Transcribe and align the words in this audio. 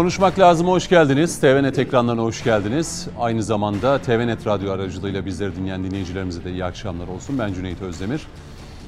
Konuşmak 0.00 0.38
lazım 0.38 0.66
hoş 0.66 0.88
geldiniz. 0.88 1.40
TVNet 1.40 1.78
ekranlarına 1.78 2.22
hoş 2.22 2.44
geldiniz. 2.44 3.08
Aynı 3.18 3.42
zamanda 3.42 3.98
TVNet 3.98 4.46
radyo 4.46 4.72
aracılığıyla 4.72 5.26
bizleri 5.26 5.56
dinleyen 5.56 5.84
dinleyicilerimize 5.84 6.44
de 6.44 6.50
iyi 6.50 6.64
akşamlar 6.64 7.08
olsun. 7.08 7.38
Ben 7.38 7.52
Cüneyt 7.52 7.82
Özdemir. 7.82 8.26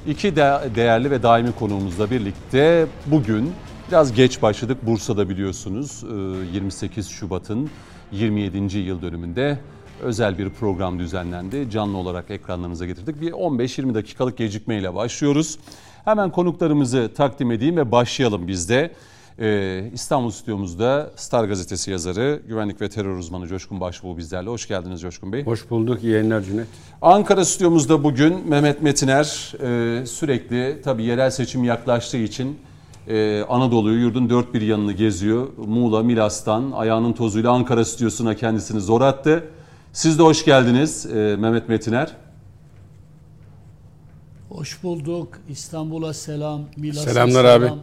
İki 0.06 0.37
de 0.37 0.61
değerli 0.75 1.11
ve 1.11 1.23
daimi 1.23 1.53
konuğumuzla 1.53 2.11
birlikte 2.11 2.87
bugün 3.06 3.53
biraz 3.89 4.12
geç 4.12 4.43
başladık. 4.43 4.79
Bursa'da 4.83 5.29
biliyorsunuz 5.29 6.05
28 6.53 7.06
e, 7.06 7.11
Şubat'ın 7.11 7.70
27. 8.12 8.79
yıl 8.79 9.03
dönümünde 9.03 9.59
özel 10.03 10.39
bir 10.39 10.51
program 10.51 10.98
düzenlendi. 10.98 11.70
Canlı 11.70 11.97
olarak 11.97 12.31
ekranlarınıza 12.31 12.87
getirdik. 12.87 13.20
Bir 13.20 13.33
15-20 13.33 13.95
dakikalık 13.95 14.39
gecikmeyle 14.39 14.95
başlıyoruz. 14.95 15.59
Hemen 16.05 16.31
konuklarımızı 16.31 17.11
takdim 17.17 17.53
edeyim 17.53 17.77
ve 17.77 17.92
başlayalım 17.92 18.48
biz 18.48 18.69
de. 18.69 18.92
Ee, 19.38 19.91
İstanbul 19.95 20.30
stüdyomuzda 20.30 21.10
Star 21.16 21.45
Gazetesi 21.45 21.91
yazarı, 21.91 22.42
güvenlik 22.48 22.80
ve 22.80 22.88
terör 22.88 23.16
uzmanı 23.16 23.46
Coşkun 23.46 23.80
Başbuğ 23.80 24.16
bizlerle. 24.16 24.50
Hoş 24.50 24.68
geldiniz 24.68 25.00
Coşkun 25.00 25.32
Bey. 25.32 25.45
Hoş 25.45 25.70
bulduk, 25.70 26.02
iyi 26.05 26.12
yayınlar 26.12 26.41
Cüneyt. 26.42 26.66
Ankara 27.02 27.45
stüdyomuzda 27.45 28.05
bugün 28.05 28.48
Mehmet 28.48 28.82
Metiner 28.82 29.52
e, 29.62 30.06
sürekli 30.06 30.80
tabii 30.84 31.05
yerel 31.05 31.30
seçim 31.30 31.64
yaklaştığı 31.64 32.16
için 32.16 32.58
e, 33.08 33.42
Anadolu'yu 33.48 34.00
yurdun 34.00 34.30
dört 34.30 34.55
bir 34.55 34.61
yanını 34.62 34.92
geziyor. 34.92 35.48
Muğla, 35.67 36.02
Milas'tan 36.02 36.70
ayağının 36.72 37.12
tozuyla 37.12 37.50
Ankara 37.52 37.84
stüdyosuna 37.84 38.34
kendisini 38.36 38.80
zor 38.80 39.00
attı. 39.00 39.44
Siz 39.92 40.19
de 40.19 40.22
hoş 40.22 40.44
geldiniz 40.44 41.06
e, 41.06 41.36
Mehmet 41.39 41.69
Metiner. 41.69 42.17
Hoş 44.48 44.83
bulduk. 44.83 45.28
İstanbul'a 45.48 46.14
selam. 46.14 46.61
Milas'a 46.77 47.11
Selamlar 47.11 47.44
selam. 47.44 47.62
abi. 47.62 47.80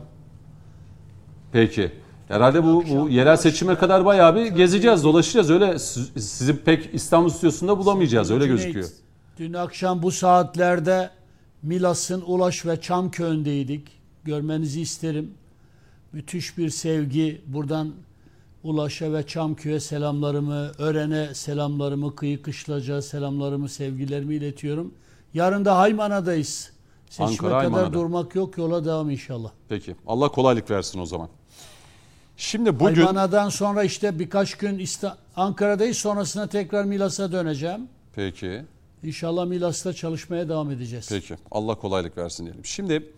Peki. 1.52 1.92
Herhalde 2.28 2.64
bu, 2.64 2.84
bu 2.90 3.10
yerel 3.10 3.38
seçime 3.38 3.76
kadar 3.76 4.06
bayağı 4.06 4.36
bir 4.36 4.46
gezeceğiz, 4.46 5.04
dolaşacağız. 5.04 5.50
Öyle 5.52 5.80
sizi 5.80 6.58
pek 6.58 6.90
İstanbul 6.94 7.30
stüdyosunda 7.30 7.78
bulamayacağız. 7.78 8.32
Öyle 8.32 8.48
gözüküyor. 8.48 8.90
Dün 9.38 9.54
akşam 9.54 10.02
bu 10.04 10.12
saatlerde 10.12 11.10
Milas'ın 11.64 12.22
Ulaş 12.22 12.66
ve 12.66 12.82
Çamköy'ündeydik. 12.82 13.88
Görmenizi 14.24 14.82
isterim. 14.82 15.34
Müthiş 16.14 16.58
bir 16.58 16.70
sevgi. 16.70 17.42
Buradan 17.48 17.94
Ulaş'a 18.64 19.14
ve 19.14 19.28
Çamköy'e 19.28 19.80
selamlarımı, 19.80 20.72
Ören'e 20.78 21.34
selamlarımı, 21.34 22.16
Kıyı 22.16 22.42
Kışlac'a 22.42 23.02
selamlarımı, 23.02 23.70
sevgilerimi 23.70 24.36
iletiyorum. 24.36 24.94
Yarın 25.34 25.66
da 25.66 25.78
Haymana'dayız. 25.78 26.72
Seçime 27.10 27.28
Ankara, 27.28 27.50
kadar 27.50 27.62
Haymana'da. 27.62 27.94
durmak 27.94 28.36
yok, 28.36 28.58
yola 28.58 28.86
devam 28.86 29.10
inşallah. 29.10 29.50
Peki. 29.70 29.96
Allah 30.08 30.30
kolaylık 30.30 30.72
versin 30.72 31.00
o 31.00 31.06
zaman. 31.06 31.30
Şimdi 32.40 32.80
bugün... 32.80 32.96
Haymana'dan 32.96 33.50
sonra 33.50 33.84
işte 33.84 34.20
birkaç 34.20 34.56
gün 34.56 34.80
İsta 34.80 35.18
Ankara'dayız. 35.36 35.98
Sonrasında 35.98 36.48
tekrar 36.48 36.84
Milas'a 36.86 37.32
döneceğim. 37.32 37.82
Peki. 38.16 38.66
İnşallah 39.04 39.46
Milas'ta 39.46 39.94
çalışmaya 39.94 40.50
devam 40.50 40.72
edeceğiz. 40.72 41.10
Peki. 41.10 41.36
Allah 41.52 41.76
kolaylık 41.76 42.18
versin 42.18 42.46
diyelim. 42.46 42.66
Şimdi 42.66 43.12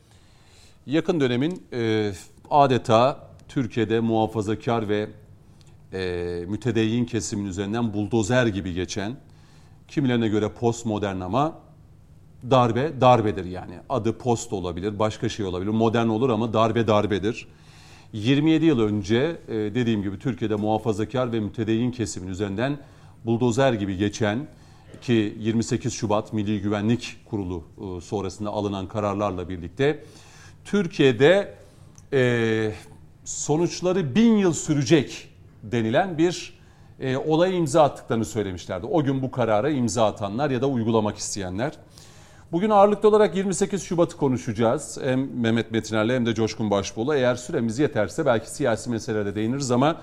yakın 0.86 1.20
dönemin 1.20 1.64
e, 1.74 2.12
adeta 2.50 3.28
Türkiye'de 3.48 4.00
muhafazakar 4.00 4.90
ve 4.90 5.08
e, 5.94 6.46
mütedeyyin 6.48 7.06
kesimin 7.06 7.46
üzerinden 7.46 7.94
buldozer 7.94 8.46
gibi 8.46 8.74
geçen, 8.74 9.16
kimilerine 9.88 10.28
göre 10.28 10.50
postmodern 10.50 11.20
ama 11.20 11.56
darbe 12.50 13.02
darbedir 13.02 13.46
yani. 13.46 13.76
Adı 13.90 14.18
post 14.18 14.54
olabilir, 14.54 15.00
başka 15.00 15.30
şey 15.30 15.46
olabilir, 15.46 15.72
modern 15.72 16.08
olur 16.08 16.30
ama 16.30 16.54
darbe 16.54 16.88
darbedir. 16.88 17.48
27 18.14 18.66
yıl 18.66 18.80
önce 18.80 19.38
e, 19.48 19.54
dediğim 19.54 20.04
gibi 20.04 20.20
Türkiye'de 20.20 20.56
muhafazakar 20.56 21.32
ve 21.32 21.40
mütedeyyin 21.40 21.92
kesimin 21.92 22.28
üzerinden 22.28 22.78
buldozer 23.26 23.74
gibi 23.74 23.98
geçen 23.98 24.48
ki 25.02 25.36
28 25.40 25.94
Şubat 25.94 26.34
Milli 26.34 26.62
Güvenlik 26.62 27.18
Kurulu 27.26 27.64
e, 27.78 28.02
sonrasında 28.02 28.50
alınan 28.50 28.88
kararlarla 28.88 29.50
birlikte 29.50 30.04
Türkiye'de 30.66 31.54
e, 32.14 32.72
sonuçları 33.24 34.16
bin 34.16 34.38
yıl 34.38 34.54
sürecek 34.54 35.30
denilen 35.64 36.18
bir 36.18 36.62
olaya 37.26 37.54
imza 37.54 37.84
attıklarını 37.84 38.26
söylemişlerdi. 38.26 38.86
O 38.86 39.04
gün 39.04 39.22
bu 39.22 39.32
karara 39.32 39.70
imza 39.70 40.06
atanlar 40.06 40.50
ya 40.50 40.62
da 40.62 40.68
uygulamak 40.68 41.18
isteyenler. 41.18 41.72
Bugün 42.52 42.70
ağırlıklı 42.70 43.10
olarak 43.10 43.36
28 43.36 43.84
Şubat'ı 43.84 44.18
konuşacağız. 44.18 44.98
Hem 45.04 45.42
Mehmet 45.42 45.72
Metiner'le 45.72 46.10
hem 46.10 46.26
de 46.26 46.34
Coşkun 46.34 46.72
Başbuğ'la. 46.72 47.16
Eğer 47.16 47.36
süremiz 47.36 47.80
yeterse 47.80 48.26
belki 48.26 48.52
siyasi 48.52 48.90
meselelere 48.90 49.36
değiniriz 49.36 49.72
ama 49.72 50.02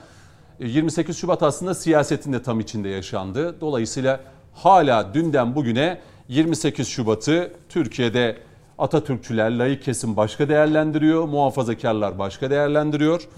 28 0.59 1.16
e, 1.16 1.19
Şubat 1.19 1.42
aslında 1.42 1.75
siyasetin 1.75 2.32
de 2.32 2.42
tam 2.42 2.60
içinde 2.60 2.88
yaşandı. 2.88 3.60
Dolayısıyla 3.60 4.20
hala 4.54 5.14
dünden 5.14 5.54
bugüne 5.54 6.00
28 6.28 6.88
Şubat'ı 6.88 7.53
Türkiye'de 7.69 8.36
Atatürkçüler, 8.78 9.50
layık 9.50 9.82
kesim 9.82 10.16
başka 10.16 10.48
değerlendiriyor, 10.48 11.25
muhafazakarlar 11.25 12.19
başka 12.19 12.50
değerlendiriyor. 12.50 13.28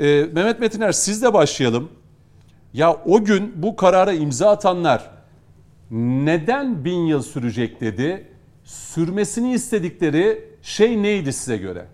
Ee, 0.00 0.26
Mehmet 0.32 0.60
Metiner 0.60 0.92
sizle 0.92 1.34
başlayalım. 1.34 1.88
Ya 2.72 2.94
o 2.94 3.24
gün 3.24 3.52
bu 3.56 3.76
karara 3.76 4.12
imza 4.12 4.50
atanlar 4.50 5.10
neden 5.90 6.84
bin 6.84 7.06
yıl 7.06 7.22
sürecek 7.22 7.80
dedi? 7.80 8.35
Sürmesini 8.66 9.54
istedikleri 9.54 10.44
şey 10.62 11.02
neydi 11.02 11.32
size 11.32 11.56
göre? 11.56 11.88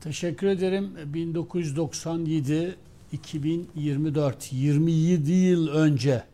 Teşekkür 0.00 0.46
ederim. 0.46 0.90
1997 1.06 2.76
2024 3.12 4.52
27 4.52 5.32
yıl 5.32 5.68
önce 5.68 6.24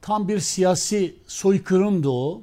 tam 0.00 0.28
bir 0.28 0.38
siyasi 0.38 1.14
soykırımdı 1.26 2.08
o. 2.08 2.42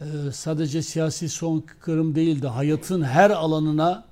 Ee, 0.00 0.04
sadece 0.32 0.82
siyasi 0.82 1.28
soykırım 1.28 2.14
değildi. 2.14 2.46
Hayatın 2.46 3.02
her 3.02 3.30
alanına 3.30 4.04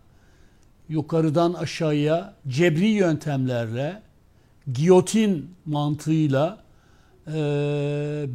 yukarıdan 0.88 1.52
aşağıya 1.52 2.34
cebri 2.48 2.88
yöntemlerle, 2.88 4.02
giyotin 4.72 5.50
mantığıyla 5.66 6.63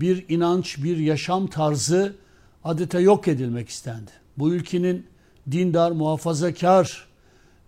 bir 0.01 0.25
inanç, 0.29 0.83
bir 0.83 0.97
yaşam 0.97 1.47
tarzı 1.47 2.15
adeta 2.63 2.99
yok 2.99 3.27
edilmek 3.27 3.69
istendi. 3.69 4.11
Bu 4.37 4.53
ülkenin 4.53 5.07
dindar, 5.51 5.91
muhafazakar 5.91 7.07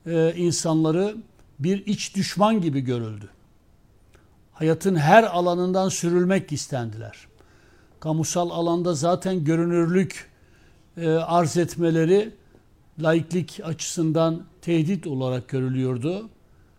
e, 0.05 0.33
insanları 0.37 1.15
bir 1.59 1.85
iç 1.85 2.15
düşman 2.15 2.61
gibi 2.61 2.81
görüldü 2.81 3.29
hayatın 4.61 4.95
her 4.95 5.23
alanından 5.23 5.89
sürülmek 5.89 6.51
istendiler. 6.51 7.27
Kamusal 7.99 8.49
alanda 8.49 8.93
zaten 8.93 9.43
görünürlük 9.43 10.29
e, 10.97 11.09
arz 11.09 11.57
etmeleri 11.57 12.33
laiklik 12.99 13.59
açısından 13.63 14.43
tehdit 14.61 15.07
olarak 15.07 15.47
görülüyordu. 15.47 16.29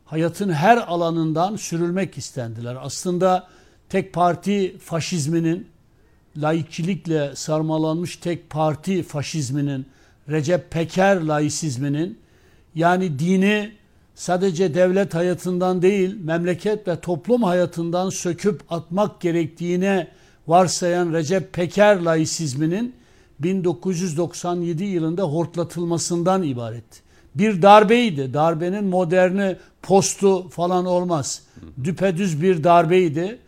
Hayatın 0.05 0.51
her 0.51 0.77
alanından 0.77 1.57
sürülmek 1.57 2.19
istendiler. 2.19 2.77
Aslında 2.81 3.49
tek 3.93 4.13
parti 4.13 4.79
faşizminin, 4.79 5.67
laikçilikle 6.37 7.37
sarmalanmış 7.37 8.17
tek 8.17 8.51
parti 8.51 9.03
faşizminin, 9.03 9.87
Recep 10.29 10.71
Peker 10.71 11.23
laisizminin 11.23 12.19
yani 12.75 13.19
dini 13.19 13.73
sadece 14.15 14.75
devlet 14.75 15.15
hayatından 15.15 15.83
değil, 15.83 16.17
memleket 16.25 16.89
ve 16.89 17.01
toplum 17.01 17.43
hayatından 17.43 18.11
söküp 18.11 18.61
atmak 18.71 19.21
gerektiğine 19.21 20.09
varsayan 20.49 21.13
Recep 21.13 21.53
Peker 21.53 22.01
laisizminin 22.01 22.95
1997 23.41 24.85
yılında 24.85 25.23
hortlatılmasından 25.23 26.43
ibaret. 26.43 27.03
Bir 27.35 27.63
darbeydi. 27.63 28.35
Darbenin 28.35 28.85
moderni, 28.85 29.57
postu 29.83 30.49
falan 30.49 30.87
olmaz. 30.87 31.43
Düpedüz 31.85 32.43
bir 32.43 32.65
darbeydi. 32.65 33.39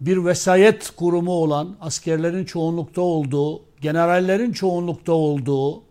Bir 0.00 0.24
vesayet 0.24 0.90
kurumu 0.90 1.32
olan, 1.32 1.76
askerlerin 1.80 2.44
çoğunlukta 2.44 3.00
olduğu, 3.00 3.62
generallerin 3.80 4.52
çoğunlukta 4.52 5.12
olduğu, 5.12 5.82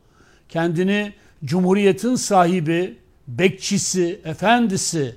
kendini 0.50 1.14
cumhuriyetin 1.46 2.16
sahibi, 2.16 2.98
bekçisi, 3.28 4.20
efendisi, 4.26 5.16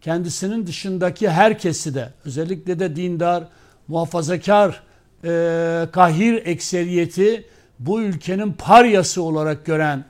kendisinin 0.00 0.66
dışındaki 0.66 1.30
herkesi 1.30 1.94
de 1.94 2.08
özellikle 2.24 2.78
de 2.78 2.96
dindar, 2.96 3.44
muhafazakar, 3.88 4.82
e, 5.24 5.86
kahir 5.92 6.46
ekseriyeti 6.46 7.44
bu 7.78 8.00
ülkenin 8.00 8.52
paryası 8.52 9.22
olarak 9.22 9.66
gören 9.66 10.04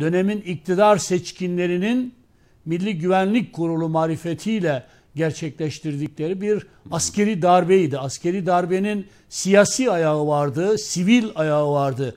dönemin 0.00 0.40
iktidar 0.40 0.96
seçkinlerinin 0.96 2.14
Milli 2.64 2.98
Güvenlik 2.98 3.52
Kurulu 3.52 3.88
marifetiyle 3.88 4.84
gerçekleştirdikleri 5.18 6.40
bir 6.40 6.66
askeri 6.90 7.42
darbeydi. 7.42 7.98
Askeri 7.98 8.46
darbenin 8.46 9.06
siyasi 9.28 9.90
ayağı 9.90 10.26
vardı, 10.26 10.78
sivil 10.78 11.24
ayağı 11.34 11.70
vardı. 11.70 12.16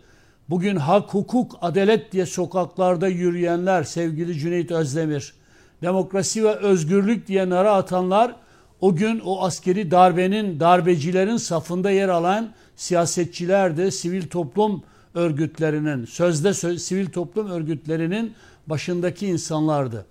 Bugün 0.50 0.76
hak, 0.76 1.14
hukuk, 1.14 1.58
adalet 1.62 2.12
diye 2.12 2.26
sokaklarda 2.26 3.08
yürüyenler 3.08 3.84
sevgili 3.84 4.40
Cüneyt 4.40 4.72
Özdemir, 4.72 5.34
demokrasi 5.82 6.44
ve 6.44 6.56
özgürlük 6.56 7.28
diye 7.28 7.50
nara 7.50 7.74
atanlar 7.74 8.36
o 8.82 8.96
gün 8.96 9.20
o 9.26 9.44
askeri 9.44 9.92
darbenin, 9.92 10.60
darbecilerin 10.60 11.38
safında 11.38 11.92
yer 11.92 12.10
alan 12.10 12.54
siyasetçilerdi, 12.76 13.92
sivil 13.92 14.28
toplum 14.28 14.84
örgütlerinin, 15.16 16.06
sözde 16.06 16.54
söz, 16.54 16.82
sivil 16.82 17.06
toplum 17.06 17.52
örgütlerinin 17.52 18.34
başındaki 18.68 19.28
insanlardı. 19.28 20.06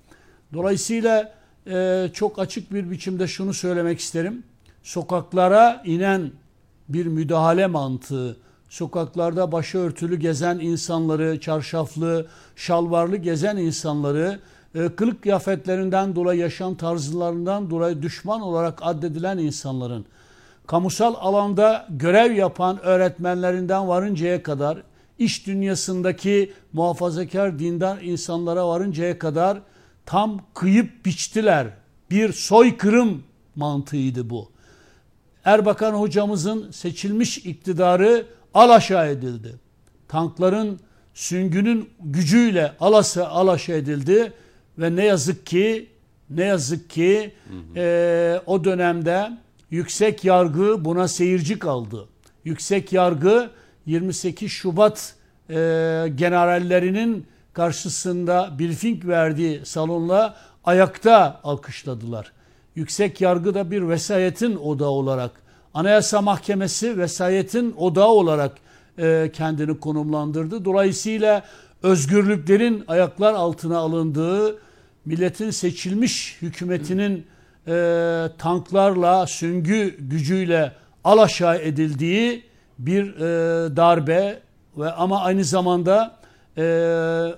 Dolayısıyla 0.54 1.39
e, 1.66 2.10
çok 2.14 2.38
açık 2.38 2.72
bir 2.72 2.90
biçimde 2.90 3.26
şunu 3.26 3.54
söylemek 3.54 4.00
isterim. 4.00 4.42
Sokaklara 4.82 5.82
inen 5.84 6.30
bir 6.88 7.06
müdahale 7.06 7.66
mantığı, 7.66 8.36
sokaklarda 8.68 9.52
başörtülü 9.52 10.16
gezen 10.16 10.58
insanları, 10.58 11.40
çarşaflı, 11.40 12.26
şalvarlı 12.56 13.16
gezen 13.16 13.56
insanları, 13.56 14.40
e, 14.74 14.88
kılık 14.88 15.22
kıyafetlerinden 15.22 16.16
dolayı, 16.16 16.40
yaşam 16.40 16.74
tarzlarından 16.74 17.70
dolayı 17.70 18.02
düşman 18.02 18.40
olarak 18.40 18.78
addedilen 18.82 19.38
insanların, 19.38 20.06
kamusal 20.66 21.14
alanda 21.18 21.86
görev 21.90 22.32
yapan 22.32 22.80
öğretmenlerinden 22.82 23.88
varıncaya 23.88 24.42
kadar, 24.42 24.82
iş 25.18 25.46
dünyasındaki 25.46 26.52
muhafazakar 26.72 27.58
dindar 27.58 28.02
insanlara 28.02 28.68
varıncaya 28.68 29.18
kadar 29.18 29.58
tam 30.06 30.40
kıyıp 30.54 31.06
biçtiler. 31.06 31.66
Bir 32.10 32.32
soykırım 32.32 33.22
mantığıydı 33.56 34.30
bu. 34.30 34.50
Erbakan 35.44 35.92
hocamızın 35.92 36.70
seçilmiş 36.70 37.38
iktidarı 37.38 38.26
alaşağı 38.54 39.10
edildi. 39.10 39.54
Tankların 40.08 40.80
süngünün 41.14 41.88
gücüyle 42.00 42.72
alası 42.80 43.28
alaşağı 43.28 43.76
edildi 43.76 44.32
ve 44.78 44.96
ne 44.96 45.04
yazık 45.04 45.46
ki 45.46 45.88
ne 46.30 46.44
yazık 46.44 46.90
ki 46.90 47.32
hı 47.48 47.80
hı. 47.80 47.84
E, 47.84 48.40
o 48.46 48.64
dönemde 48.64 49.30
yüksek 49.70 50.24
yargı 50.24 50.84
buna 50.84 51.08
seyirci 51.08 51.58
kaldı. 51.58 52.08
Yüksek 52.44 52.92
yargı 52.92 53.50
28 53.86 54.50
Şubat 54.50 55.14
e, 55.48 55.54
generallerinin 56.14 57.26
karşısında 57.52 58.50
briefing 58.58 59.06
verdiği 59.06 59.66
salonla 59.66 60.36
ayakta 60.64 61.40
alkışladılar. 61.44 62.32
Yüksek 62.74 63.20
yargı 63.20 63.54
da 63.54 63.70
bir 63.70 63.88
vesayetin 63.88 64.56
odağı 64.56 64.88
olarak, 64.88 65.30
Anayasa 65.74 66.22
Mahkemesi 66.22 66.98
vesayetin 66.98 67.74
odağı 67.78 68.08
olarak 68.08 68.52
e, 68.98 69.30
kendini 69.32 69.80
konumlandırdı. 69.80 70.64
Dolayısıyla 70.64 71.44
özgürlüklerin 71.82 72.84
ayaklar 72.88 73.34
altına 73.34 73.78
alındığı, 73.78 74.58
milletin 75.04 75.50
seçilmiş 75.50 76.38
hükümetinin 76.42 77.26
e, 77.66 78.26
tanklarla, 78.38 79.26
süngü 79.26 79.96
gücüyle 79.98 80.72
alaşağı 81.04 81.58
edildiği 81.58 82.44
bir 82.78 83.14
e, 83.14 83.76
darbe 83.76 84.40
ve 84.76 84.92
ama 84.92 85.20
aynı 85.22 85.44
zamanda 85.44 86.19
e, 86.60 86.64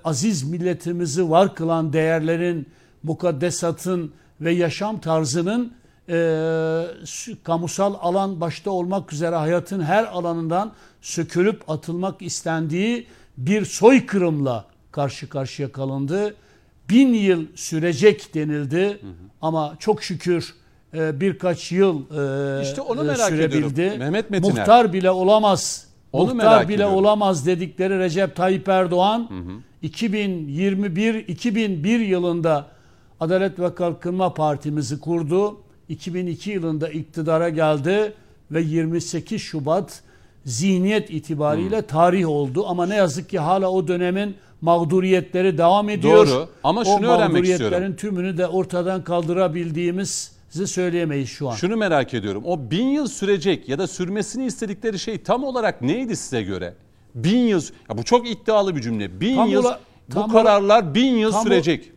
aziz 0.05 0.43
milletimizi 0.43 1.31
var 1.31 1.55
kılan 1.55 1.93
değerlerin, 1.93 2.67
mukaddesatın 3.03 4.13
ve 4.41 4.53
yaşam 4.53 5.01
tarzının 5.01 5.73
e, 6.09 6.87
kamusal 7.45 7.95
alan 8.01 8.41
başta 8.41 8.71
olmak 8.71 9.13
üzere 9.13 9.37
hayatın 9.37 9.81
her 9.81 10.05
alanından 10.05 10.73
sökülüp 11.01 11.71
atılmak 11.71 12.23
istendiği 12.23 13.07
bir 13.37 13.65
soykırımla 13.65 14.65
karşı 14.93 15.29
karşıya 15.29 15.73
kalındı. 15.73 16.35
Bin 16.89 17.15
yıl 17.15 17.47
sürecek 17.55 18.35
denildi 18.35 18.87
hı 18.87 18.91
hı. 18.91 19.13
ama 19.43 19.77
çok 19.79 20.03
şükür 20.03 20.55
e, 20.95 21.21
birkaç 21.21 21.73
yıl 21.73 22.01
e, 22.59 22.63
işte 22.63 22.81
onu 22.81 23.05
merak 23.05 23.29
sürebildi. 23.29 23.81
Ediyorum. 23.81 23.99
Mehmet 23.99 24.31
Metiner. 24.31 24.59
Muhtar 24.59 24.93
bile 24.93 25.11
olamaz. 25.11 25.92
Onu 26.13 26.35
muhtar 26.35 26.69
bile 26.69 26.75
ediyorum. 26.75 26.95
olamaz 26.95 27.47
dedikleri 27.47 27.99
Recep 27.99 28.37
Tayyip 28.37 28.69
Erdoğan 28.69 29.31
hı 29.31 29.35
hı. 29.35 29.57
2021 29.83 31.15
2001 31.15 32.01
yılında 32.01 32.67
Adalet 33.21 33.59
ve 33.59 33.75
Kalkınma 33.75 34.35
Partimizi 34.35 35.01
kurdu. 35.01 35.57
2002 35.89 36.51
yılında 36.51 36.89
iktidara 36.89 37.49
geldi 37.49 38.15
ve 38.51 38.63
28 38.63 39.43
Şubat 39.43 40.03
zihniyet 40.45 41.11
itibariyle 41.11 41.81
hmm. 41.81 41.87
tarih 41.87 42.29
oldu. 42.29 42.65
Ama 42.67 42.87
ne 42.87 42.97
yazık 42.97 43.31
ki 43.31 43.39
hala 43.39 43.71
o 43.71 43.89
dönemin 43.89 44.37
mağduriyetleri 44.61 45.59
devam 45.59 45.89
ediyor. 45.89 46.27
Doğru 46.27 46.49
ama 46.65 46.85
şunu 46.85 47.09
o 47.09 47.11
öğrenmek 47.11 47.45
istiyorum. 47.45 47.67
mağduriyetlerin 47.67 47.95
tümünü 47.97 48.39
de 48.39 48.47
ortadan 48.47 49.05
kaldırabildiğimizi 50.53 50.67
söyleyemeyiz 50.67 51.29
şu 51.29 51.49
an. 51.49 51.55
Şunu 51.55 51.77
merak 51.77 52.15
ediyorum. 52.15 52.43
O 52.47 52.71
bin 52.71 52.89
yıl 52.89 53.07
sürecek 53.07 53.69
ya 53.69 53.79
da 53.79 53.87
sürmesini 53.87 54.47
istedikleri 54.47 54.99
şey 54.99 55.23
tam 55.23 55.45
olarak 55.45 55.83
neydi 55.83 56.17
size 56.17 56.43
göre? 56.43 56.75
Bin 57.15 57.39
yıl, 57.39 57.63
ya 57.91 57.99
bu 57.99 58.03
çok 58.05 58.31
iddialı 58.31 58.77
bir 58.77 58.83
cümle. 58.83 59.21
Bin 59.21 59.37
tam 59.37 59.49
yıl, 59.49 59.65
ola, 59.65 59.81
bu 60.15 60.29
kararlar 60.29 60.95
bin 60.95 61.17
yıl 61.17 61.33
sürecek. 61.33 61.93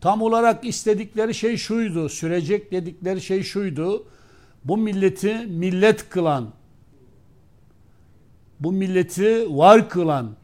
Tam 0.00 0.22
olarak 0.22 0.64
istedikleri 0.64 1.34
şey 1.34 1.56
şuydu, 1.56 2.08
sürecek 2.08 2.72
dedikleri 2.72 3.20
şey 3.20 3.42
şuydu. 3.42 4.06
Bu 4.64 4.76
milleti 4.76 5.34
millet 5.46 6.08
kılan, 6.10 6.52
bu 8.60 8.72
milleti 8.72 9.46
var 9.50 9.88
kılan 9.88 10.36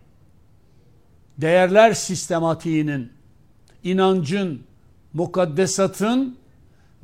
değerler 1.39 1.93
sistematiğinin, 1.93 3.14
inancın, 3.85 4.63
mukaddesatın 5.13 6.37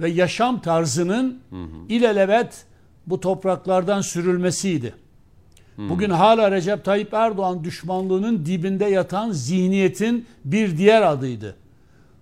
ve 0.00 0.10
yaşam 0.10 0.60
tarzının 0.60 1.40
hı 1.50 1.56
hı. 1.56 1.68
ilelebet 1.88 2.64
bu 3.06 3.20
topraklardan 3.20 4.00
sürülmesiydi. 4.00 4.94
Hı. 5.76 5.88
Bugün 5.88 6.10
hala 6.10 6.50
Recep 6.50 6.84
Tayyip 6.84 7.14
Erdoğan 7.14 7.64
düşmanlığının 7.64 8.46
dibinde 8.46 8.84
yatan 8.84 9.32
zihniyetin 9.32 10.26
bir 10.44 10.78
diğer 10.78 11.02
adıydı. 11.02 11.56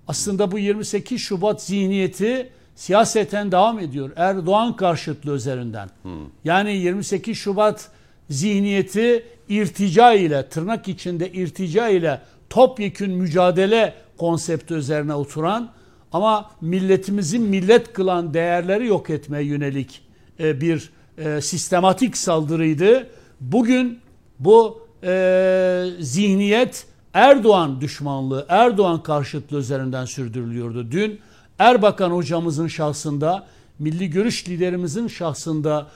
Aslında 0.09 0.53
bu 0.53 0.59
28 0.59 1.21
Şubat 1.21 1.63
zihniyeti 1.63 2.51
siyaseten 2.77 3.53
devam 3.53 3.79
ediyor. 3.79 4.11
Erdoğan 4.17 4.77
karşıtlığı 4.77 5.35
üzerinden. 5.35 5.91
Hmm. 6.03 6.13
Yani 6.45 6.73
28 6.73 7.39
Şubat 7.39 7.89
zihniyeti 8.31 9.27
irtica 9.49 10.13
ile 10.13 10.49
tırnak 10.49 10.89
içinde 10.89 11.33
irtica 11.33 11.89
ile 11.89 12.21
topyekün 12.51 13.11
mücadele 13.11 13.95
konsepti 14.19 14.75
üzerine 14.75 15.15
oturan 15.15 15.71
ama 16.13 16.51
milletimizin 16.61 17.43
millet 17.43 17.93
kılan 17.93 18.35
değerleri 18.35 18.87
yok 18.87 19.11
etmeye 19.11 19.45
yönelik 19.45 20.03
e, 20.41 20.61
bir 20.61 20.91
e, 21.19 21.41
sistematik 21.41 22.17
saldırıydı. 22.17 23.07
Bugün 23.41 23.99
bu 24.39 24.87
e, 25.05 25.85
zihniyet 26.01 26.87
Erdoğan 27.15 27.81
düşmanlığı, 27.81 28.47
Erdoğan 28.49 29.03
karşıtlığı 29.03 29.59
üzerinden 29.59 30.05
sürdürülüyordu. 30.05 30.91
Dün 30.91 31.21
Erbakan 31.59 32.11
hocamızın 32.11 32.67
şahsında, 32.67 33.47
milli 33.79 34.11
görüş 34.11 34.49
liderimizin 34.49 35.09
şahsında 35.09 35.87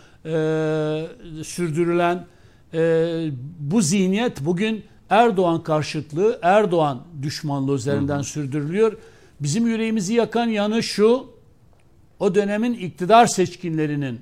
sürdürülen 1.45 2.27
bu 3.59 3.81
zihniyet 3.81 4.41
bugün 4.41 4.85
Erdoğan 5.13 5.63
karşıtlığı, 5.63 6.39
Erdoğan 6.43 7.03
düşmanlığı 7.23 7.75
üzerinden 7.75 8.19
hı 8.19 8.25
sürdürülüyor. 8.25 8.97
Bizim 9.41 9.67
yüreğimizi 9.67 10.15
yakan 10.15 10.47
yanı 10.47 10.83
şu, 10.83 11.27
o 12.21 12.35
dönemin 12.35 12.75
iktidar 12.75 13.27
seçkinlerinin 13.27 14.21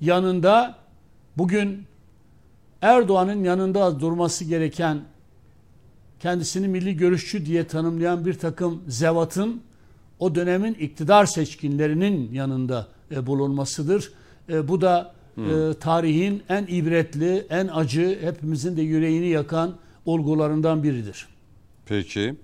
yanında 0.00 0.76
bugün 1.36 1.84
Erdoğan'ın 2.82 3.44
yanında 3.44 4.00
durması 4.00 4.44
gereken 4.44 5.00
kendisini 6.20 6.68
milli 6.68 6.96
görüşçü 6.96 7.46
diye 7.46 7.66
tanımlayan 7.66 8.26
bir 8.26 8.34
takım 8.34 8.82
zevatın 8.88 9.62
o 10.18 10.34
dönemin 10.34 10.74
iktidar 10.74 11.26
seçkinlerinin 11.26 12.32
yanında 12.32 12.86
e, 13.10 13.26
bulunmasıdır. 13.26 14.12
E, 14.48 14.68
bu 14.68 14.80
da 14.80 15.14
hmm. 15.34 15.70
e, 15.70 15.74
tarihin 15.74 16.42
en 16.48 16.66
ibretli, 16.66 17.46
en 17.50 17.68
acı, 17.68 18.18
hepimizin 18.20 18.76
de 18.76 18.82
yüreğini 18.82 19.28
yakan 19.28 19.76
olgularından 20.06 20.82
biridir. 20.82 21.28
Peki. 21.86 22.34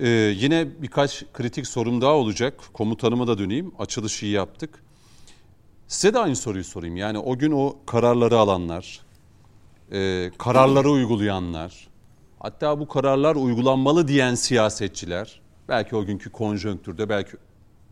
Ee, 0.00 0.08
yine 0.36 0.68
birkaç 0.82 1.24
kritik 1.32 1.66
sorum 1.66 2.00
daha 2.00 2.12
olacak. 2.12 2.54
Komutanıma 2.72 3.26
da 3.26 3.38
döneyim. 3.38 3.72
Açılışı 3.78 4.26
yaptık. 4.26 4.82
Size 5.88 6.14
de 6.14 6.18
aynı 6.18 6.36
soruyu 6.36 6.64
sorayım. 6.64 6.96
Yani 6.96 7.18
o 7.18 7.38
gün 7.38 7.52
o 7.52 7.76
kararları 7.86 8.38
alanlar, 8.38 9.00
e, 9.92 10.30
kararları 10.38 10.90
uygulayanlar, 10.90 11.88
Hatta 12.40 12.80
bu 12.80 12.88
kararlar 12.88 13.36
uygulanmalı 13.36 14.08
diyen 14.08 14.34
siyasetçiler 14.34 15.40
belki 15.68 15.96
o 15.96 16.04
günkü 16.04 16.30
konjonktürde 16.30 17.08
belki 17.08 17.36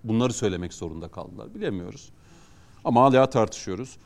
bunları 0.04 0.32
söylemek 0.32 0.74
zorunda 0.74 1.08
kaldılar 1.08 1.54
bilemiyoruz. 1.54 2.08
Ama 2.86 3.02
hala 3.02 3.30
tartışıyoruz. 3.30 3.96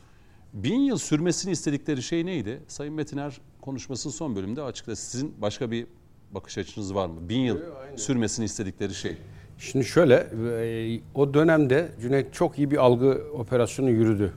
bin 0.53 0.79
yıl 0.79 0.97
sürmesini 0.97 1.51
istedikleri 1.51 2.03
şey 2.03 2.25
neydi? 2.25 2.61
Sayın 2.67 2.93
Metiner 2.93 3.41
konuşmasının 3.61 4.13
son 4.13 4.35
bölümünde 4.35 4.61
açıkladı. 4.61 4.95
Sizin 4.95 5.33
başka 5.41 5.71
bir 5.71 5.87
bakış 6.31 6.57
açınız 6.57 6.95
var 6.95 7.07
mı? 7.07 7.29
Bin 7.29 7.39
yıl 7.39 7.57
sürmesini 7.95 8.45
istedikleri 8.45 8.93
şey. 8.93 9.17
Şimdi 9.57 9.85
şöyle, 9.85 10.15
e, 10.15 11.01
o 11.15 11.33
dönemde 11.33 11.91
Cüneyt 12.01 12.33
çok 12.33 12.57
iyi 12.57 12.71
bir 12.71 12.77
algı 12.77 13.23
operasyonu 13.33 13.89
yürüdü. 13.89 14.33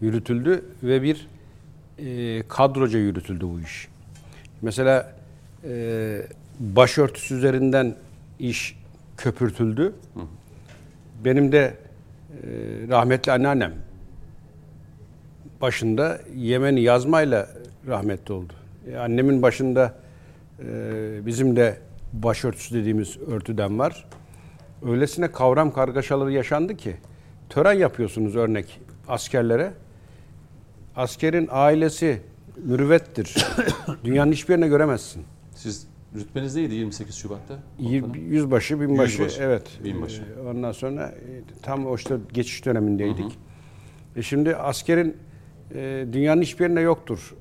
Yürütüldü 0.00 0.64
ve 0.82 1.02
bir 1.02 1.28
e, 1.98 2.42
kadroca 2.48 2.98
yürütüldü 2.98 3.44
bu 3.48 3.60
iş. 3.60 3.88
Mesela 4.62 5.16
e, 5.64 6.22
başörtüsü 6.60 7.34
üzerinden 7.34 7.96
iş 8.38 8.78
köpürtüldü. 9.16 9.94
Benim 11.24 11.52
de 11.52 11.76
rahmetli 12.88 13.32
anneannem 13.32 13.72
başında 15.62 16.20
Yemen'i 16.36 16.80
yazmayla 16.80 17.48
rahmetli 17.86 18.34
oldu. 18.34 18.52
E, 18.90 18.96
annemin 18.96 19.42
başında 19.42 19.94
e, 20.60 21.26
bizim 21.26 21.56
de 21.56 21.78
başörtüsü 22.12 22.74
dediğimiz 22.74 23.18
örtüden 23.18 23.78
var. 23.78 24.04
Öylesine 24.86 25.32
kavram 25.32 25.72
kargaşaları 25.72 26.32
yaşandı 26.32 26.76
ki 26.76 26.96
tören 27.48 27.72
yapıyorsunuz 27.72 28.36
örnek 28.36 28.80
askerlere. 29.08 29.72
Askerin 30.96 31.48
ailesi 31.50 32.20
mürüvvettir. 32.56 33.46
Dünyanın 34.04 34.32
hiçbir 34.32 34.54
yerine 34.54 34.68
göremezsin. 34.68 35.24
Siz 35.54 35.86
rütbeniz 36.14 36.56
neydi 36.56 36.74
28 36.74 37.14
Şubat'ta? 37.14 37.58
Y- 37.78 38.02
Yüzbaşı, 38.28 38.80
binbaşı. 38.80 39.22
Yüzbaşı, 39.22 39.42
Evet. 39.42 39.62
binbaşı. 39.84 40.22
Ee, 40.22 40.48
Ondan 40.48 40.72
sonra 40.72 41.02
e, 41.06 41.42
tam 41.62 41.86
o 41.86 41.94
işte 41.96 42.14
geçiş 42.32 42.64
dönemindeydik. 42.66 43.38
E 44.16 44.22
şimdi 44.22 44.56
askerin 44.56 45.16
e, 45.74 46.06
dünyanın 46.12 46.42
hiçbir 46.42 46.64
yerinde 46.64 46.80
yoktur. 46.80 47.34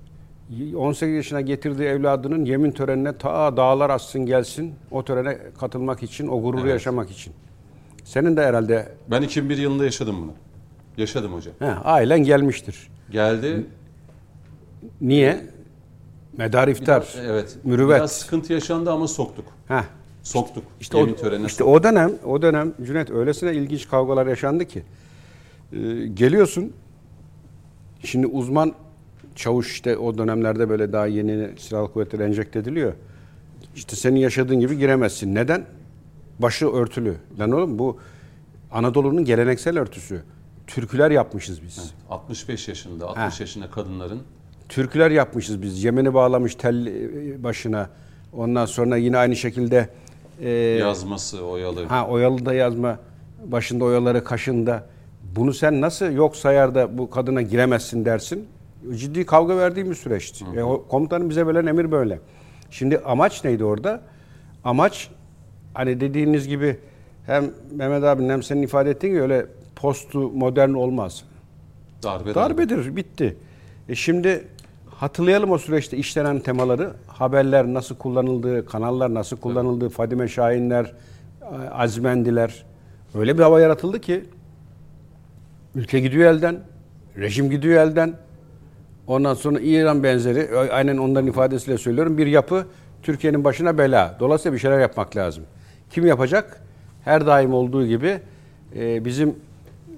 Y- 0.50 0.76
18 0.78 1.16
yaşına 1.16 1.42
getirdiği 1.42 1.84
evladının 1.84 2.46
yemin 2.46 2.72
törenine 2.72 3.18
ta 3.18 3.58
dağlar 3.58 3.90
assın 3.90 4.26
gelsin 4.26 4.74
o 4.92 5.04
törene 5.06 5.38
katılmak 5.60 6.04
için, 6.04 6.28
o 6.28 6.42
gururu 6.42 6.62
Evet. 6.62 6.72
yaşamak 6.72 7.12
için. 7.12 7.34
Senin 8.04 8.38
de 8.38 8.46
herhalde 8.46 8.92
Ben 9.12 9.22
2001 9.22 9.58
yılında 9.58 9.86
yaşadım 9.86 10.16
bunu. 10.22 10.32
Yaşadım 10.98 11.34
hocam. 11.34 11.54
he, 11.60 11.66
ailen 11.66 12.24
gelmiştir. 12.24 12.90
Geldi. 13.12 13.66
Niye? 15.02 15.42
Medar 16.38 16.68
iftar. 16.68 17.16
Evet. 17.26 17.58
Mürüvvet. 17.64 17.98
Biraz 17.98 18.12
sıkıntı 18.12 18.54
yaşandı 18.54 18.92
ama 18.92 19.08
soktuk. 19.08 19.46
Heh. 19.68 19.84
Soktuk. 20.24 20.64
İşte 20.80 20.98
o, 20.98 21.16
törenine 21.16 21.48
işte 21.48 21.64
o 21.64 21.84
dönem 21.84 22.12
o 22.26 22.42
dönem 22.42 22.74
Cüneyt 22.86 23.10
öylesine 23.12 23.54
ilginç 23.54 23.90
kavgalar 23.90 24.28
yaşandı 24.28 24.66
ki 24.66 24.84
Ee, 25.74 25.78
geliyorsun 26.14 26.74
şimdi 28.04 28.28
uzman 28.28 28.74
çavuş 29.36 29.72
işte 29.72 29.98
o 29.98 30.18
dönemlerde 30.18 30.70
böyle 30.70 30.94
daha 30.94 31.06
yeni 31.08 31.50
silahlı 31.60 31.94
kuvvetler 31.94 32.20
enjekte 32.20 32.60
ediliyor. 32.60 32.94
İşte 33.76 33.96
senin 33.96 34.20
yaşadığın 34.20 34.60
gibi 34.60 34.78
giremezsin. 34.78 35.36
Neden? 35.36 35.66
Başı 36.40 36.68
örtülü. 36.72 37.16
Lan 37.40 37.52
oğlum 37.52 37.80
bu 37.80 37.98
Anadolu'nun 38.72 39.26
geleneksel 39.26 39.80
örtüsü. 39.80 40.24
Türküler 40.68 41.12
yapmışız 41.12 41.64
biz. 41.64 41.94
65 42.10 42.68
yaşında, 42.68 43.08
60 43.08 43.40
yaşında 43.40 43.72
kadınların 43.72 44.22
Türküler 44.72 45.12
yapmışız 45.12 45.62
biz. 45.62 45.84
Yemeni 45.84 46.14
bağlamış 46.14 46.56
tel 46.56 46.86
e, 46.86 47.44
başına. 47.44 47.90
Ondan 48.34 48.66
sonra 48.66 48.98
yine 48.98 49.18
aynı 49.18 49.36
şekilde 49.36 49.90
e, 50.42 50.50
yazması, 50.50 51.46
oyalı. 51.46 51.86
Ha 51.86 52.08
oyalı 52.08 52.46
da 52.46 52.54
yazma 52.54 53.00
başında 53.46 53.86
oyaları 53.86 54.24
kaşında. 54.24 54.86
Bunu 55.36 55.54
sen 55.54 55.82
nasıl 55.82 56.12
yok 56.12 56.36
sayar 56.36 56.76
da 56.76 56.98
bu 56.98 57.10
kadına 57.10 57.42
giremezsin 57.42 58.06
dersin? 58.06 58.48
Ciddi 58.96 59.26
kavga 59.26 59.58
verdiğim 59.58 59.90
bir 59.90 59.96
süreçti. 59.96 60.46
E, 60.56 60.64
o 60.64 60.88
komutanın 60.88 61.30
bize 61.30 61.48
verilen 61.48 61.66
emir 61.66 61.92
böyle. 61.92 62.20
Şimdi 62.70 62.98
amaç 62.98 63.44
neydi 63.44 63.64
orada? 63.64 64.02
Amaç 64.64 65.10
hani 65.74 66.00
dediğiniz 66.00 66.48
gibi 66.48 66.80
hem 67.26 67.52
Mehmet 67.72 68.04
abinin 68.04 68.30
hem 68.30 68.44
senin 68.44 68.62
ifade 68.62 68.90
ettiğin 68.90 69.14
gibi 69.14 69.24
öyle 69.24 69.46
postu 69.76 70.20
modern 70.20 70.74
olmaz. 70.74 71.24
Darbe. 72.04 72.36
Darbedir, 72.36 72.96
bitti. 72.96 73.38
E 73.90 73.96
şimdi 73.96 74.48
hatırlayalım 75.02 75.52
o 75.52 75.58
süreçte 75.58 75.98
işlenen 75.98 76.40
temaları. 76.40 76.94
Haberler 77.08 77.66
nasıl 77.66 77.96
kullanıldığı, 77.96 78.66
kanallar 78.66 79.14
nasıl 79.14 79.38
kullanıldığı, 79.38 79.90
Fadime 79.90 80.28
Şahinler, 80.28 80.94
Azmendiler. 81.72 82.64
Öyle 83.16 83.38
bir 83.38 83.44
hava 83.44 83.62
yaratıldı 83.62 84.02
ki 84.02 84.26
ülke 85.76 86.00
gidiyor 86.00 86.32
elden, 86.32 86.60
rejim 87.18 87.50
gidiyor 87.50 87.82
elden. 87.82 88.14
Ondan 89.08 89.34
sonra 89.34 89.60
İran 89.60 90.04
benzeri, 90.04 90.58
aynen 90.72 90.98
onların 90.98 91.28
ifadesiyle 91.28 91.78
söylüyorum, 91.78 92.18
bir 92.18 92.28
yapı 92.28 92.66
Türkiye'nin 93.04 93.44
başına 93.44 93.78
bela. 93.78 94.18
Dolayısıyla 94.20 94.54
bir 94.54 94.60
şeyler 94.60 94.80
yapmak 94.80 95.16
lazım. 95.16 95.44
Kim 95.90 96.06
yapacak? 96.06 96.62
Her 97.04 97.26
daim 97.26 97.54
olduğu 97.54 97.86
gibi 97.86 98.20
e, 98.76 99.06
bizim 99.06 99.36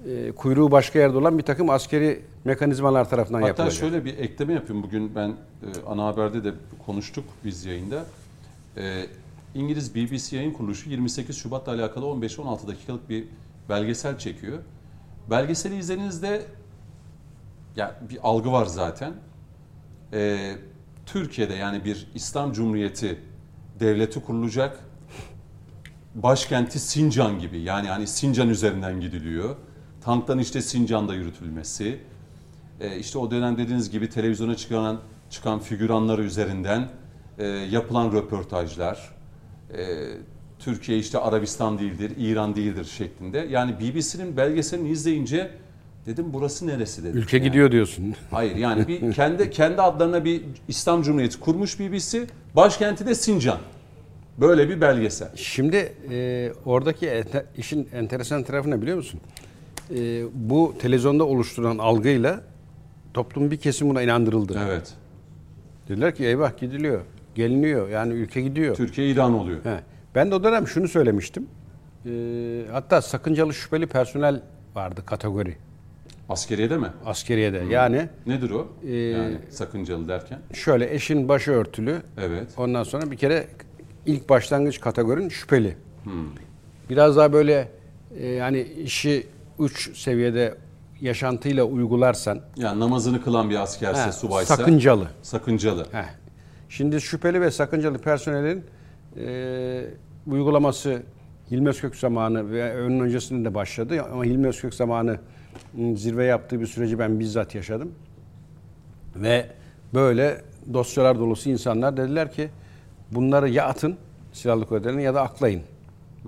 e, 0.08 0.32
kuyruğu 0.32 0.70
başka 0.70 0.98
yerde 0.98 1.18
olan 1.18 1.38
bir 1.38 1.42
takım 1.42 1.70
askeri 1.70 2.20
mekanizmalar 2.44 3.10
tarafından 3.10 3.38
Hatta 3.38 3.48
yapılacak. 3.48 3.80
şöyle 3.80 4.04
bir 4.04 4.18
ekleme 4.18 4.52
yapayım. 4.52 4.82
Bugün 4.82 5.14
ben 5.14 5.28
e, 5.28 5.34
ana 5.86 6.04
haberde 6.06 6.44
de 6.44 6.54
konuştuk 6.86 7.24
biz 7.44 7.64
yayında. 7.64 8.04
E, 8.76 9.06
İngiliz 9.54 9.94
BBC 9.94 10.36
yayın 10.36 10.52
kuruluşu 10.52 10.90
28 10.90 11.36
Şubat'la 11.36 11.72
alakalı 11.72 12.04
15-16 12.04 12.66
dakikalık 12.66 13.10
bir 13.10 13.24
belgesel 13.68 14.18
çekiyor. 14.18 14.58
Belgeseli 15.30 15.76
izlediğinizde 15.78 16.46
ya 17.76 18.00
bir 18.10 18.18
algı 18.22 18.52
var 18.52 18.66
zaten. 18.66 19.12
E, 20.12 20.52
Türkiye'de 21.06 21.54
yani 21.54 21.84
bir 21.84 22.06
İslam 22.14 22.52
Cumhuriyeti 22.52 23.20
devleti 23.80 24.20
kurulacak. 24.20 24.78
Başkenti 26.14 26.78
Sincan 26.78 27.38
gibi 27.38 27.60
yani 27.60 27.88
hani 27.88 28.06
Sincan 28.06 28.48
üzerinden 28.48 29.00
gidiliyor. 29.00 29.56
Tanktan 30.00 30.38
işte 30.38 30.62
Sincan'da 30.62 31.14
yürütülmesi. 31.14 32.00
E, 32.84 32.98
işte 32.98 33.18
o 33.18 33.30
dönem 33.30 33.58
dediğiniz 33.58 33.90
gibi 33.90 34.08
televizyona 34.10 34.54
çıkan 34.54 35.00
çıkan 35.30 35.58
figüranları 35.58 36.22
üzerinden 36.22 36.88
e, 37.38 37.46
yapılan 37.46 38.12
röportajlar. 38.12 39.14
E, 39.76 39.84
Türkiye 40.58 40.98
işte 40.98 41.18
Arabistan 41.18 41.78
değildir, 41.78 42.12
İran 42.18 42.56
değildir 42.56 42.84
şeklinde. 42.84 43.38
Yani 43.50 43.74
BBC'nin 43.80 44.36
belgeselini 44.36 44.88
izleyince 44.88 45.50
dedim 46.06 46.26
burası 46.32 46.66
neresi 46.66 47.04
dedim. 47.04 47.20
Ülke 47.20 47.36
Yani. 47.36 47.46
gidiyor 47.46 47.72
diyorsun. 47.72 48.14
Hayır 48.30 48.56
yani 48.56 48.88
bir 48.88 49.12
kendi 49.14 49.50
kendi 49.50 49.82
adlarına 49.82 50.24
bir 50.24 50.42
İslam 50.68 51.02
Cumhuriyeti 51.02 51.40
kurmuş 51.40 51.80
BBC. 51.80 52.26
Başkenti 52.56 53.06
de 53.06 53.14
Sincan. 53.14 53.58
Böyle 54.38 54.68
bir 54.68 54.80
belgesel. 54.80 55.28
Şimdi 55.36 55.92
e, 56.10 56.52
oradaki 56.64 57.06
ente- 57.06 57.44
işin 57.56 57.88
enteresan 57.92 58.42
tarafı 58.42 58.70
ne 58.70 58.82
biliyor 58.82 58.96
musun? 58.96 59.20
E, 59.90 60.22
bu 60.34 60.74
televizyonda 60.78 61.24
oluşturulan 61.24 61.78
algıyla 61.78 62.40
toplum 63.14 63.50
bir 63.50 63.56
kesim 63.56 63.90
buna 63.90 64.02
inandırıldı. 64.02 64.60
Evet. 64.66 64.94
Dediler 65.88 66.14
ki 66.14 66.24
eyvah 66.24 66.58
gidiliyor, 66.58 67.00
geliniyor 67.34 67.88
yani 67.88 68.12
ülke 68.12 68.40
gidiyor. 68.42 68.74
Türkiye 68.76 69.10
İran 69.10 69.32
oluyor. 69.34 69.64
He. 69.64 69.80
Ben 70.14 70.30
de 70.30 70.34
o 70.34 70.44
dönem 70.44 70.66
şunu 70.68 70.88
söylemiştim. 70.88 71.46
E, 72.06 72.10
hatta 72.72 73.02
sakıncalı 73.02 73.54
şüpheli 73.54 73.86
personel 73.86 74.42
vardı 74.74 75.02
kategori 75.06 75.56
Askeriyede 76.28 76.76
mi? 76.76 76.86
askeriyede. 77.04 77.62
Yani 77.70 78.08
Nedir 78.26 78.50
o? 78.50 78.68
Ee, 78.86 78.94
yani 78.96 79.38
sakıncalı 79.50 80.08
derken. 80.08 80.38
şöyle 80.52 80.94
eşin 80.94 81.28
başı 81.28 81.52
örtülü. 81.52 82.02
Evet. 82.18 82.48
Ondan 82.56 82.82
sonra 82.82 83.10
bir 83.10 83.16
kere 83.16 83.46
ilk 84.06 84.28
başlangıç 84.28 84.80
kategorin 84.80 85.28
şüpheli. 85.28 85.76
Biraz 86.90 87.16
daha 87.16 87.32
böyle 87.32 87.68
e, 88.18 88.26
yani 88.26 88.60
işi 88.62 89.26
uç 89.58 89.96
seviyede 89.98 90.54
yaşantıyla 91.04 91.64
uygularsan 91.64 92.40
Yani 92.56 92.80
namazını 92.80 93.22
kılan 93.22 93.50
bir 93.50 93.56
askerse, 93.56 94.06
he, 94.06 94.12
subaysa. 94.12 94.56
sakıncalı. 94.56 95.08
Sakıncalı. 95.22 95.86
Heh. 95.92 96.04
Şimdi 96.68 97.00
şüpheli 97.00 97.40
ve 97.40 97.50
sakıncalı 97.50 97.98
personelin 97.98 98.64
e, 99.16 99.84
uygulaması 100.26 101.02
Hilmi 101.50 101.68
Özkök 101.68 101.96
zamanı 101.96 102.50
ve 102.50 102.82
onun 102.86 103.00
öncesinde 103.00 103.50
de 103.50 103.54
başladı. 103.54 104.02
Ama 104.12 104.24
Hilmi 104.24 104.46
Özkök 104.46 104.74
zamanı 104.74 105.18
zirve 105.94 106.24
yaptığı 106.24 106.60
bir 106.60 106.66
süreci 106.66 106.98
ben 106.98 107.20
bizzat 107.20 107.54
yaşadım. 107.54 107.92
Ve 109.16 109.46
böyle 109.94 110.40
dosyalar 110.72 111.18
dolusu 111.18 111.50
insanlar 111.50 111.96
dediler 111.96 112.32
ki 112.32 112.48
bunları 113.10 113.48
ya 113.48 113.66
atın 113.66 113.96
silahlı 114.32 114.66
kuvvetlerine 114.66 115.02
ya 115.02 115.14
da 115.14 115.22
aklayın. 115.22 115.62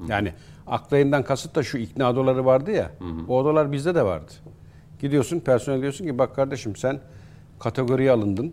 Yani 0.09 0.33
aklayından 0.67 1.23
kasıt 1.23 1.55
da 1.55 1.63
şu 1.63 1.79
ikna 1.79 2.11
odaları 2.11 2.45
vardı 2.45 2.71
ya. 2.71 2.91
O 3.29 3.39
odalar 3.39 3.73
bizde 3.73 3.95
de 3.95 4.03
vardı. 4.05 4.33
Gidiyorsun 5.01 5.41
personel 5.41 5.83
diyorsun 5.83 6.07
ki 6.07 6.19
bak 6.19 6.37
kardeşim 6.37 6.77
sen 6.77 7.01
kategoriye 7.59 8.11
alındın. 8.11 8.53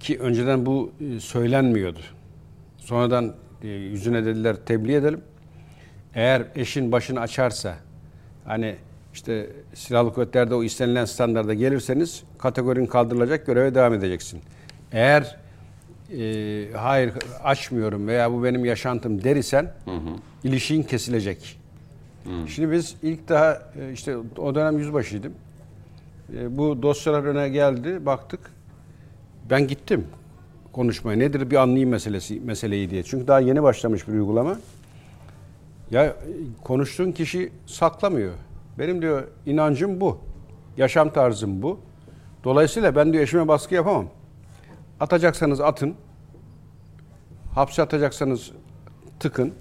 Ki 0.00 0.18
önceden 0.18 0.66
bu 0.66 0.92
e, 1.00 1.20
söylenmiyordu. 1.20 2.00
Sonradan 2.78 3.34
e, 3.62 3.68
yüzüne 3.68 4.24
dediler 4.24 4.56
tebliğ 4.66 4.94
edelim. 4.94 5.20
Eğer 6.14 6.42
eşin 6.54 6.92
başını 6.92 7.20
açarsa 7.20 7.74
hani 8.44 8.76
işte 9.14 9.50
silahlı 9.74 10.12
kuvvetlerde 10.14 10.54
o 10.54 10.62
istenilen 10.62 11.04
standarda 11.04 11.54
gelirseniz 11.54 12.24
kategorin 12.38 12.86
kaldırılacak 12.86 13.46
göreve 13.46 13.74
devam 13.74 13.94
edeceksin. 13.94 14.40
Eğer 14.92 15.36
e, 16.18 16.72
hayır 16.76 17.12
açmıyorum 17.44 18.06
veya 18.08 18.32
bu 18.32 18.44
benim 18.44 18.64
yaşantım 18.64 19.24
derisen 19.24 19.64
hı 19.84 19.90
hı. 19.90 20.10
ilişkin 20.44 20.82
kesilecek. 20.82 21.63
Hı. 22.24 22.48
Şimdi 22.48 22.72
biz 22.72 22.96
ilk 23.02 23.28
daha 23.28 23.62
e, 23.80 23.92
işte 23.92 24.16
o 24.38 24.54
dönem 24.54 24.78
yüzbaşıydım. 24.78 25.32
E, 26.36 26.56
bu 26.56 26.82
dosyalar 26.82 27.24
öne 27.24 27.48
geldi 27.48 28.06
baktık. 28.06 28.40
Ben 29.50 29.66
gittim 29.66 30.06
konuşmaya. 30.72 31.18
Nedir 31.18 31.50
bir 31.50 31.56
anlayayım 31.56 31.90
meselesi 31.90 32.40
meseleyi 32.40 32.90
diye. 32.90 33.02
Çünkü 33.02 33.26
daha 33.26 33.40
yeni 33.40 33.62
başlamış 33.62 34.08
bir 34.08 34.12
uygulama. 34.12 34.58
Ya 35.90 36.16
konuştuğun 36.64 37.12
kişi 37.12 37.52
saklamıyor. 37.66 38.32
Benim 38.78 39.02
diyor 39.02 39.24
inancım 39.46 40.00
bu. 40.00 40.18
Yaşam 40.76 41.12
tarzım 41.12 41.62
bu. 41.62 41.78
Dolayısıyla 42.44 42.96
ben 42.96 43.12
diyor 43.12 43.22
eşime 43.22 43.48
baskı 43.48 43.74
yapamam. 43.74 44.06
Atacaksanız 45.00 45.60
atın. 45.60 45.94
Hapse 47.54 47.82
atacaksanız 47.82 48.52
tıkın. 49.20 49.54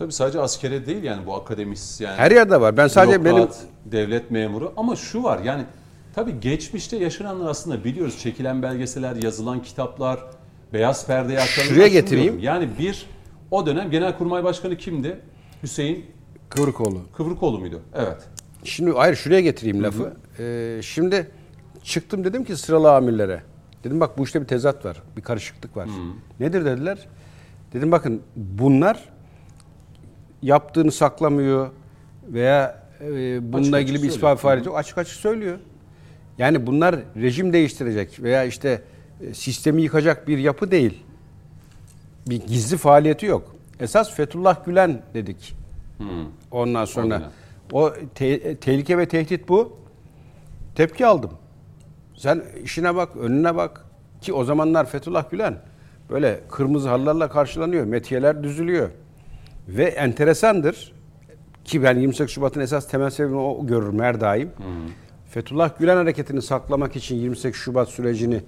Tabii 0.00 0.12
sadece 0.12 0.40
askere 0.40 0.86
değil 0.86 1.02
yani 1.02 1.26
bu 1.26 1.34
akademisyen. 1.34 2.16
Her 2.16 2.30
yerde 2.30 2.60
var. 2.60 2.76
Ben 2.76 2.88
sadece 2.88 3.24
benim 3.24 3.48
devlet 3.84 4.30
memuru 4.30 4.72
ama 4.76 4.96
şu 4.96 5.22
var 5.22 5.40
yani 5.44 5.64
tabii 6.14 6.40
geçmişte 6.40 6.96
yaşananlar 6.96 7.50
aslında 7.50 7.84
biliyoruz. 7.84 8.18
Çekilen 8.18 8.62
belgeseler, 8.62 9.16
yazılan 9.16 9.62
kitaplar, 9.62 10.20
beyaz 10.72 11.06
perdeye 11.06 11.40
aktarılan. 11.40 11.74
Şuraya 11.74 11.88
getireyim. 11.88 12.38
Yani 12.38 12.68
bir 12.78 13.06
o 13.50 13.66
dönem 13.66 13.90
Genelkurmay 13.90 14.44
Başkanı 14.44 14.76
kimdi? 14.76 15.20
Hüseyin 15.62 16.06
Kıvrıkoğlu. 16.48 17.02
Kıvrıkoğlu 17.16 17.58
muydu? 17.58 17.80
Evet. 17.94 18.28
Şimdi 18.64 18.90
hayır 18.90 19.16
şuraya 19.16 19.40
getireyim 19.40 19.82
lafı. 19.82 20.12
Ee, 20.38 20.80
şimdi 20.82 21.30
çıktım 21.82 22.24
dedim 22.24 22.44
ki 22.44 22.56
sıralı 22.56 22.94
amirlere. 22.94 23.42
Dedim 23.84 24.00
bak 24.00 24.18
bu 24.18 24.24
işte 24.24 24.40
bir 24.40 24.46
tezat 24.46 24.84
var. 24.84 25.02
Bir 25.16 25.22
karışıklık 25.22 25.76
var. 25.76 25.88
Hı. 25.88 25.92
Nedir 26.40 26.64
dediler. 26.64 27.08
Dedim 27.72 27.92
bakın 27.92 28.22
bunlar 28.36 29.08
yaptığını 30.42 30.92
saklamıyor 30.92 31.70
veya 32.28 32.82
e, 33.00 33.52
bununla 33.52 33.76
açık 33.76 33.88
ilgili 33.88 34.02
bir 34.02 34.08
ispat 34.08 34.38
faaliyeti 34.38 34.68
yok. 34.68 34.78
Açık 34.78 34.98
açık 34.98 35.16
söylüyor. 35.16 35.58
Yani 36.38 36.66
bunlar 36.66 36.96
rejim 37.16 37.52
değiştirecek 37.52 38.22
veya 38.22 38.44
işte 38.44 38.82
e, 39.20 39.34
sistemi 39.34 39.82
yıkacak 39.82 40.28
bir 40.28 40.38
yapı 40.38 40.70
değil. 40.70 41.02
Bir 42.28 42.46
gizli 42.46 42.76
faaliyeti 42.76 43.26
yok. 43.26 43.56
Esas 43.80 44.14
Fethullah 44.14 44.64
Gülen 44.64 45.02
dedik. 45.14 45.54
Hmm. 45.98 46.08
Ondan 46.50 46.84
sonra 46.84 47.14
Aynen. 47.14 47.30
o 47.72 47.92
te- 48.14 48.56
tehlike 48.56 48.98
ve 48.98 49.08
tehdit 49.08 49.48
bu. 49.48 49.76
Tepki 50.74 51.06
aldım. 51.06 51.30
Sen 52.16 52.42
işine 52.64 52.94
bak, 52.94 53.16
önüne 53.16 53.56
bak. 53.56 53.84
Ki 54.20 54.32
o 54.32 54.44
zamanlar 54.44 54.86
Fethullah 54.86 55.30
Gülen 55.30 55.58
böyle 56.10 56.40
kırmızı 56.50 56.88
halılarla 56.88 57.30
karşılanıyor. 57.30 57.84
Metiyeler 57.84 58.42
düzülüyor. 58.42 58.90
Ve 59.76 59.84
enteresandır 59.84 60.92
ki 61.64 61.82
ben 61.82 61.98
28 61.98 62.34
Şubat'ın 62.34 62.60
esas 62.60 62.88
temel 62.88 63.10
sebebini 63.10 63.38
o 63.38 63.66
görürüm 63.66 64.00
her 64.00 64.20
daim. 64.20 64.48
Hı 64.48 64.90
Fethullah 65.30 65.78
Gülen 65.78 65.96
hareketini 65.96 66.42
saklamak 66.42 66.96
için 66.96 67.16
28 67.16 67.60
Şubat 67.60 67.88
sürecini 67.88 68.40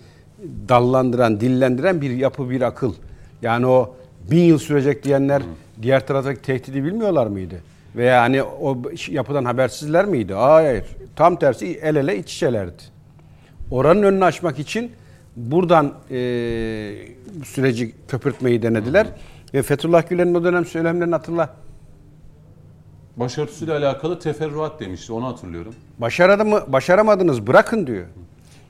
dallandıran, 0.68 1.40
dillendiren 1.40 2.00
bir 2.00 2.10
yapı, 2.10 2.50
bir 2.50 2.60
akıl. 2.60 2.94
Yani 3.42 3.66
o 3.66 3.96
bin 4.30 4.42
yıl 4.42 4.58
sürecek 4.58 5.04
diyenler 5.04 5.40
hı. 5.40 5.44
diğer 5.82 6.06
taraftaki 6.06 6.42
tehdidi 6.42 6.84
bilmiyorlar 6.84 7.26
mıydı? 7.26 7.54
Veya 7.96 8.22
hani 8.22 8.42
o 8.42 8.82
yapıdan 9.08 9.44
habersizler 9.44 10.04
miydi? 10.04 10.34
Hayır. 10.34 10.84
Tam 11.16 11.36
tersi 11.36 11.78
el 11.82 11.96
ele 11.96 12.18
iç 12.18 12.34
içelerdi. 12.34 12.82
Oranın 13.70 14.02
önünü 14.02 14.24
açmak 14.24 14.58
için 14.58 14.92
buradan 15.36 15.94
e, 16.10 16.16
süreci 17.44 17.92
köpürtmeyi 18.08 18.62
denediler. 18.62 19.04
Hı. 19.04 19.10
Ve 19.54 19.62
Fethullah 19.62 20.08
Gülen'in 20.08 20.34
o 20.34 20.44
dönem 20.44 20.64
söylemlerini 20.64 21.14
hatırla. 21.14 21.54
Başörtüsüyle 23.16 23.72
alakalı 23.72 24.18
teferruat 24.18 24.80
demişti 24.80 25.12
onu 25.12 25.26
hatırlıyorum. 25.26 25.74
Başaradı 25.98 26.44
mı, 26.44 26.64
başaramadınız 26.68 27.46
bırakın 27.46 27.86
diyor. 27.86 28.06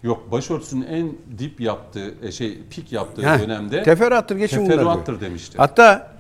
Yok 0.03 0.33
başörtüsünün 0.33 0.87
en 0.87 1.13
dip 1.39 1.61
yaptığı 1.61 2.15
e, 2.23 2.33
şey 2.33 2.59
pik 2.71 2.93
yaptığı 2.93 3.23
Heh, 3.23 3.41
dönemde 3.41 3.83
teferruattır 3.83 4.37
geçin 4.37 4.67
teferruattır 4.67 5.21
demişti. 5.21 5.59
Hatta 5.59 6.13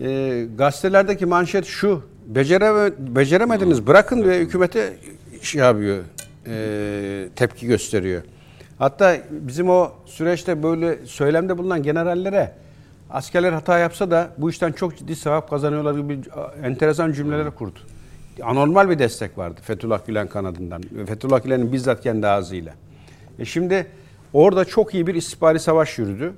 e, 0.00 0.46
gazetelerdeki 0.58 1.26
manşet 1.26 1.64
şu 1.64 2.02
becere, 2.26 2.92
beceremediniz 2.98 3.86
bırakın 3.86 4.24
diye 4.24 4.40
hükümete 4.40 4.96
şey 5.42 5.60
yapıyor 5.60 6.04
e, 6.46 7.28
tepki 7.36 7.66
gösteriyor. 7.66 8.22
Hatta 8.78 9.16
bizim 9.30 9.70
o 9.70 9.92
süreçte 10.06 10.62
böyle 10.62 11.06
söylemde 11.06 11.58
bulunan 11.58 11.82
generallere 11.82 12.52
askerler 13.10 13.52
hata 13.52 13.78
yapsa 13.78 14.10
da 14.10 14.30
bu 14.38 14.50
işten 14.50 14.72
çok 14.72 14.98
ciddi 14.98 15.16
sevap 15.16 15.50
kazanıyorlar 15.50 15.94
gibi 15.94 16.18
enteresan 16.62 17.12
cümleler 17.12 17.50
kurdu. 17.50 17.78
Anormal 18.42 18.90
bir 18.90 18.98
destek 18.98 19.38
vardı 19.38 19.60
Fethullah 19.62 20.06
Gülen 20.06 20.28
kanadından. 20.28 20.82
Fethullah 21.06 21.44
Gülen'in 21.44 21.72
bizzat 21.72 22.02
kendi 22.02 22.26
ağzıyla. 22.26 22.74
E 23.38 23.44
şimdi 23.44 23.86
orada 24.32 24.64
çok 24.64 24.94
iyi 24.94 25.06
bir 25.06 25.14
istihbari 25.14 25.60
savaş 25.60 25.98
yürüdü. 25.98 26.34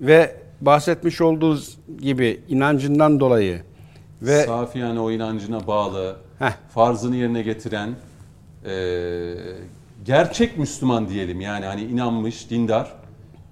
Ve 0.00 0.36
bahsetmiş 0.60 1.20
olduğu 1.20 1.58
gibi 2.00 2.40
inancından 2.48 3.20
dolayı 3.20 3.62
ve 4.22 4.42
safi 4.42 4.78
yani 4.78 5.00
o 5.00 5.10
inancına 5.10 5.66
bağlı, 5.66 6.16
heh. 6.38 6.52
farzını 6.74 7.16
yerine 7.16 7.42
getiren 7.42 7.94
e, 8.64 9.34
gerçek 10.04 10.58
Müslüman 10.58 11.08
diyelim 11.08 11.40
yani 11.40 11.64
hani 11.64 11.82
inanmış, 11.82 12.50
dindar 12.50 12.92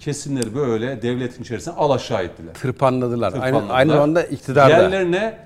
kesimleri 0.05 0.55
böyle 0.55 1.03
devletin 1.03 1.43
içerisine 1.43 1.75
alaşağı 1.75 2.23
ettiler. 2.23 2.55
Tırpanladılar. 2.55 3.31
Tırpanladılar. 3.31 3.61
Aynı, 3.63 3.73
aynı 3.73 3.93
zamanda 3.93 4.23
iktidarda. 4.23 4.71
Yerlerine 4.71 5.39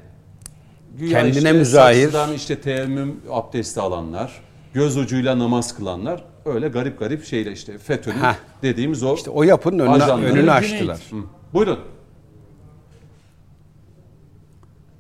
kendine 0.99 1.37
işte, 1.39 1.53
müzahir. 1.53 2.35
işte 2.35 2.61
teyemmüm 2.61 3.21
abdesti 3.31 3.81
alanlar, 3.81 4.41
göz 4.75 4.97
ucuyla 4.97 5.39
namaz 5.39 5.77
kılanlar 5.77 6.25
öyle 6.45 6.69
garip 6.69 6.99
garip 6.99 7.25
şeyle 7.25 7.53
işte 7.53 7.79
FETÖ'nün 7.79 8.23
dediğimiz 8.63 9.03
o 9.03 9.15
işte 9.15 9.31
o 9.31 9.43
yapının 9.43 9.79
önünü, 9.79 10.27
önünü 10.27 10.51
açtılar. 10.51 10.99
Hı. 11.11 11.17
Buyurun. 11.55 11.79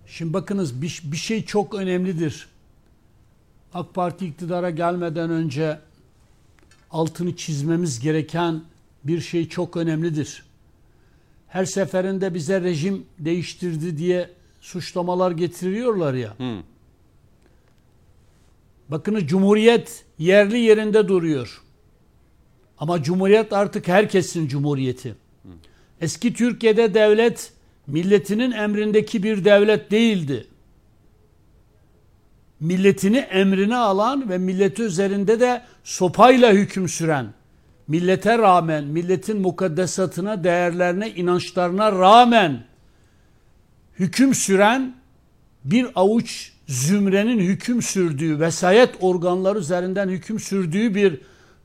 Şimdi 0.06 0.32
bakınız 0.32 0.82
bir, 0.82 1.02
bir 1.04 1.16
şey 1.16 1.44
çok 1.44 1.74
önemlidir. 1.74 2.48
AK 3.74 3.94
Parti 3.94 4.26
iktidara 4.26 4.70
gelmeden 4.70 5.30
önce 5.30 5.78
altını 6.90 7.36
çizmemiz 7.36 8.00
gereken 8.00 8.62
bir 9.08 9.20
şey 9.20 9.48
çok 9.48 9.76
önemlidir. 9.76 10.42
Her 11.48 11.64
seferinde 11.64 12.34
bize 12.34 12.60
rejim 12.60 13.06
değiştirdi 13.18 13.98
diye 13.98 14.30
suçlamalar 14.60 15.30
getiriyorlar 15.30 16.14
ya. 16.14 16.38
Hmm. 16.38 16.62
Bakınız 18.88 19.26
Cumhuriyet 19.26 20.04
yerli 20.18 20.58
yerinde 20.58 21.08
duruyor. 21.08 21.62
Ama 22.78 23.02
Cumhuriyet 23.02 23.52
artık 23.52 23.88
herkesin 23.88 24.48
cumhuriyeti. 24.48 25.14
Hmm. 25.42 25.52
Eski 26.00 26.34
Türkiye'de 26.34 26.94
devlet 26.94 27.52
milletinin 27.86 28.50
emrindeki 28.50 29.22
bir 29.22 29.44
devlet 29.44 29.90
değildi. 29.90 30.46
Milletini 32.60 33.18
emrine 33.18 33.76
alan 33.76 34.30
ve 34.30 34.38
milleti 34.38 34.82
üzerinde 34.82 35.40
de 35.40 35.62
sopayla 35.84 36.52
hüküm 36.52 36.88
süren 36.88 37.37
millete 37.88 38.38
rağmen, 38.38 38.84
milletin 38.84 39.40
mukaddesatına, 39.40 40.44
değerlerine, 40.44 41.10
inançlarına 41.10 41.92
rağmen 41.92 42.64
hüküm 43.98 44.34
süren 44.34 44.94
bir 45.64 45.86
avuç 45.94 46.52
zümrenin 46.66 47.38
hüküm 47.38 47.82
sürdüğü, 47.82 48.40
vesayet 48.40 48.90
organları 49.00 49.58
üzerinden 49.58 50.08
hüküm 50.08 50.40
sürdüğü 50.40 50.94
bir 50.94 51.20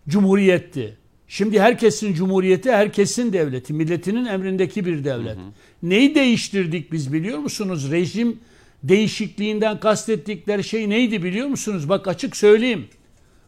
cumhuriyetti. 0.09 0.97
Şimdi 1.27 1.61
herkesin 1.61 2.13
cumhuriyeti, 2.13 2.71
herkesin 2.71 3.33
devleti, 3.33 3.73
milletinin 3.73 4.25
emrindeki 4.25 4.85
bir 4.85 5.03
devlet. 5.03 5.37
Hı 5.37 5.41
hı. 5.41 5.45
Neyi 5.83 6.15
değiştirdik 6.15 6.91
biz 6.91 7.13
biliyor 7.13 7.37
musunuz? 7.37 7.91
Rejim 7.91 8.39
değişikliğinden 8.83 9.79
kastettikleri 9.79 10.63
şey 10.63 10.89
neydi 10.89 11.23
biliyor 11.23 11.47
musunuz? 11.47 11.89
Bak 11.89 12.07
açık 12.07 12.37
söyleyeyim 12.37 12.87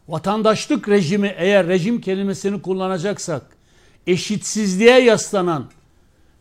vatandaşlık 0.08 0.88
rejimi 0.88 1.34
eğer 1.36 1.66
rejim 1.66 2.00
kelimesini 2.00 2.62
kullanacaksak 2.62 3.42
eşitsizliğe 4.06 4.98
yaslanan 4.98 5.70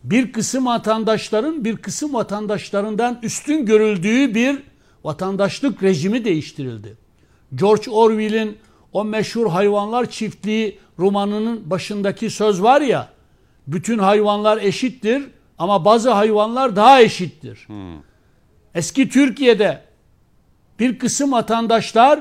bir 0.03 0.31
kısım 0.31 0.65
vatandaşların 0.65 1.65
bir 1.65 1.77
kısım 1.77 2.13
vatandaşlarından 2.13 3.19
üstün 3.23 3.65
görüldüğü 3.65 4.35
bir 4.35 4.63
vatandaşlık 5.03 5.83
rejimi 5.83 6.25
değiştirildi. 6.25 6.97
George 7.55 7.91
Orwell'in 7.91 8.57
o 8.93 9.05
meşhur 9.05 9.49
hayvanlar 9.49 10.09
çiftliği 10.09 10.79
romanının 10.99 11.69
başındaki 11.69 12.29
söz 12.29 12.63
var 12.63 12.81
ya 12.81 13.09
bütün 13.67 13.97
hayvanlar 13.97 14.57
eşittir 14.57 15.23
ama 15.57 15.85
bazı 15.85 16.11
hayvanlar 16.11 16.75
daha 16.75 17.01
eşittir. 17.01 17.63
Hmm. 17.67 18.01
Eski 18.75 19.09
Türkiye'de 19.09 19.81
bir 20.79 20.99
kısım 20.99 21.31
vatandaşlar 21.31 22.19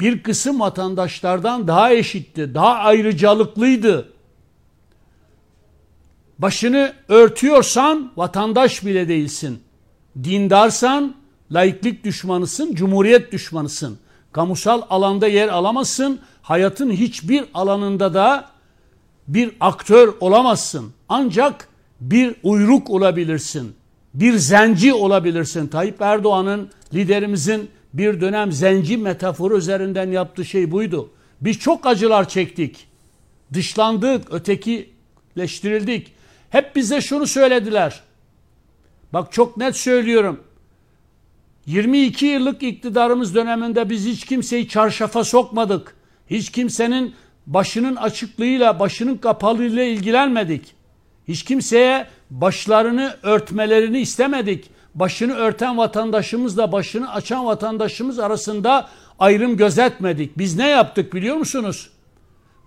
bir 0.00 0.22
kısım 0.22 0.60
vatandaşlardan 0.60 1.68
daha 1.68 1.92
eşitti, 1.92 2.54
daha 2.54 2.74
ayrıcalıklıydı. 2.74 4.12
Başını 6.38 6.92
örtüyorsan 7.08 8.12
vatandaş 8.16 8.86
bile 8.86 9.08
değilsin. 9.08 9.62
Dindarsan 10.24 11.14
laiklik 11.52 12.04
düşmanısın, 12.04 12.74
cumhuriyet 12.74 13.32
düşmanısın. 13.32 13.98
Kamusal 14.32 14.82
alanda 14.90 15.28
yer 15.28 15.48
alamazsın. 15.48 16.20
Hayatın 16.42 16.90
hiçbir 16.90 17.44
alanında 17.54 18.14
da 18.14 18.48
bir 19.28 19.52
aktör 19.60 20.14
olamazsın. 20.20 20.92
Ancak 21.08 21.68
bir 22.00 22.34
uyruk 22.42 22.90
olabilirsin. 22.90 23.74
Bir 24.14 24.34
zenci 24.34 24.94
olabilirsin. 24.94 25.66
Tayyip 25.66 26.00
Erdoğan'ın 26.00 26.70
liderimizin 26.94 27.70
bir 27.94 28.20
dönem 28.20 28.52
zenci 28.52 28.96
metaforu 28.96 29.58
üzerinden 29.58 30.10
yaptığı 30.10 30.44
şey 30.44 30.70
buydu. 30.70 31.10
Biz 31.40 31.58
çok 31.58 31.86
acılar 31.86 32.28
çektik. 32.28 32.88
Dışlandık, 33.52 34.32
ötekileştirildik. 34.32 36.12
Hep 36.50 36.76
bize 36.76 37.00
şunu 37.00 37.26
söylediler. 37.26 38.00
Bak 39.12 39.32
çok 39.32 39.56
net 39.56 39.76
söylüyorum. 39.76 40.40
22 41.66 42.26
yıllık 42.26 42.62
iktidarımız 42.62 43.34
döneminde 43.34 43.90
biz 43.90 44.06
hiç 44.06 44.24
kimseyi 44.24 44.68
çarşafa 44.68 45.24
sokmadık. 45.24 45.96
Hiç 46.30 46.50
kimsenin 46.50 47.14
başının 47.46 47.96
açıklığıyla, 47.96 48.80
başının 48.80 49.16
kapalılığıyla 49.16 49.82
ilgilenmedik. 49.82 50.74
Hiç 51.28 51.42
kimseye 51.42 52.06
başlarını 52.30 53.16
örtmelerini 53.22 54.00
istemedik. 54.00 54.70
Başını 54.94 55.34
örten 55.34 55.78
vatandaşımızla 55.78 56.72
başını 56.72 57.12
açan 57.12 57.46
vatandaşımız 57.46 58.18
arasında 58.18 58.88
ayrım 59.18 59.56
gözetmedik. 59.56 60.38
Biz 60.38 60.56
ne 60.56 60.68
yaptık 60.68 61.14
biliyor 61.14 61.36
musunuz? 61.36 61.90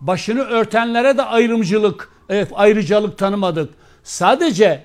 Başını 0.02 0.42
örtenlere 0.42 1.18
de 1.18 1.24
ayrımcılık, 1.24 2.10
evet, 2.30 2.52
ayrıcalık 2.54 3.18
tanımadık. 3.18 3.74
Sadece 4.04 4.84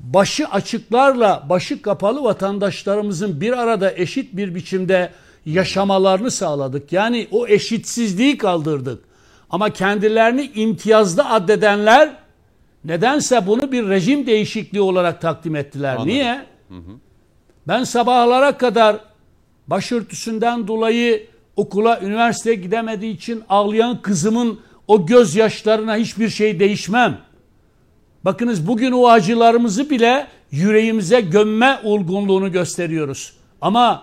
başı 0.00 0.48
açıklarla 0.48 1.46
başı 1.48 1.82
kapalı 1.82 2.22
vatandaşlarımızın 2.22 3.40
bir 3.40 3.58
arada 3.58 3.92
eşit 3.92 4.36
bir 4.36 4.54
biçimde 4.54 5.12
yaşamalarını 5.46 6.30
sağladık. 6.30 6.92
Yani 6.92 7.28
o 7.30 7.46
eşitsizliği 7.46 8.38
kaldırdık. 8.38 9.04
Ama 9.50 9.70
kendilerini 9.70 10.50
imtiyazlı 10.54 11.30
addedenler 11.30 12.25
nedense 12.86 13.46
bunu 13.46 13.72
bir 13.72 13.88
rejim 13.88 14.26
değişikliği 14.26 14.80
olarak 14.80 15.20
takdim 15.20 15.56
ettiler. 15.56 15.92
Anladım. 15.92 16.08
Niye? 16.08 16.34
Hı 16.68 16.74
hı. 16.74 16.92
Ben 17.68 17.84
sabahlara 17.84 18.58
kadar 18.58 18.96
başörtüsünden 19.66 20.68
dolayı 20.68 21.26
okula, 21.56 22.00
üniversiteye 22.00 22.56
gidemediği 22.56 23.14
için 23.14 23.42
ağlayan 23.48 24.02
kızımın 24.02 24.60
o 24.88 25.06
gözyaşlarına 25.06 25.96
hiçbir 25.96 26.28
şey 26.28 26.60
değişmem. 26.60 27.18
Bakınız 28.24 28.66
bugün 28.66 28.92
o 28.92 29.08
acılarımızı 29.08 29.90
bile 29.90 30.26
yüreğimize 30.50 31.20
gömme 31.20 31.78
olgunluğunu 31.84 32.52
gösteriyoruz. 32.52 33.32
Ama 33.60 34.02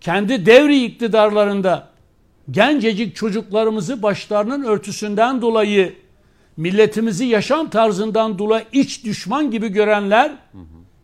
kendi 0.00 0.46
devri 0.46 0.84
iktidarlarında 0.84 1.88
gencecik 2.50 3.16
çocuklarımızı 3.16 4.02
başlarının 4.02 4.64
örtüsünden 4.64 5.42
dolayı 5.42 5.94
milletimizi 6.58 7.24
yaşam 7.24 7.70
tarzından 7.70 8.38
dolayı 8.38 8.64
iç 8.72 9.04
düşman 9.04 9.50
gibi 9.50 9.68
görenler 9.68 10.32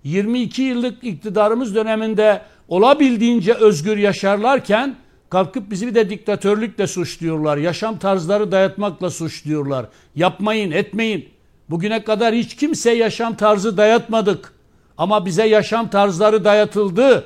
22 0.04 0.62
yıllık 0.62 1.04
iktidarımız 1.04 1.74
döneminde 1.74 2.42
olabildiğince 2.68 3.54
özgür 3.54 3.96
yaşarlarken 3.96 4.96
kalkıp 5.30 5.70
bizi 5.70 5.86
bir 5.86 5.94
de 5.94 6.10
diktatörlükle 6.10 6.86
suçluyorlar. 6.86 7.56
Yaşam 7.56 7.98
tarzları 7.98 8.52
dayatmakla 8.52 9.10
suçluyorlar. 9.10 9.86
Yapmayın, 10.16 10.70
etmeyin. 10.70 11.28
Bugüne 11.70 12.04
kadar 12.04 12.34
hiç 12.34 12.56
kimse 12.56 12.90
yaşam 12.90 13.36
tarzı 13.36 13.76
dayatmadık. 13.76 14.52
Ama 14.98 15.26
bize 15.26 15.46
yaşam 15.46 15.90
tarzları 15.90 16.44
dayatıldı. 16.44 17.24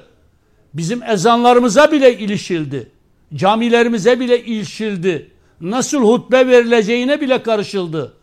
Bizim 0.75 1.03
ezanlarımıza 1.03 1.93
bile 1.93 2.19
ilişildi. 2.19 2.91
Camilerimize 3.35 4.21
bile 4.21 4.45
ilişildi. 4.45 5.31
Nasıl 5.61 6.03
hutbe 6.03 6.47
verileceğine 6.47 7.21
bile 7.21 7.43
karışıldı. 7.43 8.17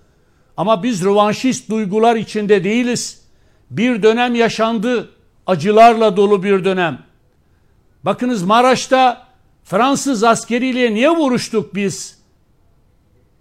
Ama 0.57 0.83
biz 0.83 1.03
rövanşist 1.03 1.69
duygular 1.69 2.15
içinde 2.15 2.63
değiliz. 2.63 3.21
Bir 3.69 4.03
dönem 4.03 4.35
yaşandı. 4.35 5.09
Acılarla 5.47 6.17
dolu 6.17 6.43
bir 6.43 6.65
dönem. 6.65 7.03
Bakınız 8.03 8.43
Maraş'ta 8.43 9.25
Fransız 9.63 10.23
askeriyle 10.23 10.93
niye 10.93 11.09
vuruştuk 11.09 11.75
biz? 11.75 12.19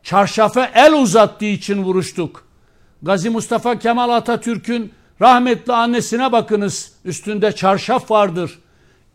Çarşafa 0.02 0.64
el 0.74 0.92
uzattığı 0.92 1.44
için 1.44 1.82
vuruştuk. 1.82 2.44
Gazi 3.02 3.30
Mustafa 3.30 3.78
Kemal 3.78 4.10
Atatürk'ün 4.10 4.92
rahmetli 5.20 5.72
annesine 5.72 6.32
bakınız. 6.32 6.92
Üstünde 7.04 7.52
çarşaf 7.52 8.10
vardır. 8.10 8.58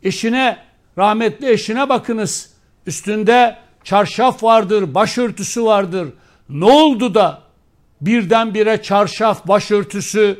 Eşine, 0.03 0.57
rahmetli 0.97 1.49
eşine 1.49 1.89
bakınız. 1.89 2.53
Üstünde 2.85 3.57
çarşaf 3.83 4.43
vardır, 4.43 4.93
başörtüsü 4.93 5.63
vardır. 5.63 6.09
Ne 6.49 6.65
oldu 6.65 7.13
da 7.13 7.41
birdenbire 8.01 8.81
çarşaf, 8.81 9.47
başörtüsü, 9.47 10.39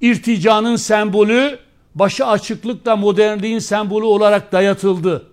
irticanın 0.00 0.76
sembolü, 0.76 1.58
başı 1.94 2.26
açıklıkla 2.26 2.96
modernliğin 2.96 3.58
sembolü 3.58 4.04
olarak 4.04 4.52
dayatıldı. 4.52 5.26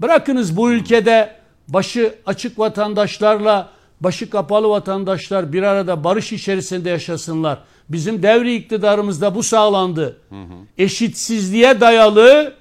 Bırakınız 0.00 0.56
bu 0.56 0.72
ülkede 0.72 1.36
başı 1.68 2.14
açık 2.26 2.58
vatandaşlarla 2.58 3.70
başı 4.00 4.30
kapalı 4.30 4.68
vatandaşlar 4.68 5.52
bir 5.52 5.62
arada 5.62 6.04
barış 6.04 6.32
içerisinde 6.32 6.90
yaşasınlar. 6.90 7.58
Bizim 7.88 8.22
devri 8.22 8.54
iktidarımızda 8.54 9.34
bu 9.34 9.42
sağlandı. 9.42 10.16
Eşitsizliğe 10.78 11.80
dayalı 11.80 12.54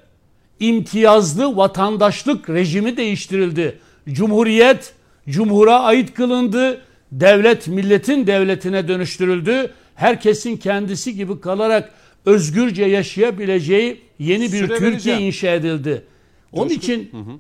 imtiyazlı 0.60 1.58
vatandaşlık 1.58 2.50
rejimi 2.50 2.98
değiştirildi. 2.98 3.80
Cumhuriyet 4.10 4.94
cumhura 5.30 5.80
ait 5.80 6.14
kılındı. 6.14 6.82
Devlet 7.12 7.68
milletin 7.68 8.28
devletine 8.28 8.88
dönüştürüldü. 8.88 9.72
Herkesin 9.96 10.58
kendisi 10.58 11.16
gibi 11.16 11.40
kalarak 11.40 11.92
özgürce 12.26 12.86
yaşayabileceği 12.86 14.02
yeni 14.20 14.44
bir 14.44 14.68
Süre 14.68 14.78
Türkiye 14.78 15.20
inşa 15.20 15.52
edildi. 15.52 16.06
Onun 16.52 16.68
Coşkun, 16.68 16.82
için 16.82 17.10
hı 17.12 17.18
hı. 17.18 17.40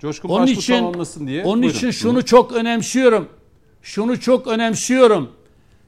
Coşkun 0.00 0.28
onun 0.28 0.46
için 0.46 0.94
diye. 1.26 1.44
Onun 1.44 1.62
Buyurun. 1.62 1.76
için 1.76 1.90
şunu 1.90 2.18
Hı. 2.18 2.24
çok 2.24 2.52
önemsiyorum. 2.52 3.28
Şunu 3.82 4.20
çok 4.20 4.46
önemsiyorum. 4.46 5.30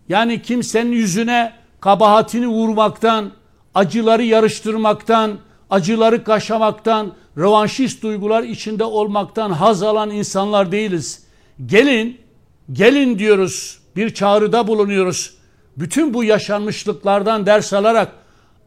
Yani 0.09 0.43
kimsenin 0.43 0.93
yüzüne 0.93 1.53
kabahatini 1.81 2.47
vurmaktan, 2.49 3.33
acıları 3.75 4.23
yarıştırmaktan, 4.23 5.39
acıları 5.71 6.25
kaşamaktan, 6.25 7.13
rövanşist 7.39 8.03
duygular 8.03 8.43
içinde 8.43 8.85
olmaktan 8.85 9.51
haz 9.51 9.83
alan 9.83 10.11
insanlar 10.11 10.73
değiliz. 10.73 11.25
Gelin, 11.67 12.19
gelin 12.73 13.19
diyoruz. 13.19 13.79
Bir 13.97 14.15
çağrıda 14.15 14.67
bulunuyoruz. 14.67 15.35
Bütün 15.77 16.15
bu 16.15 16.25
yaşanmışlıklardan 16.25 17.47
ders 17.47 17.73
alarak 17.73 18.13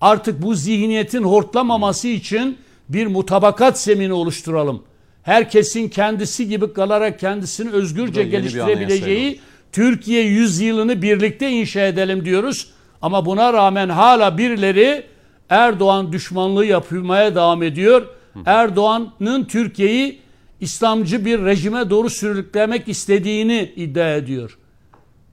artık 0.02 0.42
bu 0.42 0.56
zihniyetin 0.56 1.24
hortlamaması 1.24 2.08
için 2.08 2.58
bir 2.90 3.08
mutabakat 3.08 3.80
zemini 3.80 4.14
oluşturalım 4.14 4.84
herkesin 5.28 5.90
kendisi 5.90 6.48
gibi 6.48 6.74
kalarak 6.74 7.20
kendisini 7.20 7.72
özgürce 7.72 8.24
geliştirebileceği 8.24 9.40
Türkiye 9.72 10.24
yüzyılını 10.24 11.02
birlikte 11.02 11.50
inşa 11.50 11.82
edelim 11.82 12.26
diyoruz. 12.26 12.68
Ama 13.02 13.26
buna 13.26 13.54
rağmen 13.54 13.90
hala 13.90 14.38
birileri 14.38 15.04
Erdoğan 15.50 16.12
düşmanlığı 16.14 16.66
yapmaya 16.66 17.36
devam 17.36 17.64
ediyor. 17.64 18.08
Erdoğan'ın 18.46 19.44
Türkiye'yi 19.44 20.20
İslamcı 20.62 21.26
bir 21.26 21.46
rejime 21.46 21.89
doğru 21.89 22.10
sürüklemek 22.10 22.88
istediğini 22.88 23.74
iddia 23.76 24.13
ediyor. 24.15 24.58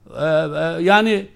Ee, 0.09 0.25
e, 0.25 0.83
yani 0.83 1.27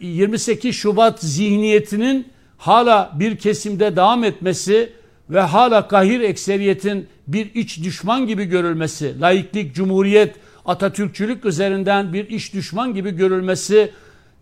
28 0.00 0.68
e, 0.68 0.72
Şubat 0.72 1.20
zihniyetinin 1.20 2.28
hala 2.58 3.12
bir 3.14 3.36
kesimde 3.36 3.96
devam 3.96 4.24
etmesi 4.24 4.92
ve 5.30 5.40
hala 5.40 5.88
kahir 5.88 6.20
ekseriyetin 6.20 7.06
bir 7.28 7.54
iç 7.54 7.84
düşman 7.84 8.26
gibi 8.26 8.44
görülmesi, 8.44 9.20
laiklik, 9.20 9.74
cumhuriyet, 9.74 10.34
Atatürkçülük 10.66 11.44
üzerinden 11.44 12.12
bir 12.12 12.28
iç 12.28 12.54
düşman 12.54 12.94
gibi 12.94 13.10
görülmesi 13.10 13.90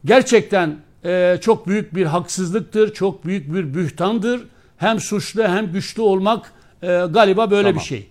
gerçekten 0.05 0.77
e, 1.05 1.39
çok 1.41 1.67
büyük 1.67 1.95
bir 1.95 2.07
haksızlıktır, 2.07 2.95
çok 2.95 3.27
büyük 3.27 3.55
bir 3.55 3.75
bühtandır. 3.75 4.41
Hem 4.77 5.01
suçlu 5.01 5.43
hem 5.43 5.73
güçlü 5.73 6.03
olmak 6.03 6.53
e, 6.83 6.87
galiba 6.87 7.51
böyle 7.51 7.69
tamam. 7.69 7.81
bir 7.81 7.85
şey. 7.85 8.07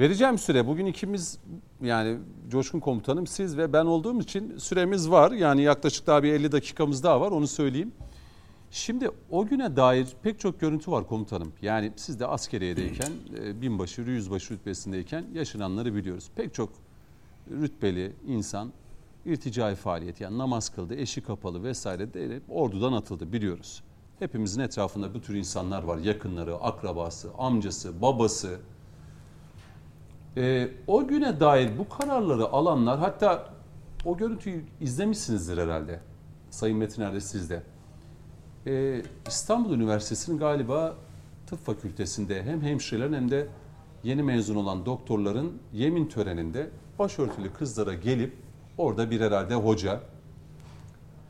Vereceğim 0.00 0.38
süre. 0.38 0.66
Bugün 0.66 0.86
ikimiz 0.86 1.38
yani 1.82 2.18
Coşkun 2.48 2.80
Komutanım 2.80 3.26
siz 3.26 3.56
ve 3.56 3.72
ben 3.72 3.86
olduğum 3.86 4.20
için 4.20 4.56
süremiz 4.58 5.10
var. 5.10 5.32
Yani 5.32 5.62
yaklaşık 5.62 6.06
daha 6.06 6.22
bir 6.22 6.32
50 6.32 6.52
dakikamız 6.52 7.02
daha 7.02 7.20
var 7.20 7.30
onu 7.30 7.46
söyleyeyim. 7.46 7.92
Şimdi 8.70 9.10
o 9.30 9.46
güne 9.46 9.76
dair 9.76 10.06
pek 10.22 10.40
çok 10.40 10.60
görüntü 10.60 10.90
var 10.90 11.06
komutanım. 11.06 11.52
Yani 11.62 11.92
siz 11.96 12.20
de 12.20 12.26
askeriyedeyken, 12.26 13.12
e, 13.44 13.60
binbaşı, 13.62 14.02
yüzbaşı 14.02 14.54
rütbesindeyken 14.54 15.24
yaşananları 15.34 15.94
biliyoruz. 15.94 16.30
Pek 16.36 16.54
çok 16.54 16.72
rütbeli 17.50 18.12
insan 18.26 18.72
irticai 19.26 19.74
faaliyet 19.74 20.20
yani 20.20 20.38
namaz 20.38 20.68
kıldı, 20.68 20.94
eşi 20.94 21.20
kapalı 21.20 21.62
vesaire 21.64 22.14
de 22.14 22.40
ordudan 22.48 22.92
atıldı 22.92 23.32
biliyoruz. 23.32 23.82
Hepimizin 24.18 24.60
etrafında 24.60 25.14
bu 25.14 25.20
tür 25.20 25.34
insanlar 25.34 25.82
var. 25.82 25.98
Yakınları, 25.98 26.54
akrabası, 26.54 27.30
amcası, 27.38 28.02
babası. 28.02 28.60
Ee, 30.36 30.68
o 30.86 31.06
güne 31.06 31.40
dair 31.40 31.78
bu 31.78 31.88
kararları 31.88 32.44
alanlar 32.44 32.98
hatta 32.98 33.54
o 34.04 34.16
görüntüyü 34.16 34.64
izlemişsinizdir 34.80 35.58
herhalde. 35.58 36.00
Sayın 36.50 36.78
Metin 36.78 37.02
Erde 37.02 37.20
siz 37.20 37.50
de. 37.50 37.62
Ee, 38.66 39.02
İstanbul 39.26 39.74
Üniversitesi'nin 39.74 40.38
galiba 40.38 40.94
tıp 41.46 41.64
fakültesinde 41.66 42.42
hem 42.42 42.62
hemşirelerin 42.62 43.12
hem 43.12 43.30
de 43.30 43.48
yeni 44.04 44.22
mezun 44.22 44.56
olan 44.56 44.86
doktorların 44.86 45.52
yemin 45.72 46.06
töreninde 46.06 46.70
başörtülü 46.98 47.52
kızlara 47.52 47.94
gelip 47.94 48.34
orada 48.78 49.10
bir 49.10 49.20
herhalde 49.20 49.54
hoca 49.54 50.00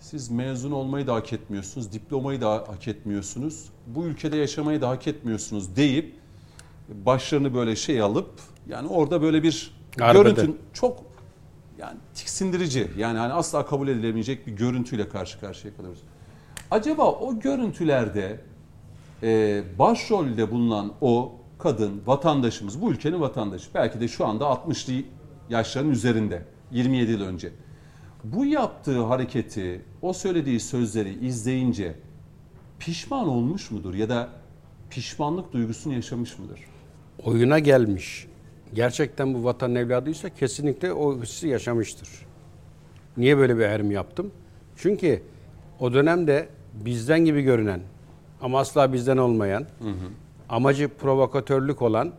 siz 0.01 0.31
mezun 0.31 0.71
olmayı 0.71 1.07
da 1.07 1.15
hak 1.15 1.33
etmiyorsunuz, 1.33 1.93
diplomayı 1.93 2.41
da 2.41 2.51
hak 2.51 2.89
etmiyorsunuz, 2.89 3.69
bu 3.87 4.05
ülkede 4.05 4.37
yaşamayı 4.37 4.81
da 4.81 4.89
hak 4.89 5.07
etmiyorsunuz 5.07 5.77
deyip 5.77 6.15
başlarını 6.89 7.55
böyle 7.55 7.77
şey 7.77 8.01
alıp 8.01 8.31
yani 8.71 8.89
orada 8.89 9.23
böyle 9.23 9.43
bir 9.43 9.75
Arbede. 10.01 10.31
görüntü 10.31 10.57
çok 10.73 10.99
yani 11.79 11.99
tiksindirici 12.15 12.91
yani 12.99 13.19
hani 13.19 13.33
asla 13.33 13.67
kabul 13.67 13.89
edilemeyecek 13.89 14.47
bir 14.47 14.53
görüntüyle 14.53 15.09
karşı 15.09 15.41
karşıya 15.41 15.77
kalıyoruz. 15.77 16.03
Acaba 16.71 17.13
o 17.13 17.41
görüntülerde 17.41 18.41
e, 19.23 19.63
başrolde 19.79 20.51
bulunan 20.51 20.93
o 21.01 21.33
kadın 21.59 22.03
vatandaşımız 22.07 22.83
bu 22.83 22.91
ülkenin 22.91 23.21
vatandaşı 23.21 23.71
belki 23.75 24.01
de 24.01 24.09
şu 24.09 24.27
anda 24.27 24.45
60'lı 24.45 25.05
yaşların 25.51 25.91
üzerinde 25.91 26.43
27 26.71 27.11
yıl 27.11 27.21
önce 27.23 27.53
bu 28.25 28.45
yaptığı 28.47 29.05
hareketi 29.05 29.85
o 30.03 30.13
söylediği 30.13 30.61
sözleri 30.61 31.27
izleyince 31.27 31.95
pişman 32.79 33.29
olmuş 33.29 33.71
mudur 33.71 33.95
ya 33.95 34.09
da 34.09 34.29
pişmanlık 34.91 35.53
duygusunu 35.53 35.95
yaşamış 35.95 36.39
mıdır? 36.39 36.61
oyuna 37.25 37.59
gelmiş. 37.59 38.27
Gerçekten 38.75 39.35
bu 39.35 39.45
vatan 39.45 39.75
evladıysa 39.75 40.29
kesinlikle 40.29 40.93
o 40.93 41.23
hissi 41.23 41.49
yaşamıştır. 41.49 42.09
Niye 43.17 43.39
böyle 43.39 43.57
bir 43.59 43.63
erim 43.63 43.91
yaptım? 43.91 44.31
Çünkü 44.77 45.23
o 45.81 45.93
dönemde 45.93 46.49
bizden 46.85 47.25
gibi 47.25 47.43
görünen 47.43 47.81
ama 48.41 48.61
asla 48.61 48.93
bizden 48.93 49.17
olmayan, 49.17 49.67
amacı 50.49 50.89
provokatörlük 50.89 51.83
olan, 51.83 52.13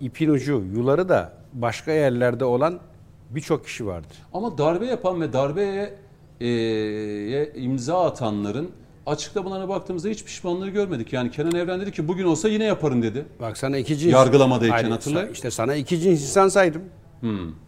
ipin 0.00 0.30
ucu, 0.30 0.62
yuları 0.74 1.08
da 1.08 1.32
başka 1.52 1.92
yerlerde 1.92 2.44
olan 2.44 2.80
birçok 3.30 3.64
kişi 3.64 3.86
vardı. 3.86 4.06
Ama 4.32 4.58
darbe 4.58 4.86
yapan 4.86 5.20
ve 5.20 5.32
darbeye 5.32 5.94
e, 6.40 7.52
imza 7.60 8.04
atanların 8.04 8.70
açıklamalarına 9.06 9.68
baktığımızda 9.68 10.08
hiç 10.08 10.24
pişmanlığı 10.24 10.68
görmedik. 10.68 11.12
Yani 11.12 11.30
Kenan 11.30 11.54
Evren 11.54 11.80
dedi 11.80 11.92
ki 11.92 12.08
bugün 12.08 12.24
olsa 12.24 12.48
yine 12.48 12.64
yaparım 12.64 13.02
dedi. 13.02 13.24
Bak 13.40 13.58
sana 13.58 13.76
iki 13.76 13.98
cins... 13.98 14.12
Yargılamadayken 14.12 14.76
Hayır, 14.76 14.90
hatırlayın. 14.90 15.32
İşte 15.32 15.50
sana 15.50 15.74
iki 15.74 16.00
cins 16.00 16.22
insan 16.22 16.48
saydım. 16.48 16.82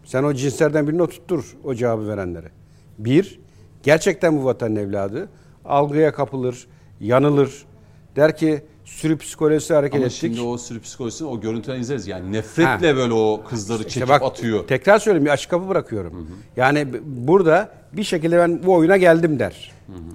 Sen 0.04 0.24
o 0.24 0.34
cinslerden 0.34 0.88
birini 0.88 1.02
oturttur 1.02 1.56
o 1.64 1.74
cevabı 1.74 2.08
verenlere. 2.08 2.50
Bir, 2.98 3.40
gerçekten 3.82 4.38
bu 4.38 4.44
vatanın 4.44 4.76
evladı. 4.76 5.28
Algıya 5.64 6.12
kapılır, 6.12 6.66
yanılır. 7.00 7.64
Der 8.16 8.36
ki 8.36 8.62
sürü 8.88 9.18
psikolojisi 9.18 9.74
hareket 9.74 9.96
Ama 9.96 10.04
ettik. 10.06 10.18
şimdi 10.20 10.40
o 10.40 10.58
sürü 10.58 10.80
psikolojisini 10.80 11.28
o 11.28 11.40
görüntüden 11.40 11.80
izleriz. 11.80 12.06
Yani 12.06 12.32
nefretle 12.32 12.96
böyle 12.96 13.12
o 13.14 13.42
kızları 13.48 13.78
İşte 13.78 13.90
çekip 13.90 14.08
bak, 14.08 14.22
atıyor. 14.22 14.66
Tekrar 14.66 14.98
söyleyeyim 14.98 15.24
bir 15.26 15.30
açık 15.30 15.50
kapı 15.50 15.68
bırakıyorum. 15.68 16.28
Yani 16.56 16.92
b- 16.92 16.98
burada 17.04 17.68
bir 17.92 18.04
şekilde 18.04 18.38
ben 18.38 18.62
bu 18.66 18.74
oyuna 18.74 18.96
geldim 18.96 19.38
der. 19.38 19.72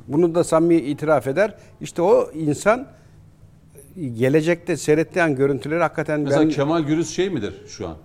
Bunu 0.07 0.35
da 0.35 0.43
samimi 0.43 0.75
itiraf 0.75 1.27
eder. 1.27 1.53
İşte 1.81 2.01
o 2.01 2.31
insan 2.33 2.87
gelecekte 4.17 4.77
seyrettiğin 4.77 5.35
görüntüleri 5.35 5.79
hakikaten 5.81 6.19
Mesela 6.19 6.41
ben 6.43 6.49
Kemal 6.49 6.81
Gürüz 6.81 7.09
şey 7.15 7.29
midir 7.29 7.53
şu 7.67 7.87
an? 7.87 7.95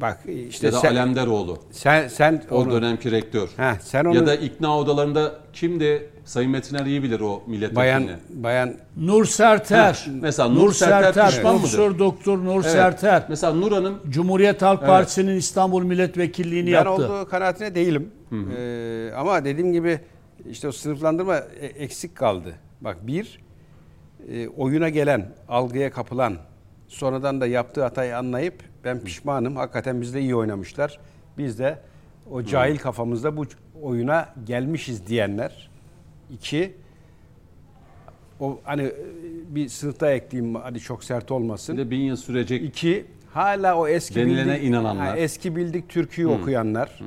bak 0.00 0.18
işte 0.48 0.66
Ya 0.66 0.72
da 0.72 0.78
sen, 0.78 0.90
Alemdaroğlu. 0.90 1.58
sen 1.70 2.08
sen 2.08 2.42
O 2.50 2.54
onu- 2.56 2.70
dönemki 2.72 3.10
rektör. 3.10 3.48
Heh, 3.56 3.78
sen 3.80 4.04
onu 4.04 4.16
Ya 4.16 4.26
da 4.26 4.34
ikna 4.34 4.78
odalarında 4.78 5.34
kimdi? 5.52 6.10
Sayın 6.28 6.50
Metiner 6.50 6.86
iyi 6.86 7.02
bilir 7.02 7.20
o 7.20 7.42
milletvekilini. 7.46 7.76
bayan 7.76 8.08
bayan 8.30 8.74
Nur 8.96 9.24
Serter. 9.24 9.94
Heh, 10.06 10.12
mesela 10.20 10.48
Nur 10.48 10.72
Serter 10.72 11.30
pişman 11.30 11.54
mıdır? 11.54 11.62
Profesör 11.62 11.98
Doktor 11.98 12.44
Nur 12.44 12.62
Evet. 12.62 12.72
Serter. 12.72 13.22
Mesela 13.28 13.54
Nur 13.54 13.72
Hanım 13.72 13.98
Cumhuriyet 14.08 14.62
Halk 14.62 14.80
Partisi'nin 14.80 15.36
İstanbul 15.36 15.82
Milletvekilliğini 15.82 16.66
ben 16.66 16.72
yaptı. 16.72 16.90
olduğu 16.90 17.28
kanaatine 17.28 17.74
değilim. 17.74 18.10
Ee, 18.58 19.10
ama 19.16 19.44
dediğim 19.44 19.72
gibi 19.72 20.00
işte 20.50 20.68
o 20.68 20.72
sınıflandırma 20.72 21.36
e- 21.36 21.66
eksik 21.66 22.16
kaldı. 22.16 22.54
Bak 22.80 23.06
bir 23.06 23.42
e, 24.32 24.48
oyuna 24.48 24.88
gelen, 24.88 25.32
algıya 25.48 25.90
kapılan, 25.90 26.36
sonradan 26.88 27.40
da 27.40 27.46
yaptığı 27.46 27.82
hatayı 27.82 28.18
anlayıp 28.18 28.54
ben 28.84 29.00
pişmanım. 29.00 29.56
Hakikaten 29.56 30.00
biz 30.00 30.14
de 30.14 30.20
iyi 30.20 30.34
oynamışlar. 30.36 30.98
Biz 31.38 31.58
de 31.58 31.78
o 32.30 32.42
cahil 32.42 32.78
kafamızda 32.78 33.36
bu 33.36 33.44
oyuna 33.82 34.28
gelmişiz 34.46 35.06
diyenler. 35.06 35.67
İki, 36.32 36.74
o 38.40 38.58
hani 38.64 38.92
bir 39.48 39.68
sınıfta 39.68 40.10
ekleyeyim 40.10 40.54
hadi 40.54 40.80
çok 40.80 41.04
sert 41.04 41.30
olmasın. 41.30 41.76
bir 41.76 41.82
de 41.82 41.90
bin 41.90 42.00
yıl 42.00 42.16
sürecek 42.16 42.62
İki, 42.62 43.06
hala 43.32 43.76
o 43.76 43.88
eski 43.88 44.14
Denilene 44.14 44.54
bildik, 44.54 44.68
inananlar. 44.68 45.08
ha, 45.08 45.16
eski 45.16 45.56
bildik 45.56 45.88
türküyü 45.88 46.28
okuyanlar. 46.28 47.00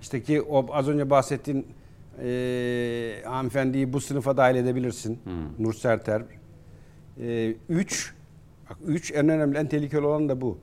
İşte 0.00 0.22
ki 0.22 0.42
o 0.42 0.66
az 0.72 0.88
önce 0.88 1.10
bahsettiğin 1.10 1.66
e, 2.22 3.22
hanımefendiyi 3.24 3.92
bu 3.92 4.00
sınıfa 4.00 4.36
dahil 4.36 4.56
edebilirsin. 4.56 5.18
Nur 5.58 5.74
Serter. 5.74 6.22
E, 7.20 7.54
üç, 7.68 8.14
bak 8.70 8.76
üç 8.86 9.12
en 9.12 9.28
önemli, 9.28 9.58
en 9.58 9.66
tehlikeli 9.68 10.06
olan 10.06 10.28
da 10.28 10.40
bu. 10.40 10.58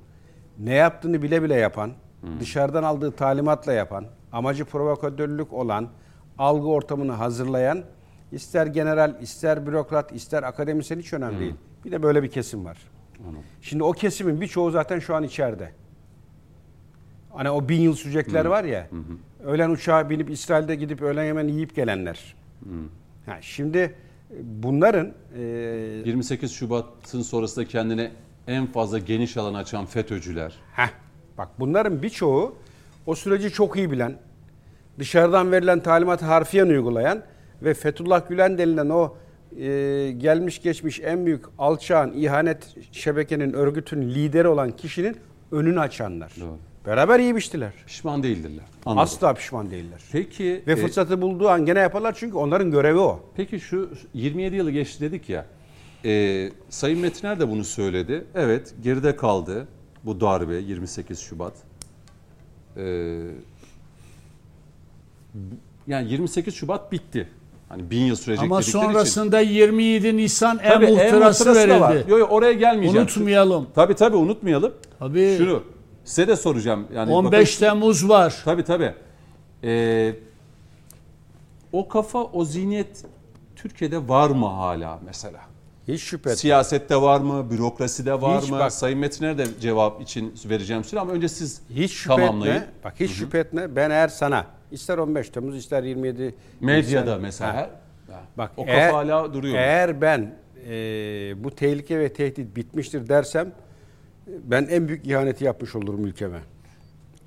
Ne 0.59 0.73
yaptığını 0.73 1.21
bile 1.21 1.43
bile 1.43 1.55
yapan, 1.55 1.91
dışarıdan 2.39 2.83
aldığı 2.83 3.11
talimatla 3.11 3.73
yapan, 3.73 4.05
amacı 4.31 4.65
provokatörlük 4.65 5.53
olan, 5.53 5.89
algı 6.37 6.67
ortamını 6.67 7.11
hazırlayan, 7.11 7.83
ister 8.31 8.67
general, 8.67 9.21
ister 9.21 9.67
bürokrat, 9.67 10.11
ister 10.11 10.43
akademisyen 10.43 10.99
hiç 10.99 11.13
önemli 11.13 11.39
değil. 11.39 11.53
Bir 11.85 11.91
de 11.91 12.03
böyle 12.03 12.23
bir 12.23 12.29
kesim 12.31 12.65
var. 12.65 12.77
Şimdi 13.61 13.83
o 13.83 13.91
kesimin 13.91 14.41
birçoğu 14.41 14.71
zaten 14.71 14.99
şu 14.99 15.15
an 15.15 15.23
içeride. 15.23 15.71
Hani 17.33 17.49
o 17.49 17.69
bin 17.69 17.81
yıl 17.81 17.95
sürecekler 17.95 18.45
var 18.45 18.63
ya. 18.63 18.87
Öğlen 19.45 19.69
uçağa 19.69 20.09
binip 20.09 20.29
İsrail'de 20.29 20.75
gidip 20.75 21.01
öğlen 21.01 21.25
hemen 21.25 21.47
yiyip 21.47 21.75
gelenler. 21.75 22.35
Ha, 23.25 23.37
şimdi 23.41 23.77
e, 23.77 23.93
bunların 24.43 25.13
e, 25.37 25.41
28 26.05 26.51
Şubat'ın 26.51 27.21
sonrasında 27.21 27.65
kendine 27.65 28.11
en 28.47 28.65
fazla 28.65 28.99
geniş 28.99 29.37
alan 29.37 29.53
açan 29.53 29.85
FETÖ'cüler. 29.85 30.55
heh, 30.75 30.89
bak 31.37 31.49
bunların 31.59 32.01
birçoğu 32.01 32.55
o 33.05 33.15
süreci 33.15 33.49
çok 33.51 33.77
iyi 33.77 33.91
bilen, 33.91 34.17
dışarıdan 34.99 35.51
verilen 35.51 35.79
talimatı 35.79 36.25
harfiyen 36.25 36.67
uygulayan 36.67 37.23
ve 37.61 37.73
Fethullah 37.73 38.29
Gülen 38.29 38.57
denilen 38.57 38.89
o 38.89 39.15
e, 39.57 40.11
gelmiş 40.17 40.61
geçmiş 40.61 40.99
en 40.99 41.25
büyük 41.25 41.45
alçağın, 41.57 42.13
ihanet 42.13 42.75
şebekenin, 42.91 43.53
örgütün 43.53 44.01
lideri 44.01 44.47
olan 44.47 44.71
kişinin 44.71 45.17
önünü 45.51 45.79
açanlar. 45.79 46.33
Doğru. 46.39 46.57
Beraber 46.85 47.19
iyi 47.19 47.35
biçtiler. 47.35 47.71
Pişman 47.87 48.23
değildirler. 48.23 48.63
Anladım. 48.85 49.03
Asla 49.03 49.33
pişman 49.33 49.71
değiller. 49.71 50.01
Peki 50.11 50.63
Ve 50.67 50.71
e, 50.71 50.75
fırsatı 50.75 51.21
bulduğu 51.21 51.49
an 51.49 51.65
gene 51.65 51.79
yaparlar 51.79 52.15
çünkü 52.19 52.37
onların 52.37 52.71
görevi 52.71 52.99
o. 52.99 53.19
Peki 53.35 53.59
şu 53.59 53.89
27 54.13 54.55
yılı 54.55 54.71
geçti 54.71 55.01
dedik 55.01 55.29
ya. 55.29 55.45
e, 56.05 56.49
Sayın 56.69 56.99
Metiner 56.99 57.39
de 57.39 57.49
bunu 57.49 57.63
söyledi. 57.63 58.25
Evet 58.35 58.73
geride 58.83 59.15
kaldı 59.15 59.67
bu 60.03 60.21
darbe 60.21 60.55
28 60.55 61.19
Şubat. 61.19 61.53
E, 62.77 62.81
bu- 62.83 63.54
yani 65.87 66.11
28 66.11 66.55
Şubat 66.55 66.91
bitti. 66.91 67.29
Hani 67.69 67.91
bin 67.91 67.99
yıl 68.05 68.15
sürecek 68.15 68.45
Ama 68.45 68.61
dedikleri 68.61 68.77
için. 68.83 68.91
sonrasında 68.93 69.39
27 69.39 70.17
Nisan 70.17 70.59
en 70.63 70.69
Tabii, 70.73 70.87
muhtırası 70.87 71.45
da 71.45 71.79
var. 71.79 71.93
verildi. 71.95 72.11
Yo, 72.11 72.17
yo, 72.17 72.25
oraya 72.25 72.53
gelmeyeceğim. 72.53 73.07
Unutmayalım. 73.07 73.67
Tabii 73.75 73.95
tabii 73.95 74.15
unutmayalım. 74.17 74.73
Tabii. 74.99 75.35
Şunu 75.37 75.63
size 76.03 76.27
de 76.27 76.35
soracağım. 76.35 76.87
Yani 76.95 77.11
15 77.11 77.55
bakın- 77.61 77.65
Temmuz 77.65 78.09
var. 78.09 78.41
Tabii 78.45 78.63
tabii. 78.63 78.93
Ee, 79.63 80.15
o 81.73 81.87
kafa, 81.87 82.23
o 82.23 82.45
zihniyet 82.45 83.05
Türkiye'de 83.55 84.07
var 84.07 84.29
mı 84.29 84.47
hala 84.47 84.99
mesela? 85.05 85.39
Hiç 85.87 86.01
şüphe. 86.01 86.35
Siyasette 86.35 86.95
var 87.01 87.19
mı? 87.19 87.51
Bürokraside 87.51 88.21
var 88.21 88.41
Hiç 88.41 88.49
mı? 88.49 88.59
bak- 88.59 88.71
Sayın 88.71 88.99
Metiner 88.99 89.37
de 89.37 89.45
cevap 89.61 90.01
için 90.01 90.33
vereceğim 90.49 90.83
süre 90.83 90.99
ama 90.99 91.11
önce 91.11 91.27
siz 91.29 91.61
Hiç 91.75 91.91
şüphe 91.91 92.15
tamamlayın. 92.15 92.55
etme. 92.55 92.67
Bak 92.83 92.93
hiç 92.99 93.11
şüphe 93.11 93.39
etme. 93.39 93.75
Ben 93.75 93.89
eğer 93.89 94.07
sana 94.07 94.45
ister 94.75 94.97
15 94.97 95.29
Temmuz 95.29 95.55
ister 95.57 95.83
27 95.83 96.35
Medyada 96.61 97.05
Nisan- 97.11 97.21
mesela. 97.21 97.55
Ha, 97.55 97.69
Bak 98.37 98.51
o 98.57 98.65
kafa 98.65 98.77
eğer, 98.77 98.91
hala 98.91 99.33
duruyor. 99.33 99.55
Eğer 99.55 100.01
ben 100.01 100.35
e, 100.69 100.73
bu 101.43 101.51
tehlike 101.51 101.99
ve 101.99 102.13
tehdit 102.13 102.55
bitmiştir 102.55 103.09
dersem 103.09 103.51
ben 104.27 104.67
en 104.69 104.87
büyük 104.87 105.07
ihaneti 105.07 105.43
yapmış 105.45 105.75
olurum 105.75 106.05
ülkeme. 106.05 106.39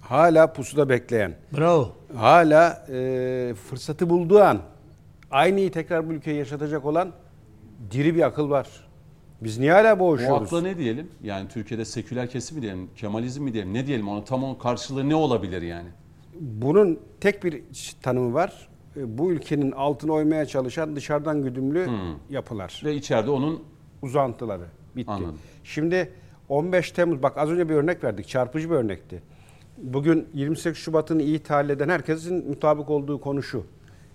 Hala 0.00 0.52
pusuda 0.52 0.88
bekleyen, 0.88 1.34
Bravo. 1.56 1.92
hala 2.16 2.87
e, 2.92 3.54
fırsatı 3.68 4.11
bulduğu 4.11 4.40
an 4.40 4.58
aynıyı 5.30 5.72
tekrar 5.72 6.08
bu 6.08 6.12
ülkeye 6.12 6.37
yaşatacak 6.37 6.84
olan 6.84 7.12
diri 7.90 8.14
bir 8.14 8.22
akıl 8.22 8.50
var. 8.50 8.68
Biz 9.40 9.58
niye 9.58 9.72
hala 9.72 9.94
O 9.94 9.98
boğuşuyoruz? 9.98 10.42
akla 10.42 10.61
ne 10.62 10.78
diyelim? 10.78 11.08
Yani 11.22 11.48
Türkiye'de 11.48 11.84
seküler 11.84 12.30
kesim 12.30 12.56
mi 12.56 12.62
diyelim, 12.62 12.90
Kemalizm 12.96 13.42
mi 13.44 13.52
diyelim, 13.52 13.74
ne 13.74 13.87
diyelim? 13.87 14.08
Onun 14.08 14.22
tam 14.22 14.44
onun 14.44 14.54
karşılığı 14.54 15.08
ne 15.08 15.14
olabilir 15.14 15.62
yani? 15.62 15.88
Bunun 16.40 16.98
tek 17.20 17.44
bir 17.44 17.62
tanımı 18.03 18.35
var. 18.35 18.68
E, 18.96 19.18
Bu 19.18 19.33
ülkenin 19.33 19.72
altına 19.72 20.12
oymaya 20.12 20.46
çalışan 20.46 20.96
dışarıdan 20.96 21.42
güdümlü 21.42 21.87
yapılar. 22.31 22.83
Ve 22.85 22.94
içeride 22.94 23.31
onun 23.31 23.62
uzantıları. 24.03 24.64
Bitti. 24.96 25.11
Anladım. 25.11 25.38
Şimdi 25.64 26.12
15 26.48 26.90
Temmuz 26.90 27.22
bak 27.22 27.38
az 27.38 27.51
önce 27.51 27.68
bir 27.68 27.74
örnek 27.74 28.05
verdik. 28.05 28.29
Çarpıcı 28.29 28.70
bir 28.70 28.74
örnekti. 28.74 29.22
Bugün 29.79 30.29
28 30.35 30.83
Şubat'ın 30.83 31.18
iyi 31.18 31.38
tahlil 31.38 31.70
eden 31.70 31.88
herkesin 31.88 32.48
mutabık 32.48 32.90
olduğu 32.90 33.20
konu 33.20 33.42
şu. 33.42 33.64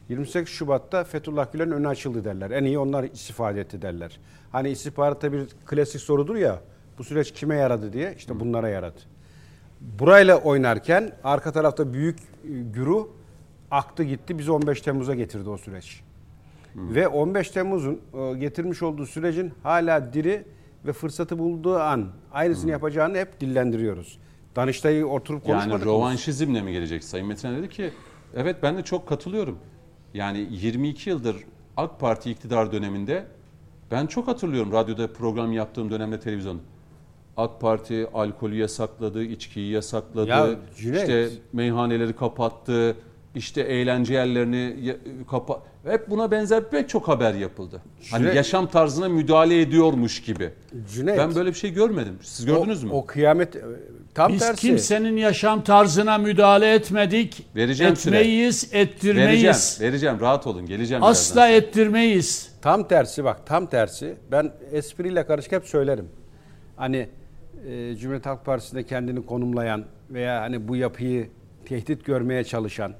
28 0.09 0.53
Şubat'ta 0.53 1.03
Fethullah 1.03 1.51
Gülen 1.51 1.71
önü 1.71 1.87
açıldı 1.87 2.23
derler. 2.23 2.51
En 2.51 2.63
iyi 2.63 2.79
onlar 2.79 3.03
istifade 3.03 3.61
etti 3.61 3.81
derler. 3.81 4.19
Hani 4.51 4.69
istihbaratta 4.69 5.33
bir 5.33 5.45
klasik 5.65 6.01
sorudur 6.01 6.35
ya. 6.35 6.59
Bu 6.97 7.03
süreç 7.03 7.31
kime 7.31 7.55
yaradı 7.55 7.93
diye. 7.93 8.13
işte 8.17 8.39
bunlara 8.39 8.69
yaradı. 8.69 8.99
Burayla 9.99 10.37
oynarken 10.37 11.11
arka 11.23 11.51
tarafta 11.51 11.93
büyük 11.93 12.19
e, 12.19 12.23
güruh 12.73 13.07
aktı 13.71 14.03
gitti. 14.03 14.37
Bizi 14.39 14.51
15 14.51 14.81
Temmuz'a 14.81 15.15
getirdi 15.15 15.49
o 15.49 15.57
süreç. 15.57 16.01
Ve 16.75 17.07
15 17.07 17.49
Temmuz'un 17.49 18.01
e, 18.13 18.33
getirmiş 18.33 18.83
olduğu 18.83 19.05
sürecin 19.05 19.53
hala 19.63 20.13
diri 20.13 20.45
ve 20.85 20.93
fırsatı 20.93 21.39
bulduğu 21.39 21.79
an 21.79 22.07
aynısını 22.31 22.71
yapacağını 22.71 23.17
hep 23.17 23.41
dillendiriyoruz. 23.41 24.19
Danıştay'ı 24.55 25.07
oturup 25.07 25.45
konuşmadık 25.45 25.71
yani 25.71 25.85
rovanşizmle 25.85 26.61
mi 26.61 26.71
gelecek? 26.71 27.03
Sayın 27.03 27.27
Metin 27.27 27.57
dedi 27.57 27.69
ki 27.69 27.91
evet 28.35 28.55
ben 28.63 28.77
de 28.77 28.81
çok 28.81 29.07
katılıyorum. 29.07 29.57
Yani 30.13 30.47
22 30.51 31.09
yıldır 31.09 31.35
AK 31.77 31.99
Parti 31.99 32.31
iktidar 32.31 32.71
döneminde 32.71 33.25
ben 33.91 34.07
çok 34.07 34.27
hatırlıyorum 34.27 34.71
radyoda 34.71 35.13
program 35.13 35.51
yaptığım 35.51 35.91
dönemde 35.91 36.19
televizyonda. 36.19 36.61
AK 37.37 37.61
Parti 37.61 38.07
alkolü 38.13 38.55
yasakladı, 38.55 39.23
içkiyi 39.23 39.71
yasakladı, 39.71 40.29
Ya 40.29 40.47
Cüneyt. 40.77 41.01
işte 41.01 41.29
meyhaneleri 41.53 42.13
kapattı, 42.13 42.95
işte 43.35 43.61
eğlence 43.61 44.13
yerlerini 44.13 44.95
kapa 45.31 45.61
hep 45.85 46.09
buna 46.09 46.31
benzer 46.31 46.69
pek 46.69 46.89
çok 46.89 47.07
haber 47.07 47.33
yapıldı. 47.33 47.81
Hani 48.11 48.19
Cüneyt. 48.19 48.35
yaşam 48.35 48.67
tarzına 48.67 49.09
müdahale 49.09 49.61
ediyormuş 49.61 50.21
gibi. 50.21 50.49
Cüneyt. 50.93 51.17
Ben 51.17 51.35
böyle 51.35 51.49
bir 51.49 51.55
şey 51.55 51.73
görmedim. 51.73 52.17
Siz 52.21 52.45
gördünüz 52.45 52.83
o, 52.83 52.87
mü? 52.87 52.93
O 52.93 53.05
kıyamet 53.05 53.55
e, 53.55 53.61
tam 54.13 54.33
Biz 54.33 54.39
tersi. 54.39 54.61
kimsenin 54.61 55.17
yaşam 55.17 55.63
tarzına 55.63 56.17
müdahale 56.17 56.73
etmedik. 56.73 57.45
Vereceğim 57.55 57.95
süre. 57.95 58.17
Etmeyiz, 58.19 58.73
vereceğim, 58.73 58.87
ettirmeyiz. 58.87 59.77
vereceğim. 59.81 60.19
Rahat 60.19 60.47
olun. 60.47 60.65
Geleceğim 60.65 61.03
Asla 61.03 61.47
ettirmeyiz. 61.47 62.51
Tam 62.61 62.87
tersi 62.87 63.23
bak 63.23 63.47
tam 63.47 63.65
tersi. 63.65 64.15
Ben 64.31 64.51
espriyle 64.71 65.25
karışık 65.25 65.51
hep 65.51 65.65
söylerim. 65.65 66.09
Hani 66.75 67.09
e, 67.67 67.95
Cumhuriyet 67.95 68.25
Halk 68.25 68.45
Partisi'nde 68.45 68.83
kendini 68.85 69.25
konumlayan 69.25 69.85
veya 70.09 70.41
hani 70.41 70.67
bu 70.67 70.75
yapıyı 70.75 71.29
tehdit 71.65 72.05
görmeye 72.05 72.43
çalışan 72.43 72.93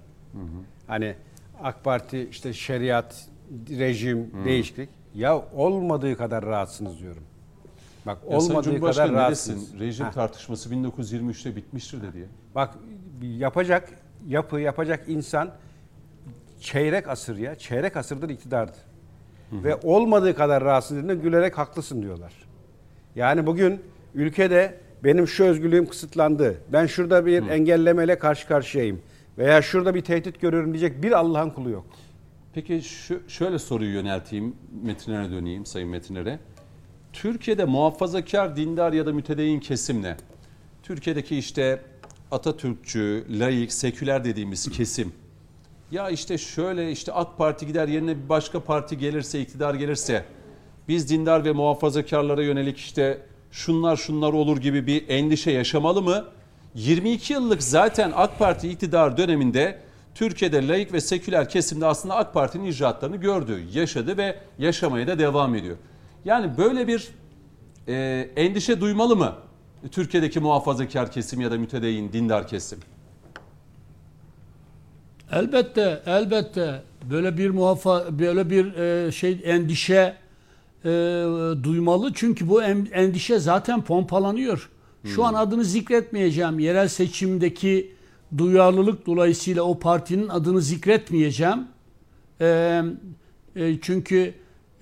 hani 0.88 1.15
AK 1.63 1.84
Parti 1.84 2.28
işte 2.32 2.54
şeriat, 2.54 3.28
rejim, 3.69 4.32
değişiklik 4.45 4.89
ya 5.15 5.38
olmadığı 5.54 6.17
kadar 6.17 6.45
rahatsınız 6.45 6.99
diyorum. 6.99 7.23
Bak 8.06 8.17
Ya 8.30 8.38
olmadığı 8.38 8.80
kadar 8.82 9.12
rahatsınız. 9.12 9.80
Rejim 9.80 10.06
Ha. 10.06 10.12
tartışması 10.12 10.69
1923'te 10.69 11.56
bitmiştir 11.56 12.02
dedi 12.02 12.19
ya. 12.19 12.26
Bak 12.56 12.73
yapacak 13.21 13.89
yapı 14.28 14.60
yapacak 14.60 15.04
insan 15.08 15.49
çeyrek 16.60 17.08
asır 17.10 17.38
ya 17.38 17.56
çeyrek 17.56 17.97
asırdır 17.97 18.30
iktidardı. 18.30 18.78
Ve 19.52 19.76
olmadığı 19.84 20.36
kadar 20.36 20.63
rahatsız 20.63 20.97
dediğinde 20.97 21.15
gülerek 21.15 21.58
haklısın 21.58 22.02
diyorlar. 22.02 22.34
Yani 23.15 23.45
bugün 23.45 23.82
ülkede 24.15 24.78
benim 25.04 25.28
şu 25.28 25.43
özgürlüğüm 25.43 25.86
kısıtlandı. 25.86 26.58
Ben 26.73 26.86
şurada 26.86 27.26
bir 27.26 27.47
engellemeyle 27.47 28.19
karşı 28.19 28.47
karşıyayım. 28.47 29.02
Veya 29.38 29.62
şurada 29.62 29.95
bir 29.95 30.02
tehdit 30.02 30.41
görüyorum 30.41 30.73
diyecek 30.73 31.04
bir 31.04 31.12
Allah'ın 31.12 31.49
kulu 31.49 31.69
yok. 31.69 31.86
Peki 32.54 32.82
şu, 32.82 33.21
şöyle 33.28 33.60
soruyu 33.60 33.93
yönelteyim, 33.93 34.56
Metinler'e 34.84 35.32
döneyim 35.32 35.65
Sayın 35.65 35.89
Metinler'e. 35.89 36.39
Türkiye'de 37.13 37.65
muhafazakar, 37.65 38.56
dindar 38.56 38.93
ya 38.93 39.06
da 39.06 39.13
mütedeyyin 39.13 39.60
kesimle, 39.60 40.17
Türkiye'deki 40.84 41.38
işte 41.38 41.82
Atatürkçü, 42.32 43.26
laik, 43.30 43.73
seküler 43.73 44.23
dediğimiz 44.23 44.69
kesim, 44.69 45.13
ya 45.91 46.10
işte 46.10 46.38
şöyle 46.38 46.91
işte 46.91 47.12
AK 47.12 47.38
Parti 47.38 47.67
gider 47.67 47.88
yerine 47.88 48.23
bir 48.23 48.30
başka 48.30 48.60
parti 48.60 48.97
gelirse, 48.97 49.41
iktidar 49.41 49.76
gelirse, 49.76 50.26
biz 50.88 51.10
dindar 51.10 51.45
ve 51.45 51.52
muhafazakarlara 51.52 52.43
yönelik 52.43 52.78
işte 52.78 53.21
şunlar 53.54 53.98
şunlar 53.98 54.34
olur 54.34 54.58
gibi 54.58 54.88
bir 54.88 55.10
endişe 55.10 55.52
yaşamalı 55.52 56.02
mı? 56.02 56.26
22 56.76 57.34
yıllık 57.34 57.63
zaten 57.63 58.12
AK 58.16 58.39
Parti 58.39 58.70
iktidar 58.70 59.18
döneminde 59.18 59.80
Türkiye'de 60.16 60.68
laik 60.68 60.94
ve 60.94 61.02
seküler 61.02 61.50
kesimde 61.50 61.86
aslında 61.86 62.16
AK 62.16 62.34
Parti'nin 62.34 62.66
icraatlarını 62.66 63.16
gördü, 63.16 63.63
yaşadı 63.74 64.18
ve 64.18 64.39
yaşamaya 64.60 65.08
da 65.08 65.20
devam 65.20 65.56
ediyor. 65.56 65.78
Yani 66.26 66.58
böyle 66.58 66.88
bir 66.88 67.08
e, 67.88 68.30
endişe 68.36 68.82
duymalı 68.82 69.16
mı 69.16 69.36
Türkiye'deki 69.92 70.39
muhafazakar 70.39 71.12
kesim 71.12 71.42
ya 71.42 71.52
da 71.52 71.58
mütedeyyin 71.58 72.13
dindar 72.13 72.48
kesim? 72.48 72.80
Elbette, 75.32 76.04
elbette 76.06 76.82
böyle 77.12 77.38
bir 77.38 77.50
muhafa 77.50 78.20
böyle 78.20 78.50
bir 78.50 78.74
e, 78.74 79.12
şey 79.12 79.42
endişe 79.44 80.23
e, 80.86 80.89
duymalı 81.63 82.12
çünkü 82.15 82.50
bu 82.50 82.63
en- 82.63 82.88
endişe 82.91 83.39
zaten 83.39 83.82
pompalanıyor. 83.82 84.69
Şu 85.06 85.24
an 85.24 85.34
adını 85.34 85.63
zikretmeyeceğim. 85.65 86.60
Yerel 86.60 86.88
seçimdeki 86.88 87.91
duyarlılık 88.38 89.06
dolayısıyla 89.06 89.63
o 89.63 89.80
partinin 89.80 90.30
adını 90.30 90.62
zikretmeyeceğim. 90.62 91.67
E, 92.41 92.82
e, 93.56 93.80
çünkü 93.82 94.34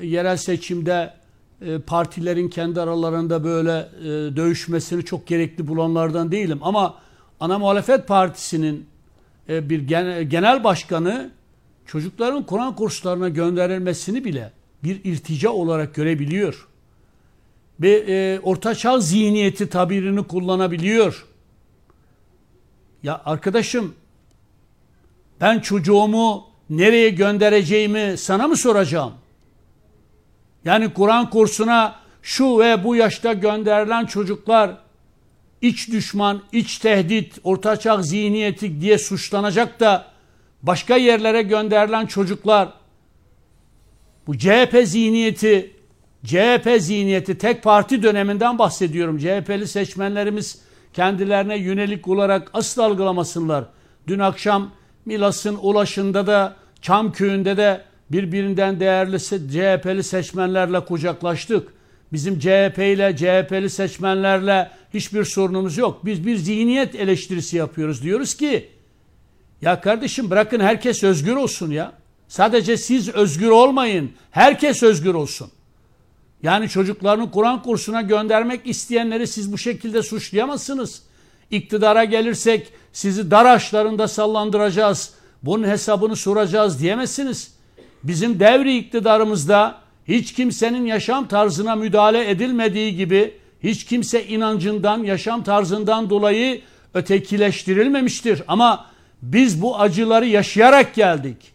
yerel 0.02 0.38
seçimde 0.38 1.14
e, 1.62 1.80
partilerin 1.80 2.50
kendi 2.50 2.82
aralarında 2.82 3.44
böyle 3.44 3.90
e, 4.00 4.04
dövüşmesini 4.36 5.06
çok 5.06 5.28
gerekli 5.28 5.68
bulanlardan 5.68 6.32
değilim. 6.32 6.60
Ama 6.62 6.96
ana 7.40 7.60
muhalefet 7.60 8.08
partisinin 8.08 8.86
e, 9.50 9.70
bir 9.70 9.80
gen- 9.88 10.30
genel 10.30 10.64
başkanı 10.64 11.30
çocukların 11.86 12.44
Kur'an 12.46 12.76
kurslarına 12.76 13.30
gönderilmesini 13.30 14.26
bile 14.26 14.52
bir 14.84 15.02
irtica 15.04 15.50
olarak 15.50 15.96
görebiliyor. 15.96 16.68
Ve 17.80 18.04
e, 18.08 18.40
ortaçağ 18.40 19.00
zihniyeti 19.00 19.70
tabirini 19.70 20.24
kullanabiliyor. 20.28 21.26
Ya 23.04 23.22
arkadaşım 23.26 23.96
ben 25.42 25.60
çocuğumu 25.60 26.46
nereye 26.70 27.10
göndereceğimi 27.10 28.18
sana 28.18 28.48
mı 28.48 28.58
soracağım? 28.58 29.14
Yani 30.66 30.94
Kur'an 30.94 31.30
kursuna 31.30 31.96
şu 32.22 32.60
ve 32.60 32.84
bu 32.84 32.96
yaşta 32.96 33.34
gönderilen 33.34 34.06
çocuklar 34.06 34.78
iç 35.62 35.92
düşman, 35.92 36.42
iç 36.52 36.78
tehdit, 36.78 37.40
ortaçağ 37.44 38.02
zihniyeti 38.02 38.82
diye 38.82 38.98
suçlanacak 38.98 39.80
da 39.80 40.06
başka 40.64 40.96
yerlere 40.96 41.42
gönderilen 41.42 42.06
çocuklar 42.06 42.70
bu 44.28 44.38
CHP 44.38 44.82
zihniyeti, 44.84 45.72
CHP 46.26 46.78
zihniyeti 46.80 47.38
tek 47.38 47.64
parti 47.64 48.04
döneminden 48.04 48.60
bahsediyorum. 48.60 49.18
CHP'li 49.18 49.68
seçmenlerimiz 49.68 50.62
kendilerine 50.94 51.58
yönelik 51.58 52.08
olarak 52.08 52.52
asla 52.54 52.84
algılamasınlar. 52.84 53.66
Dün 54.08 54.20
akşam 54.20 54.72
Milas'ın 55.06 55.58
ulaşında 55.62 56.28
da 56.28 56.56
Çamköy'ünde 56.82 57.58
de 57.58 57.82
birbirinden 58.12 58.80
değerli 58.80 59.20
CHP'li 59.20 60.04
seçmenlerle 60.04 60.86
kucaklaştık. 60.86 61.74
Bizim 62.14 62.40
CHP 62.40 62.78
ile 62.78 63.16
CHP'li 63.18 63.70
seçmenlerle 63.70 64.72
hiçbir 64.94 65.24
sorunumuz 65.24 65.78
yok. 65.78 66.06
Biz 66.06 66.26
bir 66.26 66.36
zihniyet 66.36 66.96
eleştirisi 66.96 67.58
yapıyoruz. 67.58 68.04
Diyoruz 68.04 68.36
ki 68.36 68.70
ya 69.62 69.82
kardeşim 69.82 70.30
bırakın 70.30 70.60
herkes 70.60 71.04
özgür 71.04 71.36
olsun 71.36 71.72
ya. 71.72 72.01
Sadece 72.32 72.78
siz 72.78 73.10
özgür 73.10 73.50
olmayın. 73.50 74.12
Herkes 74.32 74.84
özgür 74.84 75.14
olsun. 75.14 75.52
Yani 76.44 76.70
çocuklarını 76.70 77.32
Kur'an 77.32 77.64
kursuna 77.64 78.02
göndermek 78.02 78.68
isteyenleri 78.68 79.28
siz 79.28 79.54
bu 79.54 79.58
şekilde 79.58 80.04
suçlayamazsınız. 80.04 81.04
İktidara 81.50 82.04
gelirsek 82.04 82.74
sizi 82.94 83.32
dar 83.32 83.46
ağaçlarında 83.46 84.08
sallandıracağız. 84.08 85.14
Bunun 85.44 85.68
hesabını 85.68 86.16
soracağız 86.16 86.82
diyemezsiniz. 86.82 87.54
bizim 88.04 88.40
devri 88.40 88.78
iktidarımızda 88.78 89.78
hiç 90.08 90.34
kimsenin 90.34 90.86
yaşam 90.86 91.28
tarzına 91.28 91.76
müdahale 91.76 92.30
edilmediği 92.30 92.96
gibi 92.96 93.34
hiç 93.64 93.86
kimse 93.86 94.28
inancından, 94.28 95.04
yaşam 95.04 95.44
tarzından 95.44 96.10
dolayı 96.10 96.62
ötekileştirilmemiştir. 96.94 98.44
Ama 98.48 98.86
biz 99.22 99.62
bu 99.62 99.80
acıları 99.80 100.26
yaşayarak 100.26 100.96
geldik. 100.96 101.51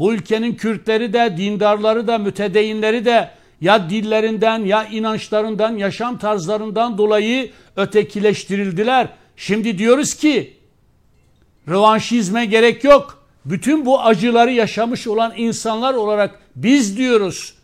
Bu 0.00 0.14
ülkenin 0.14 0.54
Kürtleri 0.54 1.12
de, 1.12 1.34
dindarları 1.36 2.06
da, 2.06 2.18
mütedeyinleri 2.18 3.04
de 3.04 3.30
ya 3.60 3.90
dillerinden 3.90 4.58
ya 4.58 4.84
inançlarından, 4.84 5.76
yaşam 5.76 6.18
tarzlarından 6.18 6.98
dolayı 6.98 7.50
ötekileştirildiler. 7.76 9.08
Şimdi 9.36 9.78
diyoruz 9.78 10.14
ki 10.14 10.56
rövanşizme 11.68 12.46
gerek 12.46 12.84
yok. 12.84 13.24
Bütün 13.44 13.86
bu 13.86 14.00
acıları 14.00 14.50
yaşamış 14.50 15.06
olan 15.06 15.32
insanlar 15.36 15.94
olarak 15.94 16.40
biz 16.56 16.96
diyoruz. 16.96 17.54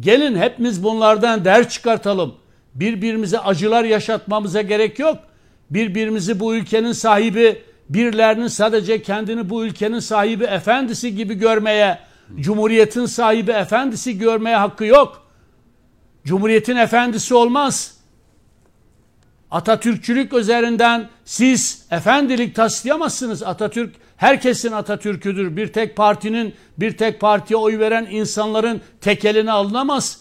Gelin 0.00 0.38
hepimiz 0.38 0.84
bunlardan 0.84 1.44
ders 1.44 1.68
çıkartalım. 1.68 2.34
Birbirimize 2.74 3.38
acılar 3.38 3.84
yaşatmamıza 3.84 4.62
gerek 4.62 4.98
yok. 4.98 5.18
Birbirimizi 5.70 6.40
bu 6.40 6.54
ülkenin 6.54 6.92
sahibi, 6.92 7.62
birilerinin 7.88 8.48
sadece 8.48 9.02
kendini 9.02 9.50
bu 9.50 9.64
ülkenin 9.64 9.98
sahibi 9.98 10.44
efendisi 10.44 11.14
gibi 11.14 11.34
görmeye, 11.34 11.98
cumhuriyetin 12.40 13.06
sahibi 13.06 13.50
efendisi 13.50 14.18
görmeye 14.18 14.56
hakkı 14.56 14.84
yok. 14.84 15.26
Cumhuriyetin 16.24 16.76
efendisi 16.76 17.34
olmaz. 17.34 17.96
Atatürkçülük 19.50 20.32
üzerinden 20.32 21.08
siz 21.24 21.86
efendilik 21.90 22.54
taslayamazsınız. 22.54 23.42
Atatürk 23.42 23.94
herkesin 24.16 24.72
Atatürk'üdür. 24.72 25.56
Bir 25.56 25.72
tek 25.72 25.96
partinin, 25.96 26.54
bir 26.78 26.96
tek 26.96 27.20
partiye 27.20 27.56
oy 27.56 27.78
veren 27.78 28.06
insanların 28.10 28.80
tekelini 29.00 29.52
alınamaz. 29.52 30.20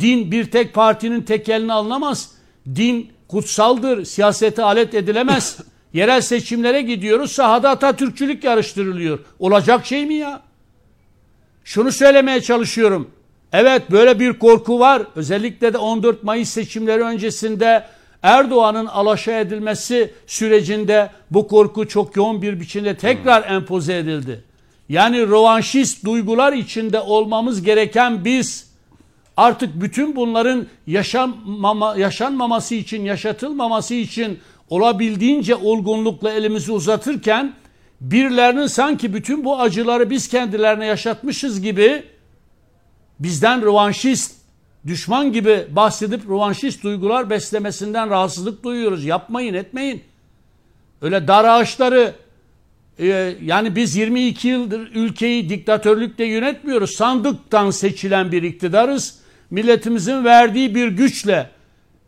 Din 0.00 0.32
bir 0.32 0.50
tek 0.50 0.74
partinin 0.74 1.22
tekelini 1.22 1.72
alınamaz. 1.72 2.30
Din 2.74 3.12
kutsaldır, 3.28 4.04
siyasete 4.04 4.62
alet 4.62 4.94
edilemez. 4.94 5.58
Yerel 5.94 6.20
seçimlere 6.20 6.82
gidiyoruz, 6.82 7.32
sahada 7.32 7.70
Atatürkçülük 7.70 8.44
yarıştırılıyor. 8.44 9.18
Olacak 9.38 9.86
şey 9.86 10.06
mi 10.06 10.14
ya? 10.14 10.42
Şunu 11.64 11.92
söylemeye 11.92 12.40
çalışıyorum. 12.40 13.10
Evet 13.52 13.90
böyle 13.90 14.20
bir 14.20 14.38
korku 14.38 14.80
var. 14.80 15.02
Özellikle 15.16 15.72
de 15.72 15.78
14 15.78 16.22
Mayıs 16.22 16.48
seçimleri 16.48 17.02
öncesinde 17.02 17.84
Erdoğan'ın 18.22 18.86
alaşağı 18.86 19.40
edilmesi 19.40 20.14
sürecinde 20.26 21.10
bu 21.30 21.48
korku 21.48 21.88
çok 21.88 22.16
yoğun 22.16 22.42
bir 22.42 22.60
biçimde 22.60 22.96
tekrar 22.96 23.50
empoze 23.50 23.98
edildi. 23.98 24.44
Yani 24.88 25.26
rovanşist 25.26 26.04
duygular 26.04 26.52
içinde 26.52 27.00
olmamız 27.00 27.62
gereken 27.62 28.24
biz 28.24 28.70
artık 29.36 29.80
bütün 29.80 30.16
bunların 30.16 30.66
yaşanmama, 30.86 31.96
yaşanmaması 31.96 32.74
için, 32.74 33.04
yaşatılmaması 33.04 33.94
için 33.94 34.38
olabildiğince 34.70 35.54
olgunlukla 35.54 36.32
elimizi 36.32 36.72
uzatırken 36.72 37.54
birilerinin 38.00 38.66
sanki 38.66 39.14
bütün 39.14 39.44
bu 39.44 39.60
acıları 39.60 40.10
biz 40.10 40.28
kendilerine 40.28 40.86
yaşatmışız 40.86 41.60
gibi 41.60 42.02
bizden 43.20 43.62
rövanşist, 43.62 44.36
düşman 44.86 45.32
gibi 45.32 45.66
bahsedip 45.70 46.28
rövanşist 46.28 46.82
duygular 46.84 47.30
beslemesinden 47.30 48.10
rahatsızlık 48.10 48.64
duyuyoruz. 48.64 49.04
Yapmayın, 49.04 49.54
etmeyin. 49.54 50.02
Öyle 51.02 51.28
dar 51.28 51.44
ağaçları 51.44 52.14
e, 52.98 53.34
yani 53.42 53.76
biz 53.76 53.96
22 53.96 54.48
yıldır 54.48 54.90
ülkeyi 54.94 55.48
diktatörlükte 55.48 56.24
yönetmiyoruz. 56.24 56.90
Sandıktan 56.90 57.70
seçilen 57.70 58.32
bir 58.32 58.42
iktidarız. 58.42 59.18
Milletimizin 59.50 60.24
verdiği 60.24 60.74
bir 60.74 60.88
güçle 60.88 61.50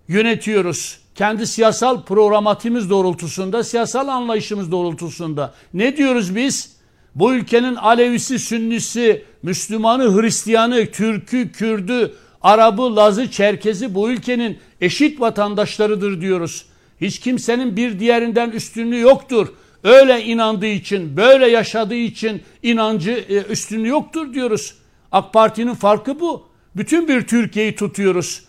yönetiyoruz. 0.09 1.06
Kendi 1.17 1.47
siyasal 1.47 2.05
programatimiz 2.05 2.91
doğrultusunda, 2.91 3.65
siyasal 3.65 4.09
anlayışımız 4.09 4.73
doğrultusunda. 4.73 5.55
Ne 5.75 5.97
diyoruz 5.97 6.37
biz? 6.37 6.77
Bu 7.15 7.35
ülkenin 7.35 7.75
Alevisi, 7.75 8.39
Sünnisi, 8.39 9.25
Müslümanı, 9.43 10.23
Hristiyanı, 10.23 10.87
Türkü, 10.87 11.53
Kürdü, 11.53 12.15
Arabı, 12.43 12.97
Lazı, 12.97 13.31
Çerkezi 13.31 13.95
bu 13.95 14.11
ülkenin 14.11 14.59
eşit 14.81 15.21
vatandaşlarıdır 15.21 16.21
diyoruz. 16.21 16.67
Hiç 17.01 17.19
kimsenin 17.19 17.77
bir 17.77 18.01
diğerinden 18.01 18.51
üstünlüğü 18.51 19.01
yoktur. 19.01 19.49
Öyle 19.85 20.25
inandığı 20.25 20.67
için, 20.67 21.17
böyle 21.17 21.49
yaşadığı 21.49 21.95
için 21.95 22.43
inancı 22.63 23.11
e, 23.11 23.43
üstünlüğü 23.43 23.89
yoktur 23.89 24.35
diyoruz. 24.35 24.75
AK 25.13 25.33
Parti'nin 25.33 25.75
farkı 25.75 26.21
bu. 26.21 26.49
Bütün 26.77 27.09
bir 27.09 27.27
Türkiye'yi 27.27 27.75
tutuyoruz. 27.75 28.46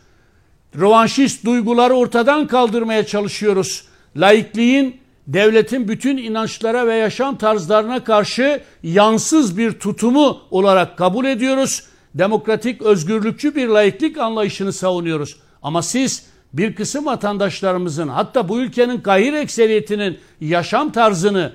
Rovanşist 0.75 1.45
duyguları 1.45 1.93
ortadan 1.93 2.47
kaldırmaya 2.47 3.05
çalışıyoruz. 3.05 3.83
Laikliğin 4.15 5.01
devletin 5.27 5.87
bütün 5.87 6.17
inançlara 6.17 6.87
ve 6.87 6.95
yaşam 6.95 7.37
tarzlarına 7.37 8.03
karşı 8.03 8.61
yansız 8.83 9.57
bir 9.57 9.71
tutumu 9.71 10.41
olarak 10.51 10.97
kabul 10.97 11.25
ediyoruz. 11.25 11.83
Demokratik, 12.15 12.81
özgürlükçü 12.81 13.55
bir 13.55 13.67
laiklik 13.67 14.17
anlayışını 14.17 14.73
savunuyoruz. 14.73 15.35
Ama 15.63 15.81
siz 15.81 16.25
bir 16.53 16.75
kısım 16.75 17.05
vatandaşlarımızın 17.05 18.07
hatta 18.07 18.49
bu 18.49 18.59
ülkenin 18.59 19.01
kahir 19.01 19.33
ekseriyetinin 19.33 20.17
yaşam 20.41 20.91
tarzını 20.91 21.53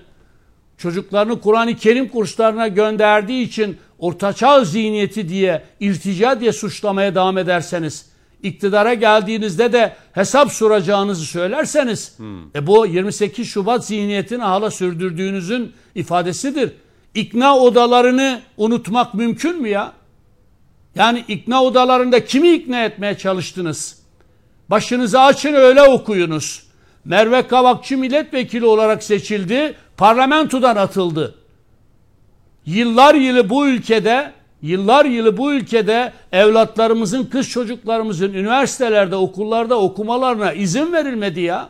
çocuklarını 0.79 1.41
Kur'an-ı 1.41 1.77
Kerim 1.77 2.09
kurslarına 2.09 2.69
gönderdiği 2.69 3.43
için 3.43 3.77
ortaçağ 3.99 4.65
zihniyeti 4.65 5.29
diye, 5.29 5.65
irtica 5.81 6.41
diye 6.41 6.53
suçlamaya 6.53 7.15
devam 7.15 7.39
ederseniz 7.39 8.12
iktidara 8.43 8.95
geldiğinizde 8.95 9.73
de 9.73 9.97
hesap 10.13 10.53
soracağınızı 10.53 11.25
söylerseniz 11.25 12.19
hmm. 12.19 12.57
e 12.57 12.67
bu 12.67 12.87
28 12.87 13.49
Şubat 13.49 13.87
zihniyetini 13.87 14.43
hala 14.43 14.71
sürdürdüğünüzün 14.71 15.73
ifadesidir. 15.95 16.73
İkna 17.15 17.59
odalarını 17.59 18.41
unutmak 18.57 19.15
mümkün 19.15 19.63
mü 19.63 19.69
ya? 19.69 19.93
Yani 20.95 21.25
ikna 21.29 21.65
odalarında 21.65 22.25
kimi 22.25 22.53
ikna 22.53 22.85
etmeye 22.85 23.19
çalıştınız? 23.19 23.99
Başınızı 24.69 25.21
açın 25.21 25.55
öyle 25.55 25.83
okuyunuz. 25.83 26.63
Merve 27.05 27.47
Kavakçı 27.47 27.99
milletvekili 27.99 28.65
olarak 28.65 29.03
seçildi, 29.03 29.75
parlamentodan 29.97 30.77
atıldı. 30.77 31.35
Yıllar 32.67 33.15
yılı 33.15 33.51
bu 33.51 33.67
ülkede 33.67 34.33
Yıllar 34.63 35.05
yılı 35.05 35.37
bu 35.37 35.53
ülkede 35.53 36.13
evlatlarımızın, 36.33 37.25
kız 37.25 37.49
çocuklarımızın 37.49 38.33
üniversitelerde, 38.33 39.17
okullarda 39.17 39.79
okumalarına 39.79 40.53
izin 40.53 40.93
verilmedi 40.93 41.41
ya. 41.41 41.69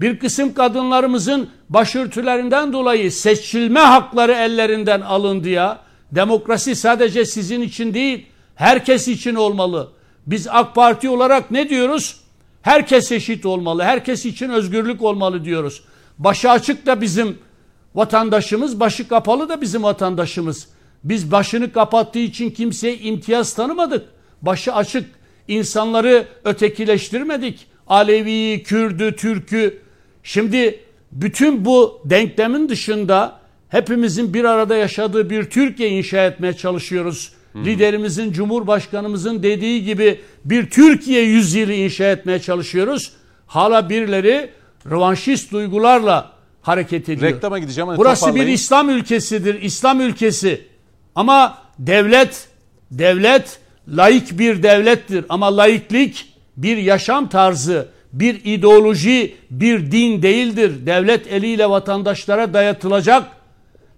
Bir 0.00 0.18
kısım 0.18 0.54
kadınlarımızın 0.54 1.48
başörtülerinden 1.68 2.72
dolayı 2.72 3.12
seçilme 3.12 3.80
hakları 3.80 4.32
ellerinden 4.32 5.00
alındı 5.00 5.48
ya. 5.48 5.78
Demokrasi 6.12 6.76
sadece 6.76 7.24
sizin 7.24 7.60
için 7.60 7.94
değil, 7.94 8.26
herkes 8.54 9.08
için 9.08 9.34
olmalı. 9.34 9.88
Biz 10.26 10.48
AK 10.48 10.74
Parti 10.74 11.08
olarak 11.10 11.50
ne 11.50 11.68
diyoruz? 11.68 12.20
Herkes 12.62 13.12
eşit 13.12 13.46
olmalı, 13.46 13.82
herkes 13.82 14.26
için 14.26 14.50
özgürlük 14.50 15.02
olmalı 15.02 15.44
diyoruz. 15.44 15.82
Başı 16.18 16.50
açık 16.50 16.86
da 16.86 17.00
bizim 17.00 17.38
vatandaşımız, 17.94 18.80
başı 18.80 19.08
kapalı 19.08 19.48
da 19.48 19.60
bizim 19.60 19.82
vatandaşımız. 19.82 20.68
Biz 21.04 21.32
başını 21.32 21.72
kapattığı 21.72 22.18
için 22.18 22.50
kimseye 22.50 22.98
imtiyaz 22.98 23.54
tanımadık. 23.54 24.08
Başı 24.42 24.74
açık 24.74 25.06
insanları 25.48 26.26
ötekileştirmedik. 26.44 27.66
Alevi'yi, 27.86 28.62
Kürdü, 28.62 29.16
Türk'ü. 29.16 29.78
Şimdi 30.22 30.80
bütün 31.12 31.64
bu 31.64 32.02
denklemin 32.04 32.68
dışında 32.68 33.40
hepimizin 33.68 34.34
bir 34.34 34.44
arada 34.44 34.76
yaşadığı 34.76 35.30
bir 35.30 35.44
Türkiye 35.44 35.88
inşa 35.88 36.26
etmeye 36.26 36.52
çalışıyoruz. 36.52 37.32
Hmm. 37.52 37.64
Liderimizin, 37.64 38.32
Cumhurbaşkanımızın 38.32 39.42
dediği 39.42 39.84
gibi 39.84 40.20
bir 40.44 40.70
Türkiye 40.70 41.22
yüzyılı 41.22 41.72
inşa 41.72 42.04
etmeye 42.04 42.38
çalışıyoruz. 42.38 43.12
Hala 43.46 43.88
birileri 43.88 44.50
rövanşist 44.90 45.52
duygularla 45.52 46.32
hareket 46.62 47.08
ediyor. 47.08 47.32
Reklama 47.32 47.58
gideceğim. 47.58 47.88
Hani 47.88 47.98
Burası 47.98 48.34
bir 48.34 48.46
İslam 48.46 48.90
ülkesidir. 48.90 49.62
İslam 49.62 50.00
ülkesi. 50.00 50.69
Ama 51.14 51.58
devlet, 51.78 52.48
devlet 52.90 53.58
laik 53.88 54.38
bir 54.38 54.62
devlettir. 54.62 55.24
Ama 55.28 55.56
laiklik 55.56 56.34
bir 56.56 56.76
yaşam 56.76 57.28
tarzı, 57.28 57.88
bir 58.12 58.44
ideoloji, 58.44 59.36
bir 59.50 59.92
din 59.92 60.22
değildir. 60.22 60.86
Devlet 60.86 61.32
eliyle 61.32 61.70
vatandaşlara 61.70 62.54
dayatılacak 62.54 63.26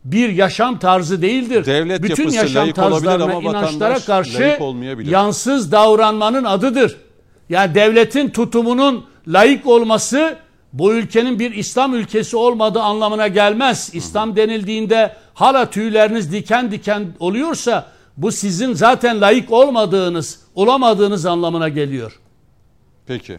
bir 0.04 0.28
yaşam 0.28 0.78
tarzı 0.78 1.22
değildir. 1.22 1.66
Devlet 1.66 2.02
Bütün 2.02 2.30
yaşam 2.30 2.72
tarzlarına, 2.72 3.34
inançlara 3.34 3.98
karşı 3.98 4.58
yansız 5.04 5.72
davranmanın 5.72 6.44
adıdır. 6.44 6.96
Yani 7.48 7.74
devletin 7.74 8.28
tutumunun 8.28 9.04
layık 9.28 9.66
olması 9.66 10.36
bu 10.72 10.92
ülkenin 10.92 11.38
bir 11.38 11.54
İslam 11.54 11.94
ülkesi 11.94 12.36
olmadığı 12.36 12.82
anlamına 12.82 13.28
gelmez. 13.28 13.90
İslam 13.92 14.36
denildiğinde 14.36 15.16
hala 15.34 15.70
tüyleriniz 15.70 16.32
diken 16.32 16.70
diken 16.70 17.14
oluyorsa 17.18 17.92
Bu 18.16 18.32
sizin 18.32 18.72
zaten 18.72 19.20
layık 19.20 19.52
olmadığınız, 19.52 20.40
olamadığınız 20.54 21.26
anlamına 21.26 21.68
geliyor. 21.68 22.20
Peki. 23.06 23.38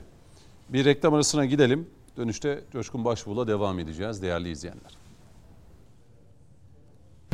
Bir 0.69 0.85
reklam 0.85 1.13
arasına 1.13 1.45
gidelim. 1.45 1.87
Dönüşte 2.17 2.61
Coşkun 2.71 3.05
Başbuğ'la 3.05 3.47
devam 3.47 3.79
edeceğiz 3.79 4.21
değerli 4.21 4.51
izleyenler. 4.51 4.91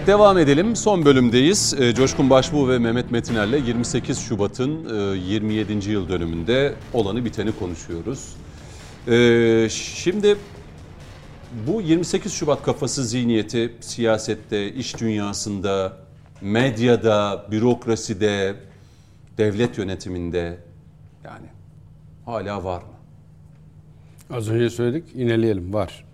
Devam 0.08 0.38
edelim. 0.38 0.76
Son 0.76 1.06
bölümdeyiz. 1.06 1.76
Ee, 1.80 1.94
Coşkun 1.94 2.30
Başbuğ 2.30 2.70
ve 2.70 2.80
Mehmet 2.80 3.12
Metiner'le 3.12 3.68
28 3.68 4.20
Şubat'ın 4.20 4.90
27. 5.16 5.92
yıl 5.92 6.10
dönümünde 6.10 6.76
olanı 6.94 7.26
biteni 7.26 7.52
konuşuyoruz. 7.52 8.36
Ee, 9.08 9.68
Şimdi 9.70 10.38
bu 11.68 11.82
28 11.82 12.34
Şubat 12.34 12.64
kafası 12.64 13.06
zihniyeti 13.06 13.74
siyasette, 13.80 14.74
iş 14.74 15.00
dünyasında, 15.00 15.98
medyada, 16.42 17.46
bürokraside, 17.52 18.56
devlet 19.38 19.78
yönetiminde 19.78 20.58
yani 21.24 21.46
hala 22.26 22.64
var 22.64 22.82
mı? 22.82 22.90
Az 24.36 24.50
önce 24.50 24.70
söyledik, 24.70 25.16
ineleyelim. 25.16 25.74
Var. 25.74 26.06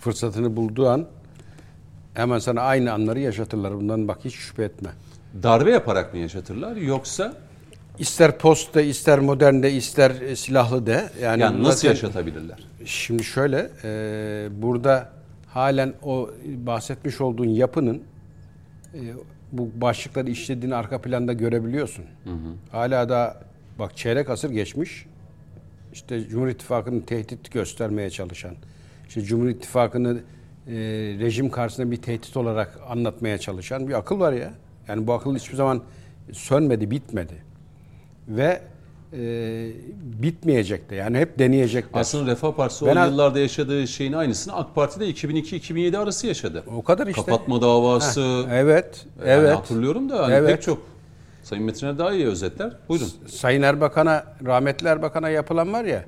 Fırsatını 0.00 0.56
bulduğu 0.56 0.88
an 0.88 1.06
hemen 2.14 2.38
sana 2.38 2.60
aynı 2.60 2.92
anları 2.92 3.20
yaşatırlar. 3.20 3.74
Bundan 3.74 4.08
bak 4.08 4.18
hiç 4.24 4.34
şüphe 4.34 4.64
etme. 4.64 4.90
Darbe 5.42 5.70
yaparak 5.70 6.14
mı 6.14 6.20
yaşatırlar 6.20 6.76
yoksa 6.76 7.34
İster 7.98 8.38
postta, 8.38 8.80
ister 8.80 9.18
modernde, 9.18 9.72
ister 9.72 10.10
e, 10.10 10.36
silahlı 10.36 10.86
de. 10.86 11.08
Yani, 11.22 11.42
yani 11.42 11.62
nasıl 11.62 11.76
zaten- 11.76 11.88
yaşatabilirler? 11.88 12.66
Şimdi 12.84 13.24
şöyle, 13.24 13.70
e, 13.84 14.48
burada 14.62 15.08
halen 15.46 15.94
o 16.02 16.30
bahsetmiş 16.46 17.20
olduğun 17.20 17.48
yapının 17.48 18.02
e, 18.94 19.00
bu 19.52 19.70
başlıkları 19.80 20.30
işlediğini 20.30 20.74
arka 20.74 21.00
planda 21.00 21.32
görebiliyorsun. 21.32 22.04
Hala 22.72 23.08
da 23.08 23.42
bak 23.78 23.96
çeyrek 23.96 24.30
asır 24.30 24.50
geçmiş. 24.50 25.06
İşte 25.92 26.28
Cumhur 26.28 26.48
İttifakı'nı 26.48 27.06
tehdit 27.06 27.52
göstermeye 27.52 28.10
çalışan, 28.10 28.54
işte 29.08 29.22
Cumhur 29.22 29.48
İttifakı'nı 29.48 30.20
e, 30.66 30.72
rejim 31.20 31.50
karşısında 31.50 31.90
bir 31.90 31.96
tehdit 31.96 32.36
olarak 32.36 32.78
anlatmaya 32.88 33.38
çalışan 33.38 33.88
bir 33.88 33.92
akıl 33.98 34.20
var 34.20 34.32
ya. 34.32 34.52
Yani 34.88 35.06
bu 35.06 35.12
akıl 35.12 35.36
hiçbir 35.36 35.56
zaman 35.56 35.82
sönmedi, 36.32 36.90
bitmedi. 36.90 37.45
Ve 38.28 38.60
e, 39.12 39.18
bitmeyecek 40.22 40.90
de. 40.90 40.94
Yani 40.94 41.18
hep 41.18 41.38
deneyecekler. 41.38 42.00
Aslında 42.00 42.30
Refah 42.30 42.52
Partisi 42.52 42.86
Ben 42.86 42.96
o 42.96 43.04
yıllarda 43.04 43.38
yaşadığı 43.38 43.88
şeyin 43.88 44.12
aynısını 44.12 44.54
AK 44.54 44.74
Parti'de 44.74 45.10
2002-2007 45.10 45.98
arası 45.98 46.26
yaşadı. 46.26 46.64
O 46.76 46.82
kadar 46.82 47.06
işte. 47.06 47.22
Kapatma 47.22 47.62
davası. 47.62 48.20
Heh, 48.20 48.52
evet, 48.52 49.06
Yani 49.18 49.28
evet. 49.28 49.56
hatırlıyorum 49.56 50.08
da 50.08 50.22
hani 50.22 50.34
Evet. 50.34 50.50
pek 50.50 50.62
çok. 50.62 50.78
Sayın 51.42 51.64
Metiner 51.64 51.98
daha 51.98 52.12
iyi 52.12 52.26
özetler. 52.26 52.72
Buyurun. 52.88 53.08
Sayın 53.26 53.62
Erbakan'a, 53.62 54.24
rahmetli 54.46 54.88
Erbakan'a 54.88 55.28
yapılan 55.28 55.72
var 55.72 55.84
ya, 55.84 56.04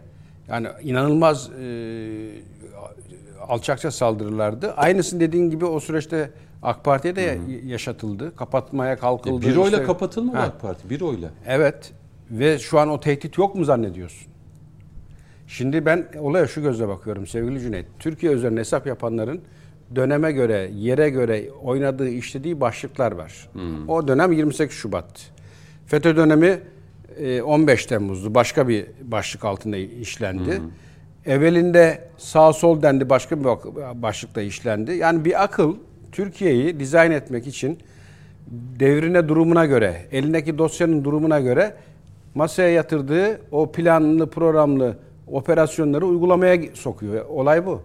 yani 0.49 0.69
inanılmaz 0.83 1.51
e, 1.51 1.65
alçakça 3.49 3.91
saldırılardı. 3.91 4.73
Aynısını 4.73 5.21
dediğin 5.21 5.51
gibi 5.51 5.65
o 5.65 5.81
süreçte 5.81 6.31
AK 6.63 6.85
Parti'ye 6.85 7.17
de 7.17 7.39
yaşatıldı. 7.67 8.37
Kapatmaya 8.37 8.99
kalkıldı. 8.99 9.47
Bir 9.47 9.57
oyla 9.57 9.71
işte. 9.71 9.83
kapatılmadı 9.83 10.37
Ha, 10.37 10.43
AK 10.43 10.61
Parti. 10.61 10.91
Bir 10.91 11.01
oyla. 11.01 11.29
Evet. 11.47 11.93
Ve 12.31 12.59
şu 12.59 12.79
an 12.79 12.89
o 12.89 13.01
tehdit 13.01 13.39
yok 13.39 13.55
mu 13.55 13.65
zannediyorsun? 13.65 14.29
Şimdi 15.47 15.87
ben 15.87 16.07
olaya 16.19 16.47
şu 16.47 16.63
gözle 16.63 16.89
bakıyorum 16.89 17.27
sevgili 17.27 17.61
Cüneyt. 17.61 17.87
Türkiye 17.99 18.33
üzerine 18.33 18.61
hesap 18.61 18.87
yapanların 18.87 19.41
döneme 19.97 20.33
göre, 20.33 20.71
yere 20.75 21.11
göre 21.11 21.51
oynadığı, 21.63 22.09
işlediği 22.09 22.61
başlıklar 22.61 23.13
var. 23.13 23.49
O 23.89 24.09
dönem 24.09 24.33
28 24.33 24.77
Şubat. 24.77 25.31
FETÖ 25.87 26.17
dönemi 26.17 26.61
e, 27.19 27.43
15 27.43 27.87
Temmuz'du. 27.87 28.35
Başka 28.35 28.69
bir 28.69 28.87
başlık 29.03 29.45
altında 29.45 29.77
işlendi. 29.77 30.51
Evvelinde 31.27 32.09
sağ 32.17 32.53
sol 32.53 32.83
dendi 32.83 33.11
başka 33.11 33.41
bir 33.41 33.45
başlıkta 34.03 34.43
işlendi. 34.43 34.93
Yani 34.93 35.25
bir 35.25 35.45
akıl 35.45 35.77
Türkiye'yi 36.13 36.81
dizayn 36.81 37.11
etmek 37.11 37.47
için 37.47 37.79
devrine 38.81 39.29
durumuna 39.29 39.67
göre, 39.67 40.07
elindeki 40.13 40.59
dosyanın 40.59 41.05
durumuna 41.05 41.41
göre 41.41 41.75
masaya 42.35 42.69
yatırdığı 42.69 43.41
o 43.51 43.73
planlı, 43.73 44.31
programlı 44.31 44.97
operasyonları 45.27 46.07
uygulamaya 46.07 46.75
sokuyor. 46.75 47.25
Olay 47.25 47.67
bu. 47.67 47.83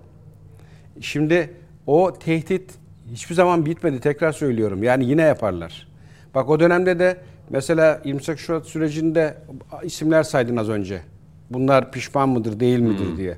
Şimdi 1.02 1.54
o 1.88 2.14
tehdit 2.14 2.72
hiçbir 3.12 3.36
zaman 3.36 3.66
bitmedi 3.66 4.00
tekrar 4.00 4.32
söylüyorum. 4.32 4.84
Yani 4.84 5.06
yine 5.06 5.22
yaparlar. 5.22 5.88
Bak 6.36 6.50
o 6.50 6.60
dönemde 6.60 7.00
de 7.00 7.18
mesela 7.50 8.02
28 8.06 8.46
Şubat 8.46 8.66
sürecinde 8.66 9.38
isimler 9.84 10.24
saydın 10.24 10.58
az 10.58 10.70
önce. 10.70 11.02
Bunlar 11.50 11.92
pişman 11.92 12.30
mıdır 12.30 12.60
değil 12.60 12.80
midir 12.80 13.18
diye. 13.18 13.38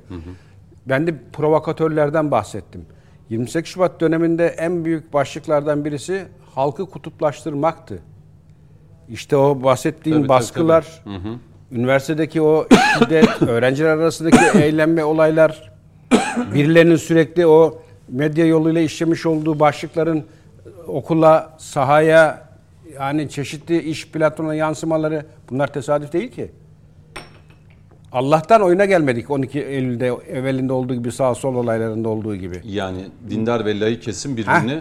Ben 0.86 1.06
de 1.06 1.14
provokatörlerden 1.32 2.30
bahsettim. 2.30 2.86
28 3.30 3.72
Şubat 3.72 4.00
döneminde 4.00 4.46
en 4.46 4.84
büyük 4.84 5.12
başlıklardan 5.12 5.84
birisi 5.84 6.24
halkı 6.54 6.90
kutuplaştırmaktı. 6.90 7.98
İşte 9.10 9.36
o 9.36 9.62
bahsettiğim 9.62 10.18
Tabii, 10.18 10.28
tabii, 10.28 10.38
baskılar, 10.38 11.02
üniversitedeki 11.72 12.42
o 12.42 12.66
şiddet, 12.98 13.42
öğrenciler 13.48 13.88
arasındaki 13.88 14.58
eğlenme 14.58 15.04
olaylar, 15.04 15.72
birilerinin 16.54 16.96
sürekli 16.96 17.46
o 17.46 17.78
medya 18.08 18.46
yoluyla 18.46 18.80
işlemiş 18.80 19.26
olduğu 19.26 19.60
başlıkların 19.60 20.24
okula, 20.86 21.56
sahaya 21.58 22.48
yani 22.94 23.28
çeşitli 23.28 23.82
iş 23.82 24.08
platformuna 24.08 24.54
yansımaları 24.54 25.26
bunlar 25.50 25.72
tesadüf 25.72 26.12
değil 26.12 26.30
ki. 26.30 26.50
Allah'tan 28.12 28.62
oyuna 28.62 28.84
gelmedik 28.84 29.30
12 29.30 29.60
Eylül'de 29.60 30.06
evvelinde 30.06 30.72
olduğu 30.72 30.94
gibi 30.94 31.12
sağ 31.12 31.34
sol 31.34 31.54
olaylarında 31.54 32.08
olduğu 32.08 32.36
gibi. 32.36 32.60
Yani 32.64 33.06
dindar 33.30 33.64
ve 33.64 33.80
layık 33.80 34.02
kesim 34.02 34.36
birbirini 34.36 34.80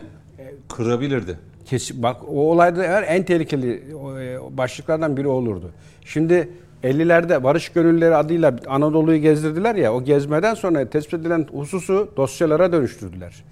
kırabilirdi. 0.69 1.37
Kesin, 1.65 2.03
bak 2.03 2.17
o 2.27 2.51
olayda 2.51 2.83
eğer 2.83 3.03
en 3.03 3.23
tehlikeli 3.23 3.83
e, 4.19 4.57
başlıklardan 4.57 5.17
biri 5.17 5.27
olurdu. 5.27 5.71
Şimdi 6.05 6.49
50'lerde 6.83 7.43
Barış 7.43 7.69
Gönülleri 7.69 8.15
adıyla 8.15 8.55
Anadolu'yu 8.67 9.21
gezdirdiler 9.21 9.75
ya 9.75 9.93
o 9.93 10.03
gezmeden 10.03 10.53
sonra 10.53 10.89
tespit 10.89 11.13
edilen 11.13 11.47
hususu 11.51 12.11
dosyalara 12.17 12.71
dönüştürdüler. 12.71 13.43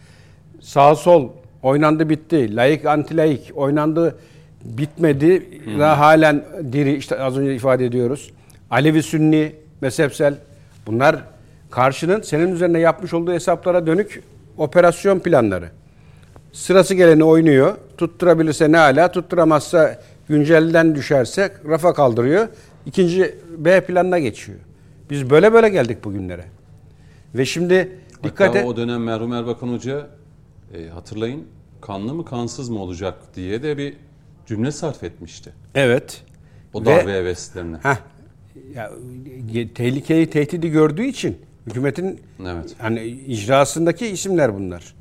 Sağ 0.60 0.96
sol 0.96 1.30
oynandı 1.64 2.10
bitti. 2.10 2.56
Layık 2.56 2.86
anti 2.86 3.18
layık 3.18 3.42
oynandı 3.56 4.16
bitmedi. 4.64 5.48
Daha 5.80 6.00
halen 6.00 6.44
diri 6.72 6.96
işte 6.96 7.20
az 7.20 7.38
önce 7.38 7.56
ifade 7.56 7.86
ediyoruz. 7.86 8.32
Alevi 8.72 9.04
Sünni 9.04 9.52
mezhepsel 9.82 10.36
bunlar 10.88 11.16
karşının 11.72 12.22
senin 12.22 12.52
üzerine 12.52 12.80
yapmış 12.80 13.14
olduğu 13.14 13.34
hesaplara 13.34 13.88
dönük 13.88 14.24
operasyon 14.58 15.20
planları. 15.20 15.70
Sırası 16.54 16.96
geleni 16.96 17.24
oynuyor. 17.24 17.78
Tutturabilirse 17.98 18.72
ne 18.72 18.80
ala, 18.80 19.12
tutturamazsa 19.12 20.00
güncelden 20.28 20.96
düşerse 20.96 21.54
rafa 21.68 21.94
kaldırıyor. 21.94 22.48
İkinci 22.86 23.36
B 23.58 23.86
planına 23.86 24.20
geçiyor. 24.20 24.60
Biz 25.10 25.30
böyle 25.30 25.54
böyle 25.54 25.70
geldik 25.70 26.04
bugünlere. 26.04 26.46
Ve 27.36 27.46
şimdi 27.46 27.92
dikkat 28.24 28.48
Hatta 28.50 28.60
et. 28.60 28.66
o 28.66 28.78
dönem 28.78 29.04
merhum 29.04 29.34
Erbakan 29.34 29.68
Hoca 29.68 30.08
e, 30.74 30.88
hatırlayın 30.88 31.44
kanlı 31.82 32.14
mı 32.14 32.26
kansız 32.26 32.70
mı 32.70 32.80
olacak 32.80 33.16
diye 33.36 33.64
de 33.64 33.78
bir 33.78 33.94
cümle 34.48 34.72
sarf 34.72 35.04
etmişti. 35.04 35.54
Evet. 35.76 36.24
O 36.74 36.82
Ve- 36.82 36.86
darbe 36.86 37.14
heveslerine. 37.14 37.78
Heh, 37.84 37.96
ya, 38.76 38.92
tehlikeyi, 39.76 40.30
tehdidi 40.30 40.70
gördüğü 40.70 41.04
için 41.06 41.38
hükümetin 41.68 42.20
Evet. 42.42 42.76
hani 42.78 43.04
icrasındaki 43.06 44.08
isimler 44.08 44.56
bunlar. 44.56 44.94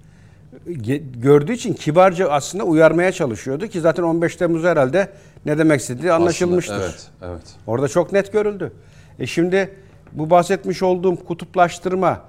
Gördüğü 1.17 1.53
için 1.53 1.75
kibarca 1.75 2.29
aslında 2.29 2.65
uyarmaya 2.65 3.13
çalışıyordu 3.13 3.67
ki 3.67 3.81
zaten 3.81 4.03
15 4.03 4.37
Temmuz 4.37 4.65
herhalde 4.65 5.13
ne 5.47 5.59
demek 5.59 5.81
istediği 5.81 6.13
anlaşılmıştır. 6.13 6.75
Aslında, 6.75 6.87
evet, 6.87 7.11
evet. 7.23 7.43
Orada 7.67 7.89
çok 7.89 8.13
net 8.13 8.33
görüldü. 8.33 8.73
E 9.19 9.27
şimdi 9.27 9.75
bu 10.13 10.31
bahsetmiş 10.31 10.83
olduğum 10.83 11.17
kutuplaştırma 11.17 12.21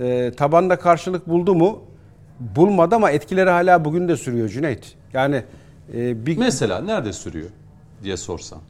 e, 0.00 0.32
tabanda 0.36 0.76
karşılık 0.76 1.28
buldu 1.28 1.54
mu? 1.54 1.82
Bulmadı 2.40 2.94
ama 2.94 3.10
etkileri 3.10 3.50
hala 3.50 3.84
bugün 3.84 4.08
de 4.08 4.16
sürüyor 4.16 4.48
Cüneyt. 4.48 4.94
Yani 5.12 5.42
e, 5.94 6.26
bir 6.26 6.38
Mesela 6.38 6.80
nerede 6.80 7.12
sürüyor 7.12 7.50
diye 8.04 8.16
sorsam. 8.16 8.60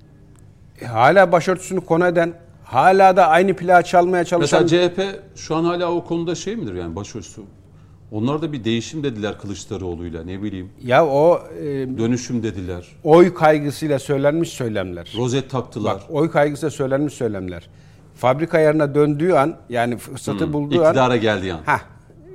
E, 0.80 0.86
hala 0.86 1.32
başörtüsünü 1.32 1.80
konu 1.80 2.06
eden, 2.06 2.34
hala 2.64 3.16
da 3.16 3.28
aynı 3.28 3.54
plağı 3.56 3.82
çalmaya 3.82 4.24
çalışan... 4.24 4.62
Mesela 4.62 4.88
CHP 4.88 5.02
şu 5.36 5.56
an 5.56 5.64
hala 5.64 5.92
o 5.92 6.04
konuda 6.04 6.34
şey 6.34 6.56
midir 6.56 6.74
yani 6.74 6.96
başörtüsü? 6.96 7.42
Onlar 8.12 8.42
da 8.42 8.52
bir 8.52 8.64
değişim 8.64 9.02
dediler 9.04 9.38
Kılıçdaroğlu'yla 9.38 10.24
ne 10.24 10.42
bileyim. 10.42 10.70
ya 10.84 11.06
o 11.06 11.40
e, 11.60 11.64
Dönüşüm 11.98 12.42
dediler. 12.42 12.86
oy 13.04 13.34
kaygısıyla 13.34 13.98
söylenmiş 13.98 14.48
söylemler. 14.48 15.12
Rozet 15.16 15.50
taktılar. 15.50 15.94
Bak 15.94 16.02
oy 16.10 16.30
kaygısıyla 16.30 16.70
söylenmiş 16.70 17.14
söylemler. 17.14 17.68
Fabrika 18.14 18.58
ayarına 18.58 18.94
döndüğü 18.94 19.32
an 19.32 19.56
yani 19.68 19.96
fırsatı 19.96 20.52
bulduğu 20.52 20.80
an... 20.82 20.86
İktidara 20.86 21.16
geldiği 21.16 21.52
an. 21.54 21.60
Heh, 21.66 21.80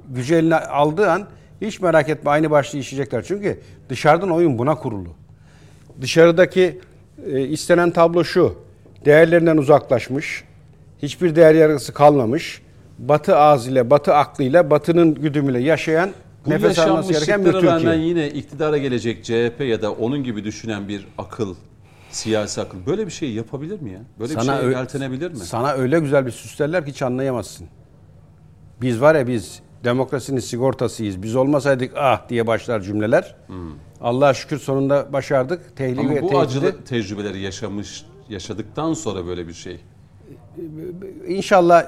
gücü 0.09 0.35
eline 0.35 0.55
aldığı 0.55 1.11
an 1.11 1.27
hiç 1.61 1.81
merak 1.81 2.09
etme 2.09 2.31
aynı 2.31 2.51
başlığı 2.51 2.79
işleyecekler. 2.79 3.23
Çünkü 3.23 3.59
dışarıdan 3.89 4.31
oyun 4.31 4.57
buna 4.57 4.75
kurulu. 4.75 5.09
Dışarıdaki 6.01 6.79
e, 7.31 7.41
istenen 7.41 7.91
tablo 7.91 8.23
şu. 8.23 8.55
Değerlerinden 9.05 9.57
uzaklaşmış. 9.57 10.43
Hiçbir 11.01 11.35
değer 11.35 11.55
yargısı 11.55 11.93
kalmamış. 11.93 12.61
Batı 12.97 13.35
ağzıyla, 13.37 13.89
batı 13.89 14.13
aklıyla, 14.13 14.69
batının 14.69 15.15
güdümüyle 15.15 15.59
yaşayan, 15.59 16.09
Bu 16.45 16.49
nefes 16.49 16.79
alması 16.79 17.13
gereken 17.13 17.45
bir 17.45 17.51
Türkiye. 17.51 17.71
rağmen 17.71 17.93
yine 17.95 18.27
iktidara 18.29 18.77
gelecek 18.77 19.23
CHP 19.23 19.61
ya 19.61 19.81
da 19.81 19.91
onun 19.91 20.23
gibi 20.23 20.43
düşünen 20.43 20.87
bir 20.87 21.07
akıl, 21.17 21.55
siyasi 22.11 22.61
akıl 22.61 22.77
böyle 22.85 23.05
bir 23.05 23.11
şey 23.11 23.31
yapabilir 23.33 23.81
mi 23.81 23.91
ya? 23.91 23.99
Böyle 24.19 24.35
bir 24.35 24.41
şey 24.41 24.69
yeltenebilir 24.71 25.31
mi? 25.31 25.37
Sana 25.37 25.71
öyle 25.73 25.99
güzel 25.99 26.25
bir 26.25 26.31
süslerler 26.31 26.85
ki 26.85 26.91
hiç 26.91 27.01
anlayamazsın. 27.01 27.67
Biz 28.81 29.01
var 29.01 29.15
ya 29.15 29.27
biz 29.27 29.59
demokrasinin 29.83 30.39
sigortasıyız. 30.39 31.23
Biz 31.23 31.35
olmasaydık 31.35 31.91
ah 31.97 32.29
diye 32.29 32.47
başlar 32.47 32.81
cümleler. 32.81 33.35
Allah'a 34.01 34.33
şükür 34.33 34.57
sonunda 34.59 35.13
başardık. 35.13 35.75
Tehlike 35.77 36.01
Hmm. 36.03 36.09
Ama 36.11 36.21
bu 36.21 36.27
tehdidi- 36.27 36.37
acılı 36.37 36.83
tecrübeleri 36.83 37.39
yaşamış, 37.39 38.05
yaşadıktan 38.29 38.93
sonra 38.93 39.25
böyle 39.27 39.47
bir 39.47 39.53
şey. 39.53 39.79
İnşallah 41.27 41.85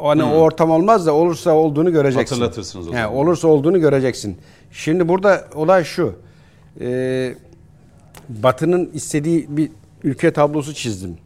o- 0.00 0.08
hani 0.08 0.22
o 0.22 0.28
ortam 0.36 0.70
olmaz 0.70 1.06
da 1.06 1.14
olursa 1.14 1.52
olduğunu 1.54 1.92
göreceksin. 1.92 2.36
Hmm. 2.36 2.42
Hatırlatırsınız 2.42 2.88
o 2.88 2.90
zaman. 2.90 3.14
olursa 3.14 3.48
olduğunu 3.48 3.80
göreceksin. 3.80 4.36
Şimdi 4.72 5.08
burada 5.08 5.44
olay 5.54 5.84
şu. 5.84 6.14
Ee, 6.80 7.34
Batı'nın 8.28 8.90
istediği 8.94 9.46
bir 9.56 9.70
ülke 10.04 10.30
tablosu 10.32 10.74
çizdim. 10.74 11.16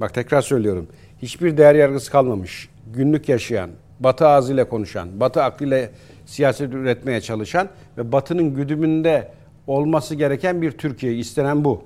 Bak 0.00 0.14
tekrar 0.14 0.42
söylüyorum. 0.42 0.86
Hiçbir 1.22 1.56
değer 1.56 1.74
yargısı 1.74 2.10
kalmamış. 2.12 2.68
Günlük 2.94 3.28
yaşayan, 3.28 3.70
Batı 4.00 4.26
ağzıyla 4.28 4.68
konuşan, 4.68 5.20
Batı 5.20 5.42
aklıyla 5.42 5.88
siyaset 6.26 6.74
üretmeye 6.74 7.20
çalışan 7.20 7.68
ve 7.98 8.12
Batı'nın 8.12 8.54
güdümünde 8.54 9.28
olması 9.66 10.14
gereken 10.14 10.62
bir 10.62 10.70
Türkiye 10.70 11.14
istenen 11.14 11.64
bu. 11.64 11.82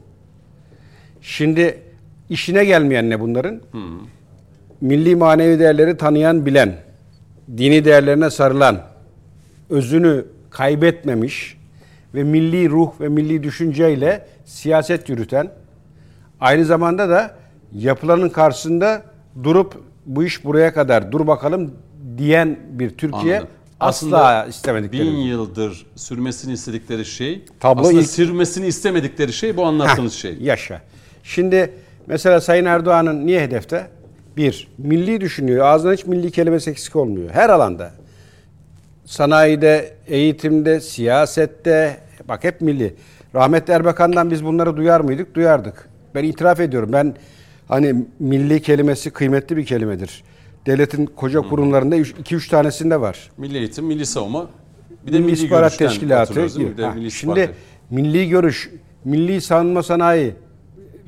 Şimdi 1.20 1.82
işine 2.30 2.64
gelmeyen 2.64 3.10
ne 3.10 3.20
bunların? 3.20 3.60
Milli 4.80 5.16
manevi 5.16 5.58
değerleri 5.58 5.96
tanıyan, 5.96 6.46
bilen, 6.46 6.74
dini 7.56 7.84
değerlerine 7.84 8.30
sarılan, 8.30 8.82
özünü 9.70 10.24
kaybetmemiş 10.50 11.58
ve 12.14 12.22
milli 12.24 12.70
ruh 12.70 12.90
ve 13.00 13.08
milli 13.08 13.42
düşünceyle 13.42 14.26
siyaset 14.44 15.08
yürüten, 15.08 15.50
aynı 16.40 16.64
zamanda 16.64 17.08
da 17.08 17.34
yapılanın 17.72 18.28
karşısında 18.28 19.02
durup 19.42 19.82
bu 20.06 20.24
iş 20.24 20.44
buraya 20.44 20.74
kadar 20.74 21.12
dur 21.12 21.26
bakalım 21.26 21.74
diyen 22.18 22.58
bir 22.70 22.90
Türkiye 22.90 23.36
Anladım. 23.36 23.48
asla 23.80 23.88
Aslında 24.18 24.46
istemedikleri. 24.46 25.02
Bin 25.06 25.16
yıldır 25.16 25.86
sürmesini 25.96 26.52
istedikleri 26.52 27.04
şey, 27.04 27.44
Tablo 27.60 27.80
aslında 27.80 28.00
ilk- 28.00 28.10
sürmesini 28.10 28.66
istemedikleri 28.66 29.32
şey 29.32 29.56
bu 29.56 29.64
anlattığınız 29.64 30.14
Heh, 30.14 30.18
şey. 30.18 30.36
Yaşa. 30.40 30.82
Şimdi 31.22 31.72
mesela 32.06 32.40
Sayın 32.40 32.64
Erdoğan'ın 32.64 33.26
niye 33.26 33.40
hedefte? 33.40 33.86
Bir, 34.36 34.68
milli 34.78 35.20
düşünüyor. 35.20 35.66
Ağzından 35.66 35.92
hiç 35.94 36.06
milli 36.06 36.30
kelimesi 36.30 36.70
eksik 36.70 36.96
olmuyor. 36.96 37.30
Her 37.30 37.50
alanda. 37.50 37.90
Sanayide, 39.04 39.94
eğitimde, 40.06 40.80
siyasette, 40.80 41.96
bak 42.28 42.44
hep 42.44 42.60
milli. 42.60 42.94
Rahmetli 43.34 43.72
Erbakan'dan 43.72 44.30
biz 44.30 44.44
bunları 44.44 44.76
duyar 44.76 45.00
mıydık? 45.00 45.34
Duyardık. 45.34 45.88
Ben 46.14 46.24
itiraf 46.24 46.60
ediyorum. 46.60 46.92
Ben 46.92 47.14
hani 47.68 47.94
milli 48.18 48.62
kelimesi 48.62 49.10
kıymetli 49.10 49.56
bir 49.56 49.66
kelimedir. 49.66 50.24
Devletin 50.66 51.06
koca 51.06 51.40
kurumlarında 51.40 51.96
2-3 51.96 52.50
tanesinde 52.50 53.00
var. 53.00 53.30
Milli 53.38 53.58
eğitim, 53.58 53.84
milli 53.86 54.06
savunma, 54.06 54.50
bir 55.06 55.12
de 55.12 55.16
Milli 55.16 55.24
milli 55.24 55.32
İstihbarat 55.34 55.78
Teşkilatı. 55.78 56.36
Bir 56.36 56.76
de 56.76 56.84
Ha, 56.84 56.90
milli 56.94 57.10
şimdi 57.10 57.40
istihbarat. 57.40 57.50
milli 57.90 58.28
görüş, 58.28 58.70
milli 59.04 59.40
savunma 59.40 59.82
sanayi. 59.82 60.34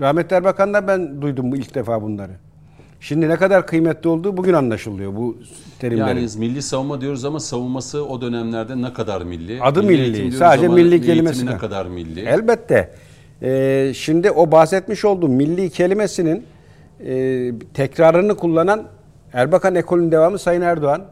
Rahmetli 0.01 0.37
Erbakan'dan 0.37 0.89
ben 0.89 1.23
duydum 1.23 1.53
bu 1.53 1.57
ilk 1.57 1.75
defa 1.75 2.03
bunları. 2.03 2.33
Şimdi 3.01 3.29
ne 3.29 3.37
kadar 3.37 3.67
kıymetli 3.67 4.09
olduğu 4.09 4.37
bugün 4.37 4.53
anlaşılıyor 4.53 5.17
bu 5.17 5.37
terimlerin. 5.79 6.21
Yani 6.21 6.29
milli 6.39 6.63
savunma 6.63 7.01
diyoruz 7.01 7.25
ama 7.25 7.41
savunması 7.41 8.05
o 8.07 8.21
dönemlerde 8.21 8.83
ne 8.83 8.93
kadar 8.93 9.23
milli? 9.23 9.63
Adı 9.63 9.83
milli, 9.83 10.15
diyoruz 10.15 10.35
sadece 10.39 10.69
milli 10.69 11.03
kelimesine. 11.03 11.51
ne 11.51 11.59
kadar 11.59 11.87
milli? 11.87 12.21
Elbette. 12.21 12.95
Ee, 13.43 13.93
şimdi 13.95 14.31
o 14.31 14.53
bahsetmiş 14.53 15.05
olduğum 15.05 15.29
milli 15.29 15.71
kelimesinin 15.71 16.45
e, 17.05 17.53
tekrarını 17.75 18.37
kullanan 18.37 18.89
Erbakan 19.33 19.75
ekolünün 19.75 20.13
devamı 20.13 20.39
Sayın 20.39 20.63
Erdoğan. 20.63 21.03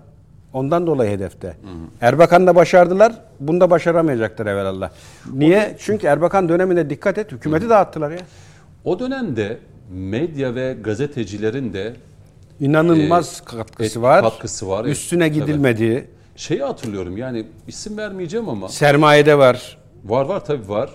Ondan 0.53 0.87
dolayı 0.87 1.11
hedefte. 1.11 1.57
Erbakan'da 2.01 2.55
başardılar. 2.55 3.13
Bunu 3.41 3.61
da 3.61 3.71
başaramayacaklar 3.71 4.47
evvelallah. 4.47 4.91
Niye? 5.33 5.77
Çünkü 5.79 6.07
Erbakan 6.07 6.49
döneminde 6.49 6.91
dikkat 6.91 7.19
et 7.19 7.33
hükümeti 7.33 7.69
dağıttılar 7.69 8.11
ya. 8.11 8.19
O 8.85 8.99
dönemde 8.99 9.59
medya 9.91 10.55
ve 10.55 10.77
gazetecilerin 10.85 11.73
de 11.73 11.97
İnanılmaz 12.61 13.43
Ee, 13.43 13.45
katkısı 13.45 13.99
et- 13.99 14.03
var. 14.03 14.23
katkısı 14.23 14.69
var, 14.69 14.85
evet. 14.85 14.93
Üstüne 14.97 15.29
gidilmedi. 15.29 16.11
şeyi 16.37 16.63
hatırlıyorum 16.63 17.17
yani 17.17 17.47
isim 17.69 17.97
vermeyeceğim 17.99 18.49
ama 18.49 18.69
Sermayede 18.69 19.39
var. 19.39 19.79
var 20.05 20.25
var 20.25 20.45
tabii 20.45 20.69
var. 20.69 20.91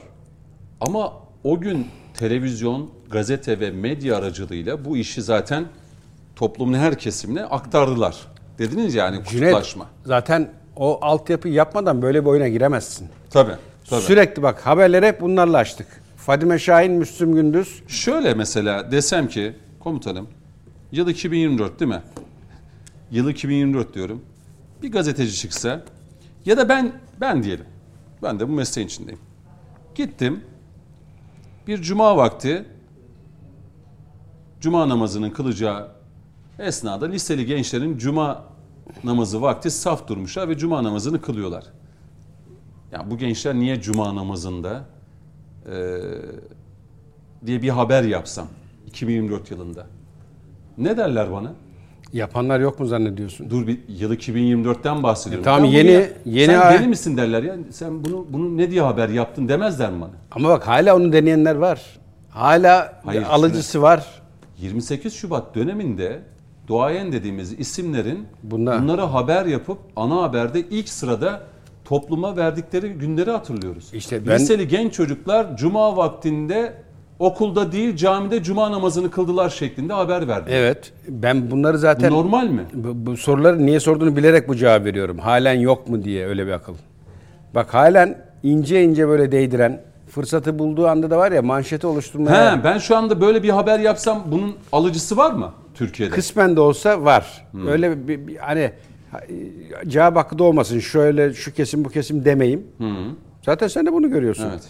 Ama 0.81 1.13
o 1.43 1.59
gün 1.59 1.87
televizyon, 2.13 2.89
gazete 3.11 3.59
ve 3.59 3.71
medya 3.71 4.17
aracılığıyla 4.17 4.85
bu 4.85 4.97
işi 4.97 5.21
zaten 5.21 5.65
toplumun 6.35 6.73
her 6.73 6.99
kesimine 6.99 7.43
aktardılar. 7.43 8.15
Dediniz 8.59 8.95
yani 8.95 9.15
Cüneyt 9.29 9.51
kutuplaşma. 9.51 9.85
zaten 10.05 10.49
o 10.75 10.99
altyapıyı 11.01 11.53
yapmadan 11.53 12.01
böyle 12.01 12.21
bir 12.21 12.29
oyuna 12.29 12.47
giremezsin. 12.47 13.07
Tabii. 13.29 13.53
tabii. 13.89 14.01
Sürekli 14.01 14.43
bak 14.43 14.65
haberleri 14.65 15.05
hep 15.07 15.21
bunlarla 15.21 15.57
açtık. 15.57 15.87
Fadime 16.25 16.59
Şahin, 16.59 16.91
Müslüm 16.91 17.35
Gündüz. 17.35 17.83
Şöyle 17.87 18.33
mesela 18.33 18.91
desem 18.91 19.27
ki 19.27 19.55
komutanım 19.79 20.27
yıl 20.91 21.07
2024 21.07 21.79
değil 21.79 21.91
mi? 21.91 22.01
Yıl 23.11 23.29
2024 23.29 23.93
diyorum. 23.93 24.21
Bir 24.81 24.91
gazeteci 24.91 25.35
çıksa 25.35 25.83
ya 26.45 26.57
da 26.57 26.69
ben 26.69 26.91
ben 27.21 27.43
diyelim. 27.43 27.65
Ben 28.23 28.39
de 28.39 28.49
bu 28.49 28.51
mesleğin 28.51 28.87
içindeyim. 28.87 29.19
Gittim. 29.95 30.43
Bir 31.67 31.81
cuma 31.81 32.17
vakti 32.17 32.65
cuma 34.59 34.89
namazının 34.89 35.29
kılacağı 35.29 35.91
esnada 36.59 37.05
liseli 37.05 37.45
gençlerin 37.45 37.97
cuma 37.97 38.43
namazı 39.03 39.41
vakti 39.41 39.71
saf 39.71 40.07
durmuşlar 40.07 40.49
ve 40.49 40.57
cuma 40.57 40.83
namazını 40.83 41.21
kılıyorlar. 41.21 41.63
Ya 42.91 43.11
bu 43.11 43.17
gençler 43.17 43.55
niye 43.55 43.81
cuma 43.81 44.15
namazında 44.15 44.85
diye 47.45 47.61
bir 47.61 47.69
haber 47.69 48.03
yapsam 48.03 48.47
2024 48.87 49.51
yılında. 49.51 49.85
Ne 50.77 50.97
derler 50.97 51.31
bana? 51.31 51.51
Yapanlar 52.13 52.59
yok 52.59 52.79
mu 52.79 52.85
zannediyorsun? 52.85 53.49
Dur 53.49 53.67
bir 53.67 53.79
yıl 53.87 54.13
2024'ten 54.13 55.03
bahsediyorum. 55.03 55.41
E, 55.43 55.45
tamam, 55.45 55.63
Ben 55.63 55.67
yeni- 55.67 55.91
ya- 55.91 56.09
yeni 56.25 56.51
Sen 56.51 56.73
deli 56.79 56.87
misin 56.87 57.17
derler 57.17 57.43
ya. 57.43 57.55
Sen 57.71 58.05
bunu 58.05 58.25
bunu 58.29 58.57
ne 58.57 58.71
diye 58.71 58.81
haber 58.81 59.09
yaptın 59.09 59.47
demezler 59.47 59.91
mi 59.91 60.01
bana? 60.01 60.11
Ama 60.31 60.49
bak 60.49 60.67
hala 60.67 60.95
onu 60.95 61.13
deneyenler 61.13 61.55
var. 61.55 61.81
Hala 62.29 63.01
Hayır, 63.05 63.23
alıcısı 63.29 63.81
var. 63.81 64.21
28 64.61 65.13
Şubat 65.13 65.55
döneminde 65.55 66.19
duayen 66.67 67.11
dediğimiz 67.11 67.59
isimlerin 67.59 68.27
Bunlar- 68.43 68.81
bunlara 68.83 69.13
haber 69.13 69.45
yapıp 69.45 69.77
ana 69.95 70.21
haberde 70.21 70.59
ilk 70.59 70.89
sırada 70.89 71.41
topluma 71.95 72.37
verdikleri 72.37 72.89
günleri 72.89 73.31
hatırlıyoruz. 73.31 73.89
İşte 73.93 74.27
ben- 74.27 74.35
Liseli 74.35 74.67
genç 74.67 74.93
çocuklar 74.93 75.57
cuma 75.57 75.97
vaktinde 75.97 76.73
okulda 77.19 77.71
değil 77.71 77.95
camide 77.95 78.43
cuma 78.43 78.71
namazını 78.71 79.11
kıldılar 79.11 79.49
şeklinde 79.49 79.93
haber 79.93 80.27
verdi. 80.27 80.49
Evet. 80.53 80.93
Ben 81.07 81.51
bunları 81.51 81.73
Bu 81.73 81.77
zaten 81.77 82.11
normal 82.11 82.47
mi? 82.47 82.61
bu, 82.73 83.05
bu 83.11 83.17
soruları 83.17 83.65
niye 83.65 83.79
sorduğunu 83.79 84.15
bilerek 84.15 84.47
bu 84.47 84.55
cevabı 84.55 84.85
veriyorum. 84.85 85.19
Halen 85.19 85.53
yok 85.53 85.87
mu 85.89 86.03
diye 86.03 86.27
öyle 86.27 86.47
bir 86.47 86.51
akıl. 86.51 86.73
Bak 87.55 87.73
halen 87.73 88.17
ince 88.43 88.83
ince 88.83 89.07
böyle 89.07 89.31
değdiren 89.31 89.81
fırsatı 90.09 90.59
bulduğu 90.59 90.87
anda 90.87 91.09
da 91.09 91.17
var 91.17 91.31
ya 91.31 91.41
manşeti 91.41 91.87
oluşturmaya 91.87 92.57
He, 92.57 92.63
ben 92.63 92.77
şu 92.77 92.97
anda 92.97 93.21
böyle 93.21 93.43
bir 93.43 93.49
haber 93.49 93.79
yapsam 93.79 94.23
bunun 94.31 94.55
alıcısı 94.71 95.17
var 95.17 95.31
mı 95.31 95.51
Türkiye'de? 95.73 96.13
kısmen 96.15 96.55
de 96.55 96.61
olsa 96.61 97.03
var. 97.03 97.47
Hmm. 97.51 97.67
Öyle 97.67 98.07
bir, 98.07 98.27
bir- 98.27 98.37
hani 98.37 98.63
ha- 98.63 98.71
cevap 99.87 100.15
hakkı 100.15 100.39
da 100.39 100.43
olmasın. 100.43 100.79
Şöyle 100.79 101.33
şu 101.33 101.53
kesim 101.53 101.85
bu 101.85 101.89
kesim 101.89 102.25
demeyeyim. 102.25 102.67
Zaten 103.45 103.67
sen 103.67 103.85
de 103.85 103.93
bunu 103.93 104.09
görüyorsun. 104.09 104.49
Evet. 104.51 104.61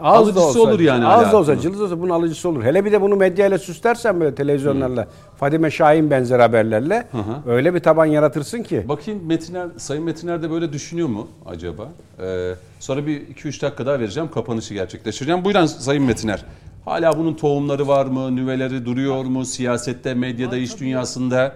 Az 0.00 0.14
da 0.14 0.18
Alıcısı 0.18 0.40
olsa, 0.40 0.60
olur 0.60 0.80
yani 0.80 1.06
Az 1.06 1.32
da 1.32 1.36
olsa, 1.36 1.60
cılız 1.60 1.80
olsa 1.80 2.00
bunun 2.00 2.10
alıcısı 2.10 2.48
olur. 2.48 2.62
Hele 2.64 2.84
bir 2.84 2.92
de 2.92 3.00
bunu 3.00 3.16
medyayla 3.16 3.58
süslersen 3.58 4.20
böyle 4.20 4.34
televizyonlarla, 4.34 5.08
Fadime 5.36 5.70
Şahin 5.70 6.10
benzer 6.10 6.40
haberlerle 6.40 7.06
öyle 7.46 7.74
bir 7.74 7.80
taban 7.80 8.06
yaratırsın 8.06 8.62
ki. 8.62 8.84
Bakayım 8.88 9.26
Metiner, 9.26 9.68
Sayın 9.76 10.04
Metiner 10.04 10.42
de 10.42 10.50
böyle 10.50 10.72
düşünüyor 10.72 11.08
mu 11.08 11.28
acaba? 11.46 11.88
Ee, 12.22 12.54
sonra 12.80 13.06
bir 13.06 13.20
2-3 13.20 13.62
dakika 13.62 13.86
daha 13.86 14.00
vereceğim, 14.00 14.30
kapanışı 14.30 14.74
gerçekleştireceğim. 14.74 15.44
Buyurun 15.44 15.66
Sayın 15.66 16.04
Metiner. 16.04 16.44
Hala 16.84 17.18
bunun 17.18 17.34
tohumları 17.34 17.88
var 17.88 18.06
mı, 18.06 18.36
nüveleri 18.36 18.86
duruyor 18.86 19.24
mu, 19.24 19.44
siyasette, 19.44 20.14
medyada, 20.14 20.56
iş 20.56 20.80
dünyasında? 20.80 21.52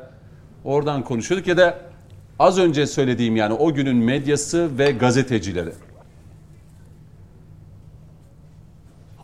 Oradan 0.64 1.02
konuşuyorduk 1.04 1.46
ya 1.46 1.56
da 1.56 1.78
az 2.38 2.58
önce 2.58 2.86
söylediğim 2.86 3.36
yani 3.36 3.54
o 3.54 3.74
günün 3.74 3.96
medyası 3.96 4.78
ve 4.78 4.90
gazetecileri. 4.90 5.72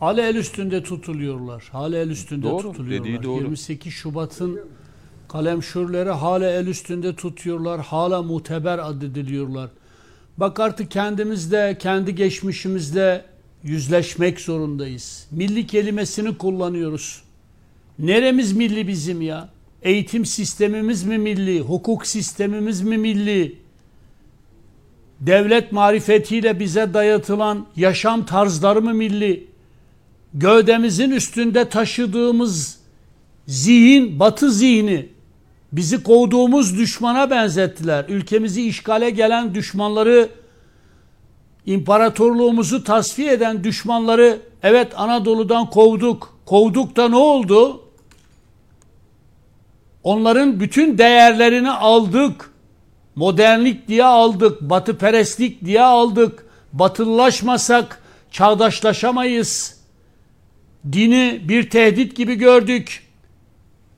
Hala 0.00 0.22
el 0.22 0.34
üstünde 0.34 0.82
tutuluyorlar. 0.82 1.68
Hala 1.72 1.96
el 1.96 2.10
üstünde 2.10 2.46
Doğru, 2.46 2.62
tutuluyorlar. 2.62 3.08
dediği 3.08 3.22
doğru. 3.22 3.42
28 3.42 3.92
Şubat'ın 3.92 4.60
kalemşürleri 5.28 6.10
hala 6.10 6.50
el 6.50 6.66
üstünde 6.66 7.16
tutuyorlar. 7.16 7.80
Hala 7.80 8.22
muteber 8.22 8.78
addediliyorlar. 8.78 9.70
Bak 10.36 10.60
artık 10.60 10.90
kendimizde, 10.90 11.76
kendi 11.80 12.14
geçmişimizde 12.14 13.24
yüzleşmek 13.62 14.40
zorundayız. 14.40 15.26
Milli 15.30 15.66
kelimesini 15.66 16.38
kullanıyoruz. 16.38 17.22
Neremiz 17.98 18.52
milli 18.52 18.88
bizim 18.88 19.22
ya? 19.22 19.48
Eğitim 19.82 20.26
sistemimiz 20.26 21.04
mi 21.04 21.18
milli? 21.18 21.60
Hukuk 21.60 22.06
sistemimiz 22.06 22.82
mi 22.82 22.98
milli? 22.98 23.58
Devlet 25.20 25.72
marifetiyle 25.72 26.60
bize 26.60 26.94
dayatılan 26.94 27.66
yaşam 27.76 28.26
tarzları 28.26 28.82
mı 28.82 28.94
milli? 28.94 29.46
Gövdemizin 30.34 31.10
üstünde 31.10 31.68
taşıdığımız 31.68 32.80
zihin, 33.46 34.20
batı 34.20 34.52
zihni 34.52 35.08
bizi 35.72 36.02
kovduğumuz 36.02 36.78
düşmana 36.78 37.30
benzettiler. 37.30 38.04
Ülkemizi 38.08 38.66
işgale 38.66 39.10
gelen 39.10 39.54
düşmanları 39.54 40.28
imparatorluğumuzu 41.66 42.84
tasfiye 42.84 43.32
eden 43.32 43.64
düşmanları 43.64 44.38
evet 44.62 44.92
Anadolu'dan 44.96 45.70
kovduk. 45.70 46.34
Kovduk 46.46 46.96
da 46.96 47.08
ne 47.08 47.16
oldu? 47.16 47.80
Onların 50.02 50.60
bütün 50.60 50.98
değerlerini 50.98 51.70
aldık. 51.70 52.50
Modernlik 53.14 53.88
diye 53.88 54.04
aldık, 54.04 54.60
batı 54.60 54.98
perestlik 54.98 55.64
diye 55.64 55.82
aldık. 55.82 56.46
Batılılaşmasak 56.72 58.02
çağdaşlaşamayız. 58.30 59.80
Dini 60.92 61.40
bir 61.48 61.70
tehdit 61.70 62.16
gibi 62.16 62.34
gördük. 62.34 63.06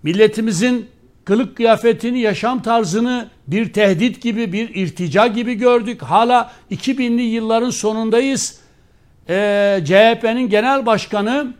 Milletimizin 0.02 0.86
kılık 1.24 1.56
kıyafetini, 1.56 2.20
yaşam 2.20 2.62
tarzını 2.62 3.28
bir 3.46 3.72
tehdit 3.72 4.22
gibi, 4.22 4.52
bir 4.52 4.74
irtica 4.74 5.26
gibi 5.26 5.54
gördük. 5.54 6.02
Hala 6.02 6.52
2000'li 6.70 7.22
yılların 7.22 7.70
sonundayız. 7.70 8.58
Ee, 9.28 9.80
CHP'nin 9.84 10.48
genel 10.48 10.86
başkanı 10.86 11.54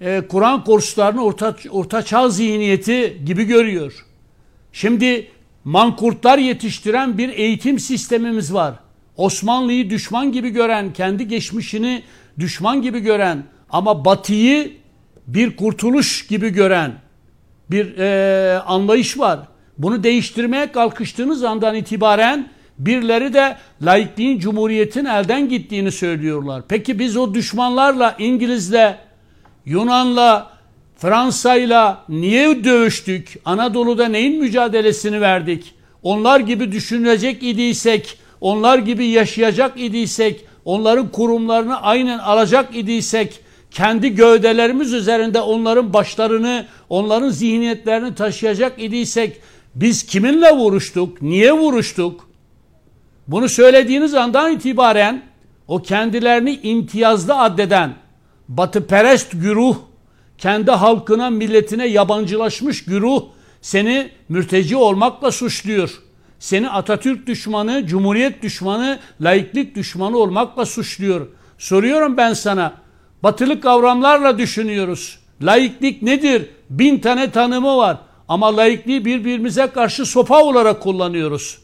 e, 0.00 0.22
Kur'an 0.28 0.64
kurslarını 0.64 1.24
orta, 1.24 1.56
orta 1.70 2.02
çağ 2.02 2.28
zihniyeti 2.28 3.20
gibi 3.24 3.44
görüyor. 3.44 4.06
Şimdi 4.72 5.28
mankurtlar 5.64 6.38
yetiştiren 6.38 7.18
bir 7.18 7.28
eğitim 7.28 7.78
sistemimiz 7.78 8.54
var. 8.54 8.74
Osmanlı'yı 9.16 9.90
düşman 9.90 10.32
gibi 10.32 10.50
gören, 10.50 10.92
kendi 10.92 11.28
geçmişini 11.28 12.02
düşman 12.38 12.82
gibi 12.82 13.00
gören 13.00 13.42
ama 13.70 14.04
batıyı 14.04 14.72
bir 15.26 15.56
kurtuluş 15.56 16.26
gibi 16.26 16.50
gören 16.50 16.92
bir 17.70 17.98
e, 17.98 18.58
anlayış 18.58 19.18
var. 19.18 19.40
Bunu 19.78 20.02
değiştirmeye 20.02 20.72
kalkıştığınız 20.72 21.44
andan 21.44 21.74
itibaren 21.74 22.48
birileri 22.78 23.34
de 23.34 23.56
laikliğin, 23.82 24.38
cumhuriyetin 24.38 25.04
elden 25.04 25.48
gittiğini 25.48 25.92
söylüyorlar. 25.92 26.62
Peki 26.68 26.98
biz 26.98 27.16
o 27.16 27.34
düşmanlarla, 27.34 28.14
İngilizle, 28.18 28.98
Yunan'la, 29.66 30.50
Fransa'yla 30.96 32.04
niye 32.08 32.64
dövüştük? 32.64 33.38
Anadolu'da 33.44 34.08
neyin 34.08 34.40
mücadelesini 34.40 35.20
verdik? 35.20 35.74
Onlar 36.02 36.40
gibi 36.40 36.72
düşünecek 36.72 37.42
idiysek, 37.42 38.18
onlar 38.40 38.78
gibi 38.78 39.06
yaşayacak 39.06 39.80
idiysek, 39.80 40.44
onların 40.64 41.08
kurumlarını 41.08 41.82
aynen 41.82 42.18
alacak 42.18 42.76
idiysek, 42.76 43.40
kendi 43.70 44.14
gövdelerimiz 44.14 44.92
üzerinde 44.92 45.40
onların 45.40 45.92
başlarını, 45.92 46.66
onların 46.88 47.28
zihniyetlerini 47.28 48.14
taşıyacak 48.14 48.82
idiysek, 48.82 49.40
biz 49.74 50.06
kiminle 50.06 50.52
vuruştuk? 50.52 51.22
Niye 51.22 51.52
vuruştuk? 51.52 52.28
Bunu 53.28 53.48
söylediğiniz 53.48 54.14
andan 54.14 54.52
itibaren 54.52 55.22
o 55.68 55.82
kendilerini 55.82 56.60
imtiyazlı 56.62 57.38
addeden, 57.38 57.94
batıperest 58.48 59.32
güruh, 59.32 59.76
kendi 60.38 60.70
halkına, 60.70 61.30
milletine 61.30 61.86
yabancılaşmış 61.86 62.84
güruh 62.84 63.22
seni 63.60 64.10
mürteci 64.28 64.76
olmakla 64.76 65.32
suçluyor. 65.32 65.90
Seni 66.38 66.70
Atatürk 66.70 67.26
düşmanı, 67.26 67.86
Cumhuriyet 67.86 68.42
düşmanı, 68.42 68.98
laiklik 69.20 69.74
düşmanı 69.74 70.18
olmakla 70.18 70.66
suçluyor. 70.66 71.26
Soruyorum 71.58 72.16
ben 72.16 72.32
sana, 72.32 72.74
batılı 73.22 73.60
kavramlarla 73.60 74.38
düşünüyoruz. 74.38 75.18
Laiklik 75.42 76.02
nedir? 76.02 76.50
Bin 76.70 76.98
tane 76.98 77.30
tanımı 77.30 77.76
var. 77.76 77.98
Ama 78.28 78.56
laikliği 78.56 79.04
birbirimize 79.04 79.66
karşı 79.66 80.06
sopa 80.06 80.42
olarak 80.42 80.82
kullanıyoruz. 80.82 81.58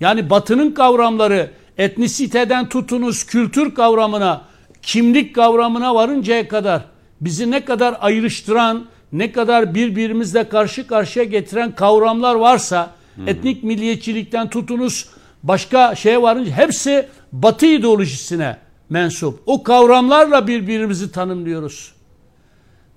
Yani 0.00 0.30
batının 0.30 0.70
kavramları 0.70 1.50
etnisiteden 1.78 2.68
tutunuz 2.68 3.24
kültür 3.24 3.74
kavramına, 3.74 4.42
kimlik 4.88 5.34
kavramına 5.34 5.94
varıncaya 5.94 6.48
kadar 6.48 6.82
bizi 7.20 7.50
ne 7.50 7.64
kadar 7.64 7.96
ayrıştıran, 8.00 8.86
ne 9.12 9.32
kadar 9.32 9.74
birbirimizle 9.74 10.48
karşı 10.48 10.86
karşıya 10.86 11.24
getiren 11.24 11.74
kavramlar 11.74 12.34
varsa 12.34 12.90
hmm. 13.14 13.28
etnik 13.28 13.62
milliyetçilikten 13.62 14.50
tutunuz 14.50 15.08
başka 15.42 15.94
şeye 15.94 16.22
varınca 16.22 16.52
hepsi 16.52 17.08
batı 17.32 17.66
ideolojisine 17.66 18.56
mensup. 18.90 19.40
O 19.46 19.62
kavramlarla 19.62 20.46
birbirimizi 20.46 21.12
tanımlıyoruz. 21.12 21.92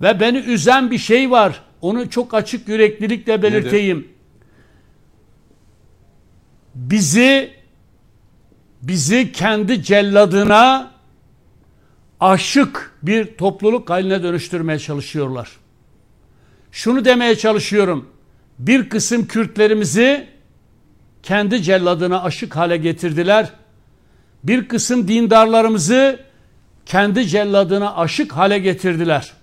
Ve 0.01 0.19
beni 0.19 0.37
üzen 0.37 0.91
bir 0.91 0.97
şey 0.97 1.31
var. 1.31 1.61
Onu 1.81 2.09
çok 2.09 2.33
açık 2.33 2.67
yüreklilikle 2.67 3.41
belirteyim. 3.41 3.97
Nedir? 3.97 4.09
Bizi 6.75 7.51
bizi 8.81 9.31
kendi 9.31 9.83
celladına 9.83 10.90
aşık 12.21 12.93
bir 13.03 13.37
topluluk 13.37 13.89
haline 13.89 14.23
dönüştürmeye 14.23 14.79
çalışıyorlar. 14.79 15.49
Şunu 16.71 17.05
demeye 17.05 17.35
çalışıyorum. 17.35 18.09
Bir 18.59 18.89
kısım 18.89 19.27
Kürtlerimizi 19.27 20.27
kendi 21.23 21.63
celladına 21.63 22.23
aşık 22.23 22.55
hale 22.55 22.77
getirdiler. 22.77 23.49
Bir 24.43 24.67
kısım 24.67 25.07
dindarlarımızı 25.07 26.19
kendi 26.85 27.27
celladına 27.27 27.95
aşık 27.95 28.31
hale 28.31 28.59
getirdiler. 28.59 29.33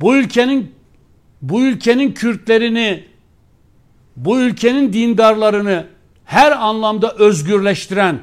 Bu 0.00 0.16
ülkenin 0.16 0.74
bu 1.42 1.62
ülkenin 1.62 2.12
Kürtlerini, 2.12 3.04
bu 4.16 4.40
ülkenin 4.40 4.92
dindarlarını 4.92 5.86
her 6.24 6.52
anlamda 6.52 7.12
özgürleştiren, 7.12 8.18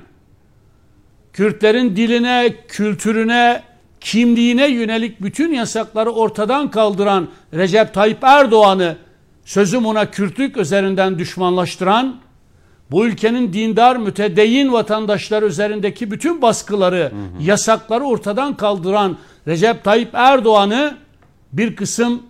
Kürtlerin 1.36 1.96
diline, 1.96 2.56
kültürüne, 2.68 3.64
kimliğine 4.00 4.68
yönelik 4.68 5.22
bütün 5.22 5.54
yasakları 5.54 6.12
ortadan 6.12 6.72
kaldıran 6.72 7.28
Recep 7.54 7.94
Tayyip 7.94 8.24
Erdoğan'ı 8.24 8.96
sözüm 9.46 9.86
ona 9.86 10.12
Kürtlük 10.12 10.58
üzerinden 10.58 11.20
düşmanlaştıran, 11.20 12.16
bu 12.92 13.06
ülkenin 13.06 13.54
dindar, 13.54 13.98
mütedeyyin 13.98 14.74
vatandaşlar 14.74 15.44
üzerindeki 15.44 16.12
bütün 16.12 16.42
baskıları, 16.42 17.04
hı 17.04 17.06
hı. 17.06 17.44
yasakları 17.44 18.04
ortadan 18.04 18.58
kaldıran 18.58 19.18
Recep 19.48 19.84
Tayyip 19.84 20.10
Erdoğan'ı 20.14 20.98
bir 21.54 21.76
kısım 21.76 22.24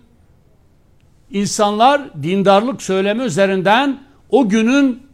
insanlar 1.30 2.22
dindarlık 2.22 2.82
söylemi 2.82 3.22
üzerinden 3.22 3.98
o 4.30 4.48
günün 4.48 5.05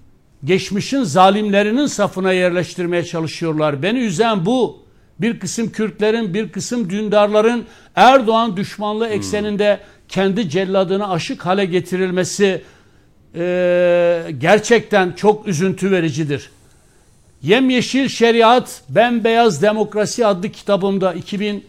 geçmişin 0.45 1.03
zalimlerinin 1.03 1.87
safına 1.87 2.33
yerleştirmeye 2.33 3.05
çalışıyorlar. 3.05 3.83
Beni 3.83 3.99
üzen 3.99 4.47
bu. 4.47 4.83
Bir 5.21 5.41
kısım 5.41 5.73
Kürtlerin, 5.73 6.35
bir 6.35 6.49
kısım 6.49 6.91
dündarların 6.91 7.65
Erdoğan 7.95 8.57
düşmanlığı 8.57 9.07
hmm. 9.07 9.13
ekseninde 9.13 9.81
kendi 10.09 10.49
celladını 10.49 11.11
aşık 11.11 11.47
hale 11.47 11.65
getirilmesi 11.65 12.63
e, 13.35 14.25
gerçekten 14.39 15.13
çok 15.13 15.49
üzüntü 15.49 15.91
vericidir. 15.91 16.51
Yemyeşil 17.43 18.09
Şeriat, 18.09 18.83
Bembeyaz 18.89 19.63
Demokrasi 19.63 20.27
adlı 20.27 20.49
kitabımda 20.49 21.13
2000 21.13 21.65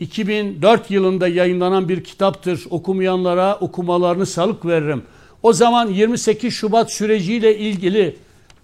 2004 0.00 0.90
yılında 0.90 1.28
yayınlanan 1.28 1.88
bir 1.88 2.04
kitaptır. 2.04 2.66
Okumayanlara 2.70 3.56
okumalarını 3.60 4.26
salık 4.26 4.66
veririm. 4.66 5.02
O 5.42 5.52
zaman 5.52 5.88
28 5.88 6.54
Şubat 6.54 6.92
süreciyle 6.92 7.58
ilgili 7.58 8.16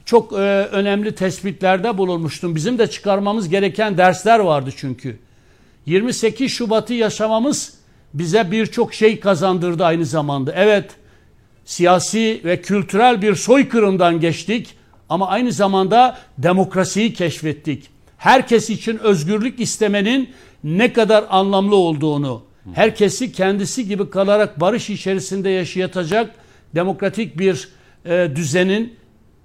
çok 0.04 0.32
e, 0.32 0.36
önemli 0.72 1.14
tespitlerde 1.14 1.98
bulunmuştum. 1.98 2.54
Bizim 2.54 2.78
de 2.78 2.86
çıkarmamız 2.86 3.48
gereken 3.48 3.98
dersler 3.98 4.38
vardı 4.38 4.70
çünkü. 4.76 5.18
28 5.86 6.52
Şubat'ı 6.52 6.94
yaşamamız 6.94 7.74
bize 8.14 8.50
birçok 8.50 8.94
şey 8.94 9.20
kazandırdı 9.20 9.84
aynı 9.84 10.04
zamanda. 10.04 10.52
Evet, 10.56 10.90
siyasi 11.64 12.40
ve 12.44 12.62
kültürel 12.62 13.22
bir 13.22 13.34
soykırımdan 13.34 14.20
geçtik 14.20 14.74
ama 15.08 15.28
aynı 15.28 15.52
zamanda 15.52 16.18
demokrasiyi 16.38 17.12
keşfettik. 17.12 17.88
Herkes 18.18 18.70
için 18.70 18.98
özgürlük 18.98 19.60
istemenin 19.60 20.30
ne 20.64 20.92
kadar 20.92 21.24
anlamlı 21.30 21.76
olduğunu, 21.76 22.42
herkesi 22.74 23.32
kendisi 23.32 23.88
gibi 23.88 24.10
kalarak 24.10 24.60
barış 24.60 24.90
içerisinde 24.90 25.50
yaşayacak 25.50 26.34
demokratik 26.74 27.38
bir 27.38 27.68
e, 28.04 28.30
düzenin 28.36 28.94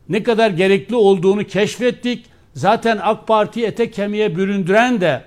ne 0.09 0.23
kadar 0.23 0.49
gerekli 0.49 0.95
olduğunu 0.95 1.43
keşfettik. 1.43 2.25
Zaten 2.53 2.99
AK 3.01 3.27
Parti 3.27 3.65
ete 3.65 3.91
kemiğe 3.91 4.35
büründüren 4.35 5.01
de 5.01 5.23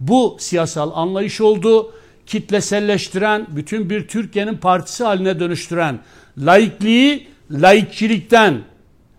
bu 0.00 0.36
siyasal 0.40 0.90
anlayış 0.94 1.40
oldu. 1.40 1.92
Kitleselleştiren, 2.26 3.46
bütün 3.48 3.90
bir 3.90 4.08
Türkiye'nin 4.08 4.56
partisi 4.56 5.04
haline 5.04 5.40
dönüştüren, 5.40 5.98
laikliği 6.38 7.28
laikçilikten, 7.50 8.60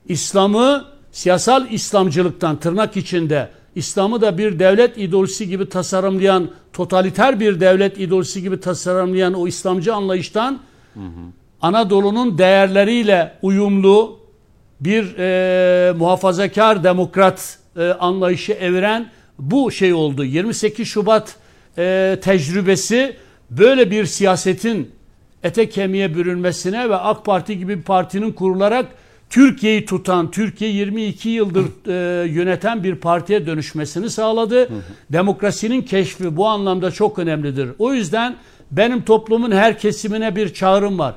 İslam'ı 0.07 0.85
siyasal 1.11 1.71
İslamcılıktan 1.71 2.59
tırnak 2.59 2.97
içinde 2.97 3.49
İslam'ı 3.75 4.21
da 4.21 4.37
bir 4.37 4.59
devlet 4.59 4.97
ideolojisi 4.97 5.47
gibi 5.47 5.69
tasarımlayan, 5.69 6.49
totaliter 6.73 7.39
bir 7.39 7.59
devlet 7.59 7.99
ideolojisi 7.99 8.41
gibi 8.41 8.59
tasarımlayan 8.59 9.33
o 9.33 9.47
İslamcı 9.47 9.95
anlayıştan 9.95 10.59
hı 10.93 10.99
hı. 10.99 11.31
Anadolu'nun 11.61 12.37
değerleriyle 12.37 13.33
uyumlu 13.41 14.19
bir 14.81 15.17
e, 15.17 15.91
muhafazakar 15.91 16.83
demokrat 16.83 17.59
e, 17.77 17.83
anlayışı 17.83 18.53
eviren 18.53 19.09
bu 19.39 19.71
şey 19.71 19.93
oldu. 19.93 20.23
28 20.25 20.87
Şubat 20.87 21.35
e, 21.77 22.17
tecrübesi 22.21 23.15
böyle 23.49 23.91
bir 23.91 24.05
siyasetin 24.05 24.91
ete 25.43 25.69
kemiğe 25.69 26.15
bürünmesine 26.15 26.89
ve 26.89 26.95
AK 26.95 27.25
Parti 27.25 27.57
gibi 27.57 27.77
bir 27.77 27.83
partinin 27.83 28.31
kurularak 28.31 28.85
Türkiye'yi 29.29 29.85
tutan, 29.85 30.31
Türkiye 30.31 30.71
22 30.71 31.29
yıldır 31.29 31.65
e, 31.87 32.27
yöneten 32.27 32.83
bir 32.83 32.95
partiye 32.95 33.45
dönüşmesini 33.45 34.09
sağladı. 34.09 34.69
Demokrasinin 35.09 35.81
keşfi 35.81 36.37
bu 36.37 36.47
anlamda 36.47 36.91
çok 36.91 37.19
önemlidir. 37.19 37.69
O 37.79 37.93
yüzden 37.93 38.35
benim 38.71 39.01
toplumun 39.01 39.51
her 39.51 39.79
kesimine 39.79 40.35
bir 40.35 40.53
çağrım 40.53 40.99
var. 40.99 41.15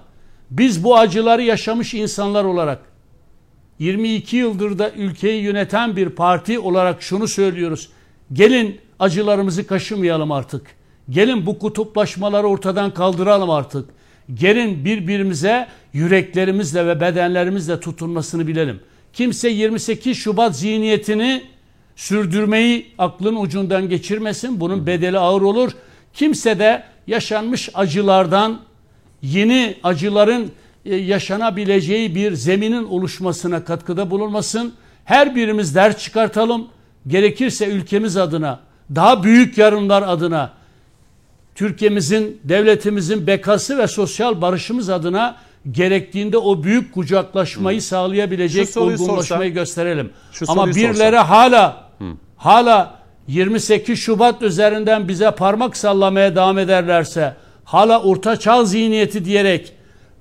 Biz 0.50 0.84
bu 0.84 0.98
acıları 0.98 1.42
yaşamış 1.42 1.94
insanlar 1.94 2.44
olarak 2.44 2.78
22 3.78 4.36
yıldır 4.36 4.78
da 4.78 4.90
ülkeyi 4.90 5.42
yöneten 5.42 5.96
bir 5.96 6.08
parti 6.08 6.58
olarak 6.58 7.02
şunu 7.02 7.28
söylüyoruz. 7.28 7.88
Gelin 8.32 8.80
acılarımızı 8.98 9.66
kaşımayalım 9.66 10.32
artık. 10.32 10.66
Gelin 11.10 11.46
bu 11.46 11.58
kutuplaşmaları 11.58 12.46
ortadan 12.46 12.94
kaldıralım 12.94 13.50
artık. 13.50 13.88
Gelin 14.34 14.84
birbirimize 14.84 15.68
yüreklerimizle 15.92 16.86
ve 16.86 17.00
bedenlerimizle 17.00 17.80
tutunmasını 17.80 18.46
bilelim. 18.46 18.80
Kimse 19.12 19.48
28 19.48 20.16
Şubat 20.16 20.56
zihniyetini 20.58 21.42
sürdürmeyi 21.96 22.86
aklın 22.98 23.36
ucundan 23.36 23.88
geçirmesin. 23.88 24.60
Bunun 24.60 24.86
bedeli 24.86 25.18
ağır 25.18 25.42
olur. 25.42 25.70
Kimse 26.14 26.58
de 26.58 26.82
yaşanmış 27.06 27.68
acılardan 27.74 28.60
yeni 29.22 29.76
acıların 29.82 30.50
e, 30.84 30.96
yaşanabileceği 30.96 32.14
bir 32.14 32.32
zeminin 32.32 32.84
oluşmasına 32.84 33.64
katkıda 33.64 34.10
bulunmasın. 34.10 34.74
Her 35.04 35.36
birimiz 35.36 35.74
ders 35.74 35.98
çıkartalım. 35.98 36.68
Gerekirse 37.06 37.66
ülkemiz 37.66 38.16
adına, 38.16 38.60
daha 38.94 39.24
büyük 39.24 39.58
yarınlar 39.58 40.02
adına, 40.02 40.52
Türkiye'mizin, 41.54 42.40
devletimizin 42.44 43.26
bekası 43.26 43.78
ve 43.78 43.86
sosyal 43.86 44.40
barışımız 44.40 44.88
adına 44.88 45.36
gerektiğinde 45.70 46.38
o 46.38 46.62
büyük 46.62 46.94
kucaklaşmayı 46.94 47.78
Hı. 47.78 47.84
sağlayabilecek 47.84 48.76
olgunlaşmayı 48.76 49.54
gösterelim. 49.54 50.10
Ama 50.48 50.66
birileri 50.66 51.16
sorsam. 51.16 51.26
hala 51.26 51.90
Hı. 51.98 52.04
hala 52.36 53.00
28 53.28 53.98
Şubat 53.98 54.42
üzerinden 54.42 55.08
bize 55.08 55.30
parmak 55.30 55.76
sallamaya 55.76 56.34
devam 56.36 56.58
ederlerse, 56.58 57.36
hala 57.64 58.02
orta 58.02 58.36
çağ 58.36 58.64
zihniyeti 58.64 59.24
diyerek 59.24 59.72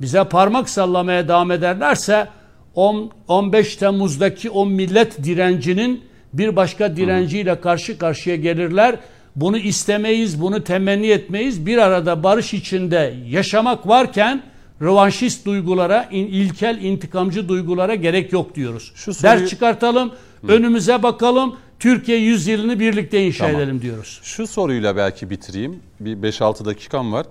bize 0.01 0.23
parmak 0.23 0.69
sallamaya 0.69 1.27
devam 1.27 1.51
ederlerse 1.51 2.27
10, 2.75 3.11
15 3.27 3.75
Temmuz'daki 3.75 4.49
o 4.49 4.65
millet 4.65 5.23
direncinin 5.23 6.03
bir 6.33 6.55
başka 6.55 6.95
direnciyle 6.95 7.61
karşı 7.61 7.97
karşıya 7.97 8.35
gelirler. 8.35 8.95
Bunu 9.35 9.57
istemeyiz, 9.57 10.41
bunu 10.41 10.63
temenni 10.63 11.07
etmeyiz. 11.07 11.65
Bir 11.65 11.77
arada 11.77 12.23
barış 12.23 12.53
içinde 12.53 13.13
yaşamak 13.29 13.87
varken 13.87 14.41
rövanşist 14.81 15.45
duygulara, 15.45 16.07
in, 16.11 16.27
ilkel 16.27 16.83
intikamcı 16.83 17.49
duygulara 17.49 17.95
gerek 17.95 18.33
yok 18.33 18.55
diyoruz. 18.55 18.91
Şu 18.95 19.13
soruyu... 19.13 19.39
Ders 19.39 19.49
çıkartalım, 19.49 20.11
Hı. 20.41 20.47
önümüze 20.47 21.03
bakalım. 21.03 21.55
Türkiye 21.80 22.17
100 22.17 22.47
yılını 22.47 22.80
birlikte 22.80 23.25
inşa 23.25 23.45
tamam. 23.45 23.61
edelim 23.61 23.82
diyoruz. 23.82 24.19
Şu 24.23 24.47
soruyla 24.47 24.95
belki 24.95 25.30
bitireyim. 25.30 25.80
Bir 25.99 26.17
5-6 26.17 26.65
dakikam 26.65 27.13
var. 27.13 27.25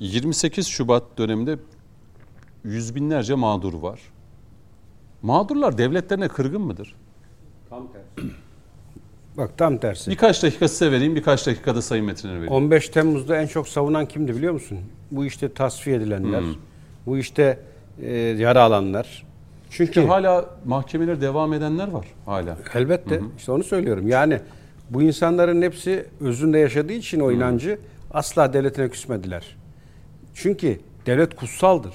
28 0.00 0.66
Şubat 0.66 1.02
döneminde 1.18 1.58
yüz 2.64 2.94
binlerce 2.94 3.34
mağdur 3.34 3.74
var. 3.74 4.00
Mağdurlar 5.22 5.78
devletlerine 5.78 6.28
kırgın 6.28 6.60
mıdır? 6.60 6.94
Tam 7.70 7.88
tersi. 7.92 8.30
Bak 9.36 9.58
tam 9.58 9.78
tersi. 9.78 10.10
Birkaç 10.10 10.42
dakika 10.42 10.68
size 10.68 10.92
vereyim, 10.92 11.16
birkaç 11.16 11.46
dakikada 11.46 11.82
Sayın 11.82 12.04
Metin'e 12.04 12.32
vereyim. 12.32 12.52
15 12.52 12.88
Temmuz'da 12.88 13.36
en 13.36 13.46
çok 13.46 13.68
savunan 13.68 14.06
kimdi 14.06 14.36
biliyor 14.36 14.52
musun? 14.52 14.78
Bu 15.10 15.24
işte 15.24 15.52
tasfiye 15.52 15.96
edilenler, 15.96 16.40
hmm. 16.40 16.54
bu 17.06 17.18
işte 17.18 17.58
e, 18.02 18.12
yara 18.16 18.62
alanlar. 18.62 19.26
Çünkü 19.72 19.92
Ki 19.92 20.06
hala 20.06 20.50
mahkemeler 20.64 21.20
devam 21.20 21.52
edenler 21.52 21.88
var 21.88 22.06
hala. 22.26 22.56
Elbette. 22.74 23.14
Hı 23.14 23.24
İşte 23.38 23.52
onu 23.52 23.64
söylüyorum. 23.64 24.08
Yani 24.08 24.40
bu 24.90 25.02
insanların 25.02 25.62
hepsi 25.62 26.06
özünde 26.20 26.58
yaşadığı 26.58 26.92
için 26.92 27.20
o 27.20 27.32
inancı 27.32 27.78
asla 28.10 28.52
devletine 28.52 28.88
küsmediler. 28.88 29.56
Çünkü 30.34 30.80
devlet 31.06 31.36
kutsaldır. 31.36 31.94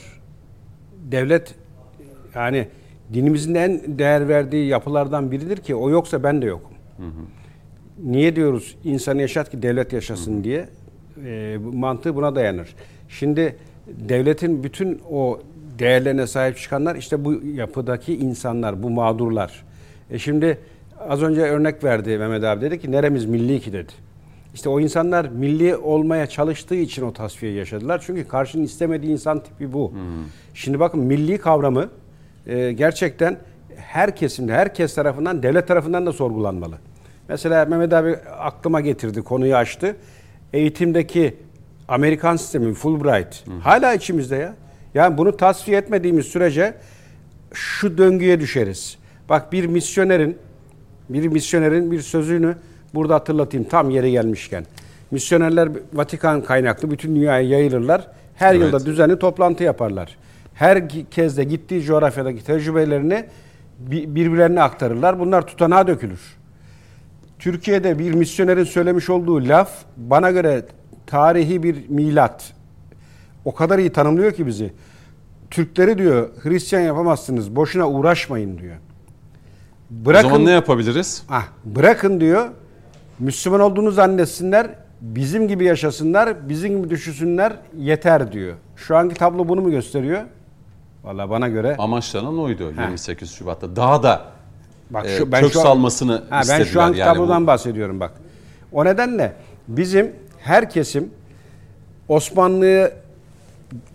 Devlet 1.12 1.56
yani 2.36 2.68
dinimizin 3.14 3.56
en 3.56 3.98
değer 4.00 4.28
verdiği 4.28 4.68
yapılardan 4.68 5.32
biridir 5.32 5.58
ki 5.58 5.76
o 5.76 5.90
yoksa 5.90 6.24
ben 6.24 6.42
de 6.42 6.46
yokum. 6.46 6.74
Hı 6.98 7.04
hı. 7.04 7.24
Niye 8.12 8.36
diyoruz 8.36 8.78
insanı 8.84 9.22
yaşat 9.22 9.52
ki 9.52 9.62
devlet 9.62 9.94
yaşasın 9.94 10.34
hı 10.34 10.40
hı. 10.40 10.44
diye? 10.44 10.70
E, 11.26 11.58
mantığı 11.74 12.16
buna 12.16 12.36
dayanır. 12.36 12.76
Şimdi 13.10 13.56
devletin 13.88 14.64
bütün 14.64 15.02
o 15.12 15.40
değerlerine 15.80 16.28
sahip 16.28 16.58
çıkanlar 16.58 16.96
işte 16.96 17.26
bu 17.26 17.34
yapıdaki 17.54 18.16
insanlar, 18.18 18.84
bu 18.84 18.90
mağdurlar. 18.90 19.66
E 20.12 20.20
şimdi 20.20 20.58
az 21.10 21.24
önce 21.24 21.42
örnek 21.42 21.84
verdi 21.84 22.18
Mehmet 22.18 22.44
abi 22.44 22.62
dedi 22.62 22.80
ki 22.80 22.92
neremiz 22.92 23.26
milli 23.26 23.60
ki 23.60 23.74
dedi. 23.74 23.92
İşte 24.54 24.70
o 24.70 24.80
insanlar 24.80 25.26
milli 25.26 25.76
olmaya 25.76 26.28
çalıştığı 26.28 26.76
için 26.76 27.04
o 27.04 27.14
tasfiye 27.14 27.52
yaşadılar. 27.52 28.04
Çünkü 28.06 28.28
karşının 28.28 28.64
istemediği 28.64 29.12
insan 29.12 29.40
tipi 29.40 29.74
bu. 29.74 29.92
Hmm. 29.92 30.00
Şimdi 30.54 30.80
bakın 30.80 31.00
milli 31.00 31.38
kavramı 31.38 31.90
e, 32.48 32.72
gerçekten 32.72 33.38
her 33.76 34.16
kesimde, 34.16 34.54
herkes 34.54 34.96
tarafından, 34.96 35.44
devlet 35.44 35.68
tarafından 35.68 36.06
da 36.06 36.14
sorgulanmalı. 36.14 36.76
Mesela 37.30 37.66
Mehmet 37.66 37.94
abi 37.94 38.16
aklıma 38.40 38.82
getirdi, 38.82 39.22
konuyu 39.22 39.56
açtı. 39.56 39.96
Eğitimdeki 40.54 41.36
Amerikan 41.88 42.36
sistemi 42.36 42.74
Fulbright 42.74 43.48
Hı. 43.48 43.52
hala 43.60 43.94
içimizde 43.94 44.36
ya. 44.36 44.54
Yani 44.94 45.18
bunu 45.18 45.38
tasfiye 45.38 45.78
etmediğimiz 45.78 46.26
sürece 46.26 46.74
şu 47.54 47.98
döngüye 47.98 48.40
düşeriz. 48.40 48.98
Bak 49.30 49.52
bir 49.52 49.66
misyonerin 49.66 50.38
bir 51.10 51.28
misyonerin 51.28 51.92
bir 51.92 52.02
sözünü 52.02 52.56
burada 52.94 53.16
hatırlatayım 53.16 53.68
tam 53.68 53.90
yeri 53.90 54.12
gelmişken. 54.12 54.66
Misyonerler 55.12 55.70
Vatikan 55.94 56.42
kaynaklı 56.42 56.92
bütün 56.92 57.16
dünyaya 57.16 57.50
yayılırlar. 57.50 58.08
Her 58.36 58.56
evet. 58.56 58.66
yılda 58.66 58.86
düzenli 58.86 59.20
toplantı 59.20 59.64
yaparlar. 59.64 60.18
Her 60.54 60.90
kez 61.12 61.38
de 61.38 61.44
gittiği 61.44 61.82
coğrafyadaki 61.82 62.44
tecrübelerini 62.44 63.26
birbirlerine 63.80 64.62
aktarırlar. 64.62 65.20
Bunlar 65.20 65.48
tutanağa 65.48 65.88
dökülür. 65.88 66.38
Türkiye'de 67.40 68.00
bir 68.00 68.14
misyonerin 68.14 68.64
söylemiş 68.64 69.10
olduğu 69.10 69.48
laf 69.48 69.72
bana 69.98 70.32
göre 70.32 70.66
tarihi 71.06 71.64
bir 71.64 71.90
milat. 71.90 72.54
O 73.48 73.54
kadar 73.54 73.80
iyi 73.80 73.89
tanımlıyor 73.89 74.32
ki 74.32 74.48
bizi. 74.48 74.74
Türkleri 75.52 75.98
diyor 75.98 76.30
Hristiyan 76.43 76.82
yapamazsınız. 76.82 77.56
Boşuna 77.56 77.89
uğraşmayın 77.89 78.58
diyor. 78.58 78.76
Bırakın, 79.89 80.28
o 80.28 80.32
zaman 80.32 80.45
ne 80.45 80.52
yapabiliriz? 80.52 81.24
Ah, 81.30 81.48
bırakın 81.66 82.20
diyor. 82.20 82.48
Müslüman 83.20 83.60
olduğunu 83.60 83.91
zannetsinler. 83.91 84.68
Bizim 85.02 85.48
gibi 85.48 85.66
yaşasınlar. 85.66 86.50
Bizim 86.50 86.78
gibi 86.78 86.89
düşünsünler. 86.89 87.54
Yeter 87.78 88.32
diyor. 88.32 88.56
Şu 88.76 88.98
anki 88.98 89.16
tablo 89.16 89.50
bunu 89.50 89.62
mu 89.62 89.72
gösteriyor? 89.72 90.22
Valla 91.04 91.30
bana 91.30 91.48
göre 91.48 91.76
amaçlanan 91.80 92.39
oydu 92.39 92.72
Heh. 92.76 92.82
28 92.82 93.32
Şubat'ta. 93.32 93.76
Daha 93.76 94.04
da 94.04 94.26
bak 94.89 95.06
e, 95.06 95.18
şu, 95.18 95.24
e, 95.24 95.32
ben 95.32 95.41
kök 95.41 95.54
şu 95.54 95.60
an, 95.60 95.64
salmasını 95.64 96.24
ha, 96.30 96.41
istediler. 96.41 96.66
Ben 96.66 96.72
şu 96.72 96.82
an 96.82 96.93
yani 96.93 97.14
tablodan 97.14 97.43
bu. 97.43 97.48
bahsediyorum 97.48 98.00
bak. 98.00 98.12
O 98.72 98.86
nedenle 98.86 99.34
bizim 99.68 100.12
her 100.39 100.70
kesim 100.70 101.10
Osmanlı 102.08 103.07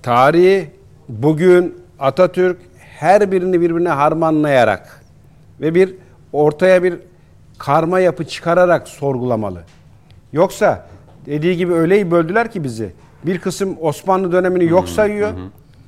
tarihi, 0.03 0.71
bugün 1.09 1.75
Atatürk 1.99 2.59
her 2.79 3.33
birini 3.33 3.61
birbirine 3.61 3.89
harmanlayarak 3.89 5.05
ve 5.61 5.75
bir 5.75 5.95
ortaya 6.33 6.83
bir 6.83 6.99
karma 7.59 8.01
yapı 8.01 8.25
çıkararak 8.25 8.89
sorgulamalı. 8.89 9.63
Yoksa 10.33 10.87
Dediği 11.27 11.57
gibi 11.57 11.73
öyle 11.73 12.11
böldüler 12.11 12.51
ki 12.51 12.65
bizi. 12.65 12.93
Bir 13.27 13.39
kısım 13.39 13.77
Osmanlı 13.81 14.33
dönemini 14.33 14.65
yok 14.65 14.89
sayıyor. 14.89 15.31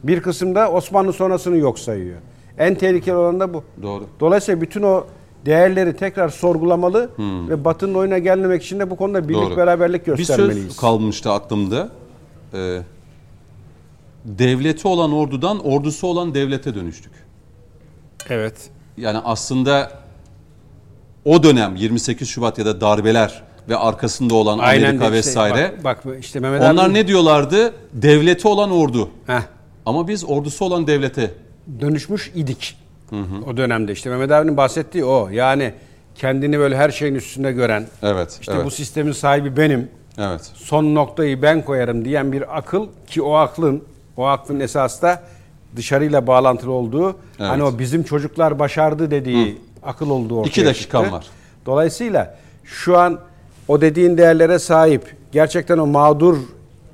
Bir 0.05 0.23
kısım 0.23 0.55
da 0.55 0.71
Osmanlı 0.71 1.13
sonrasını 1.13 1.57
yok 1.57 1.79
sayıyor. 1.79 2.17
En 2.59 2.75
tehlikeli 2.75 3.15
olan 3.15 3.41
da 3.41 3.55
bu. 3.55 3.65
Doğru. 3.83 4.05
Dolayısıyla 4.21 4.61
bütün 4.61 4.83
o 4.83 5.05
değerleri 5.47 5.97
tekrar 5.97 6.29
sorgulamalı 6.29 7.11
ve 7.49 7.65
Batı'nın 7.65 7.95
oyuna 7.95 8.19
gelmemek 8.19 8.63
için 8.63 8.81
de 8.81 8.91
bu 8.91 8.97
konuda 8.97 9.29
birlik 9.29 9.43
Doğru. 9.43 9.57
beraberlik 9.57 10.07
Bir 10.07 10.17
göstermeliyiz. 10.17 10.67
söz 10.67 10.77
kalmıştı 10.77 11.31
aklımda. 11.31 11.89
Ee, 12.55 12.81
devleti 14.25 14.89
olan 14.89 15.13
ordudan 15.13 15.67
ordusu 15.67 16.07
olan 16.07 16.35
devlete 16.35 16.75
dönüştük. 16.75 17.13
Evet. 18.29 18.71
Yani 18.97 19.19
aslında 19.19 19.93
o 21.25 21.43
dönem 21.43 21.77
28 21.77 22.29
Şubat 22.29 22.59
ya 22.59 22.67
da 22.67 22.81
darbeler 22.81 23.43
ve 23.69 23.77
arkasında 23.77 24.35
olan 24.35 24.59
Amerika 24.59 24.91
işte 24.93 25.13
vesaire. 25.13 25.75
Bak, 25.85 26.07
bak 26.07 26.17
işte 26.21 26.41
Mehmet 26.41 26.63
onlar 26.63 26.87
abi 26.87 26.95
ne 26.95 27.09
diyorlardı? 27.09 27.75
Devleti 27.93 28.49
olan 28.49 28.71
ordu. 28.71 29.11
Heh, 29.27 29.43
Ama 29.87 30.09
biz 30.09 30.25
ordusu 30.25 30.65
olan 30.65 30.87
devlete. 30.87 31.31
dönüşmüş 31.81 32.33
idik. 32.35 32.77
O 33.47 33.57
dönemde 33.57 33.93
işte 33.93 34.11
Mehmet 34.11 34.31
abinin 34.31 34.57
bahsettiği 34.57 35.05
o. 35.05 35.29
Yani 35.29 35.75
kendini 36.15 36.59
böyle 36.59 36.77
her 36.77 36.91
şeyin 36.91 37.15
üstünde 37.15 37.53
gören, 37.53 37.87
Evet. 38.03 38.39
işte 38.41 38.53
evet. 38.57 38.65
bu 38.65 38.71
sistemin 38.71 39.13
sahibi 39.13 39.57
benim, 39.57 39.89
evet. 40.19 40.51
son 40.55 40.95
noktayı 40.95 41.43
ben 41.43 41.65
koyarım 41.65 42.05
diyen 42.05 42.33
bir 42.33 42.59
akıl 42.59 42.89
ki 43.07 43.23
o 43.23 43.35
aklın 43.35 43.83
o 44.17 44.27
aklın 44.27 44.61
esas 44.61 45.03
da 45.03 45.23
dışarıyla 45.77 46.27
bağlantılı 46.27 46.73
olduğu 46.73 47.17
hani 47.39 47.63
o 47.63 47.79
bizim 47.79 48.03
çocuklar 48.03 48.59
başardı 48.59 49.11
dediği 49.11 49.59
akıl 49.83 50.11
olduğu 50.11 50.39
ortaya 50.39 50.51
İki 50.51 50.67
dakikam 50.67 51.03
çıktı. 51.03 51.17
var. 51.17 51.27
Dolayısıyla 51.67 52.39
şu 52.65 52.99
an 52.99 53.21
o 53.69 53.81
dediğin 53.81 54.19
değerlere 54.19 54.59
sahip 54.59 55.17
gerçekten 55.33 55.79
o 55.79 55.87
mağdur 55.87 56.37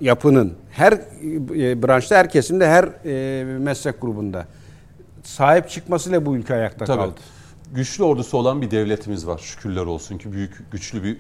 yapının 0.01 0.53
her 0.71 0.93
e, 0.93 1.83
branşta 1.83 2.17
her 2.17 2.31
kesimde 2.31 2.69
her 2.69 2.85
e, 3.05 3.45
meslek 3.45 4.01
grubunda 4.01 4.47
sahip 5.23 5.69
çıkmasıyla 5.69 6.27
bu 6.27 6.37
ülke 6.37 6.55
ayakta 6.55 6.85
Tabii. 6.85 6.99
kaldı. 6.99 7.21
Güçlü 7.75 8.05
ordusu 8.05 8.39
olan 8.39 8.63
bir 8.63 8.71
devletimiz 8.71 9.27
var. 9.27 9.39
Şükürler 9.39 9.83
olsun 9.87 10.19
ki 10.19 10.33
büyük, 10.33 10.73
güçlü 10.73 11.03
bir 11.03 11.19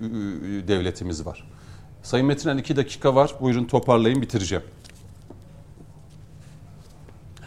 devletimiz 0.68 1.26
var. 1.26 1.44
Sayın 2.02 2.26
Metinen 2.26 2.58
iki 2.58 2.76
dakika 2.76 3.14
var. 3.14 3.34
Buyurun 3.40 3.64
toparlayın 3.64 4.22
bitireceğim. 4.22 4.64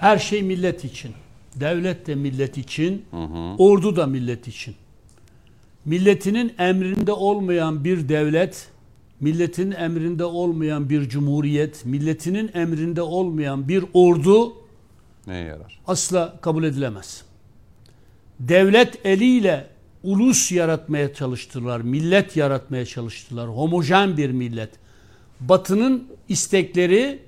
Her 0.03 0.17
şey 0.17 0.43
millet 0.43 0.85
için. 0.85 1.11
Devlet 1.55 2.07
de 2.07 2.15
millet 2.15 2.57
için, 2.57 3.05
ordu 3.57 3.95
da 3.95 4.07
millet 4.07 4.47
için. 4.47 4.75
Milletinin 5.85 6.53
emrinde 6.59 7.11
olmayan 7.11 7.83
bir 7.83 8.09
devlet, 8.09 8.67
milletin 9.19 9.71
emrinde 9.71 10.23
olmayan 10.23 10.89
bir 10.89 11.09
cumhuriyet, 11.09 11.85
milletinin 11.85 12.51
emrinde 12.53 13.01
olmayan 13.01 13.67
bir 13.67 13.85
ordu 13.93 14.53
Neye 15.27 15.43
yarar? 15.45 15.79
asla 15.87 16.39
kabul 16.41 16.63
edilemez. 16.63 17.23
Devlet 18.39 19.05
eliyle 19.05 19.67
ulus 20.03 20.51
yaratmaya 20.51 21.13
çalıştılar, 21.13 21.81
millet 21.81 22.35
yaratmaya 22.37 22.85
çalıştılar. 22.85 23.49
Homojen 23.49 24.17
bir 24.17 24.31
millet. 24.31 24.69
Batının 25.39 26.07
istekleri, 26.29 27.19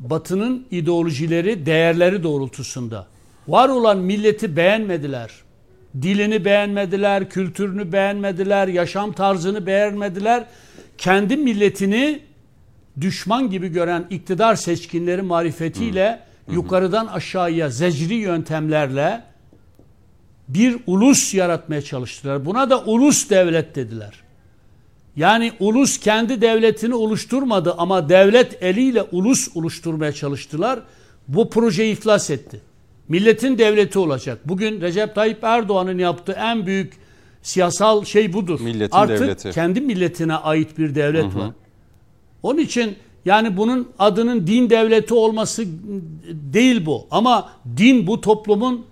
Batının 0.00 0.66
ideolojileri, 0.70 1.66
değerleri 1.66 2.22
doğrultusunda. 2.22 3.06
Var 3.48 3.68
olan 3.68 3.98
milleti 3.98 4.56
beğenmediler. 4.56 5.30
Dilini 6.02 6.44
beğenmediler, 6.44 7.30
kültürünü 7.30 7.92
beğenmediler, 7.92 8.68
yaşam 8.68 9.12
tarzını 9.12 9.66
beğenmediler. 9.66 10.44
Kendi 10.98 11.36
milletini 11.36 12.20
düşman 13.00 13.50
gibi 13.50 13.68
gören 13.68 14.06
iktidar 14.10 14.54
seçkinleri 14.54 15.22
marifetiyle 15.22 16.20
yukarıdan 16.50 17.06
aşağıya 17.06 17.70
zecri 17.70 18.14
yöntemlerle 18.14 19.22
bir 20.48 20.76
ulus 20.86 21.34
yaratmaya 21.34 21.82
çalıştılar. 21.82 22.46
Buna 22.46 22.70
da 22.70 22.84
ulus 22.84 23.30
devlet 23.30 23.74
dediler. 23.74 24.25
Yani 25.16 25.52
ulus 25.60 25.98
kendi 25.98 26.40
devletini 26.40 26.94
oluşturmadı 26.94 27.74
ama 27.78 28.08
devlet 28.08 28.62
eliyle 28.62 29.02
ulus 29.02 29.56
oluşturmaya 29.56 30.12
çalıştılar. 30.12 30.80
Bu 31.28 31.50
proje 31.50 31.90
iflas 31.90 32.30
etti. 32.30 32.60
Milletin 33.08 33.58
devleti 33.58 33.98
olacak. 33.98 34.38
Bugün 34.44 34.80
Recep 34.80 35.14
Tayyip 35.14 35.44
Erdoğan'ın 35.44 35.98
yaptığı 35.98 36.32
en 36.32 36.66
büyük 36.66 36.92
siyasal 37.42 38.04
şey 38.04 38.32
budur. 38.32 38.60
Milletin 38.60 38.96
Artık 38.96 39.20
devleti. 39.20 39.50
kendi 39.50 39.80
milletine 39.80 40.34
ait 40.34 40.78
bir 40.78 40.94
devlet 40.94 41.24
var. 41.24 41.50
Onun 42.42 42.58
için 42.58 42.96
yani 43.24 43.56
bunun 43.56 43.88
adının 43.98 44.46
din 44.46 44.70
devleti 44.70 45.14
olması 45.14 45.64
değil 46.52 46.86
bu. 46.86 47.06
Ama 47.10 47.52
din 47.76 48.06
bu 48.06 48.20
toplumun 48.20 48.86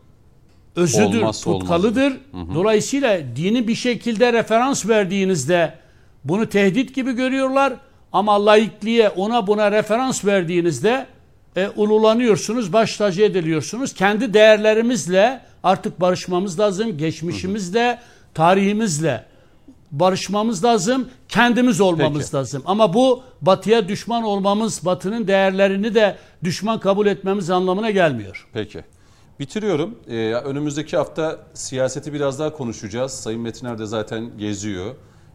özüdür, 0.77 1.18
Olmazsa 1.18 1.51
tutkalıdır. 1.53 2.12
Dolayısıyla 2.55 3.20
dini 3.37 3.68
bir 3.68 3.75
şekilde 3.75 4.33
referans 4.33 4.89
verdiğinizde 4.89 5.84
bunu 6.25 6.49
tehdit 6.49 6.95
gibi 6.95 7.12
görüyorlar. 7.12 7.72
Ama 8.12 8.47
laikliğe 8.47 9.09
ona 9.09 9.47
buna 9.47 9.72
referans 9.72 10.25
verdiğinizde 10.25 11.07
e, 11.57 11.68
ululanıyorsunuz, 11.77 12.72
baş 12.72 12.97
tacı 12.97 13.22
ediliyorsunuz. 13.22 13.95
Kendi 13.95 14.35
değerlerimizle 14.35 15.41
artık 15.62 16.01
barışmamız 16.01 16.61
lazım. 16.61 16.99
Geçmişimizle, 16.99 17.99
tarihimizle 18.35 19.25
barışmamız 19.91 20.64
lazım. 20.64 21.09
Kendimiz 21.29 21.81
olmamız 21.81 22.22
Peki. 22.22 22.37
lazım. 22.37 22.62
Ama 22.66 22.95
bu 22.95 23.22
batıya 23.43 23.89
düşman 23.89 24.22
olmamız, 24.22 24.85
batının 24.85 25.27
değerlerini 25.27 25.95
de 25.95 26.16
düşman 26.45 26.81
kabul 26.81 27.07
etmemiz 27.07 27.51
anlamına 27.51 27.91
gelmiyor. 27.91 28.49
Peki. 28.53 28.85
Bitiriyorum. 29.41 29.99
Ee, 30.09 30.35
önümüzdeki 30.35 30.97
hafta 30.97 31.39
siyaseti 31.55 32.12
biraz 32.12 32.39
daha 32.39 32.53
konuşacağız. 32.53 33.12
Sayın 33.12 33.41
Metiner 33.41 33.79
de 33.79 33.87
zaten 33.87 34.39
geziyor. 34.39 34.95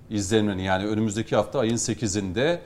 İzlenmeni 0.10 0.64
yani 0.64 0.86
önümüzdeki 0.88 1.36
hafta 1.36 1.60
ayın 1.60 1.76
8'inde 1.76 2.60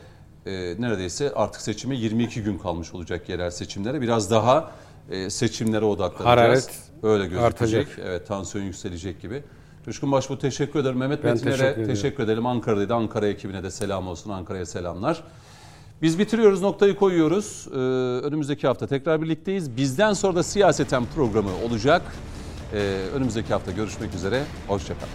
e, 0.46 0.52
neredeyse 0.82 1.32
artık 1.36 1.62
seçime 1.62 1.96
22 1.96 2.44
gün 2.44 2.58
kalmış 2.58 2.94
olacak 2.94 3.30
yerel 3.30 3.52
seçimlere. 3.52 4.02
Biraz 4.02 4.32
daha 4.32 4.72
e, 5.10 5.30
seçimlere 5.30 5.86
odaklanacağız. 5.86 6.28
Hararet 6.28 6.70
Öyle 7.04 7.24
gözükecek. 7.24 7.46
artacak. 7.46 7.88
Evet 8.06 8.28
tansiyon 8.28 8.66
yükselecek 8.66 9.22
gibi. 9.22 9.44
Coşkun 9.86 10.12
Başbuğ 10.12 10.40
teşekkür 10.40 10.80
ederim. 10.80 10.98
Mehmet 10.98 11.24
Ben 11.24 11.34
Metinler'e 11.34 11.58
teşekkür 11.58 11.86
teşekkür, 11.86 12.24
edelim. 12.24 12.46
Ankara'daydı. 12.46 12.94
Ankara 12.94 13.28
ekibine 13.28 13.64
de 13.64 13.72
selam 13.72 14.08
olsun. 14.08 14.30
Ankara'ya 14.32 14.66
selamlar. 14.66 15.24
Biz 16.02 16.20
bitiriyoruz, 16.20 16.62
noktayı 16.62 16.96
koyuyoruz. 16.96 17.68
Ee, 17.72 17.76
önümüzdeki 18.28 18.68
hafta 18.68 18.88
tekrar 18.88 19.22
birlikteyiz. 19.22 19.78
Bizden 19.78 20.14
sonra 20.14 20.36
da 20.36 20.44
siyaseten 20.44 21.04
programı 21.16 21.50
olacak. 21.66 22.02
Ee, 22.74 22.78
önümüzdeki 23.16 23.54
hafta 23.54 23.72
görüşmek 23.72 24.16
üzere. 24.16 24.44
Hoşçakalın. 24.68 25.10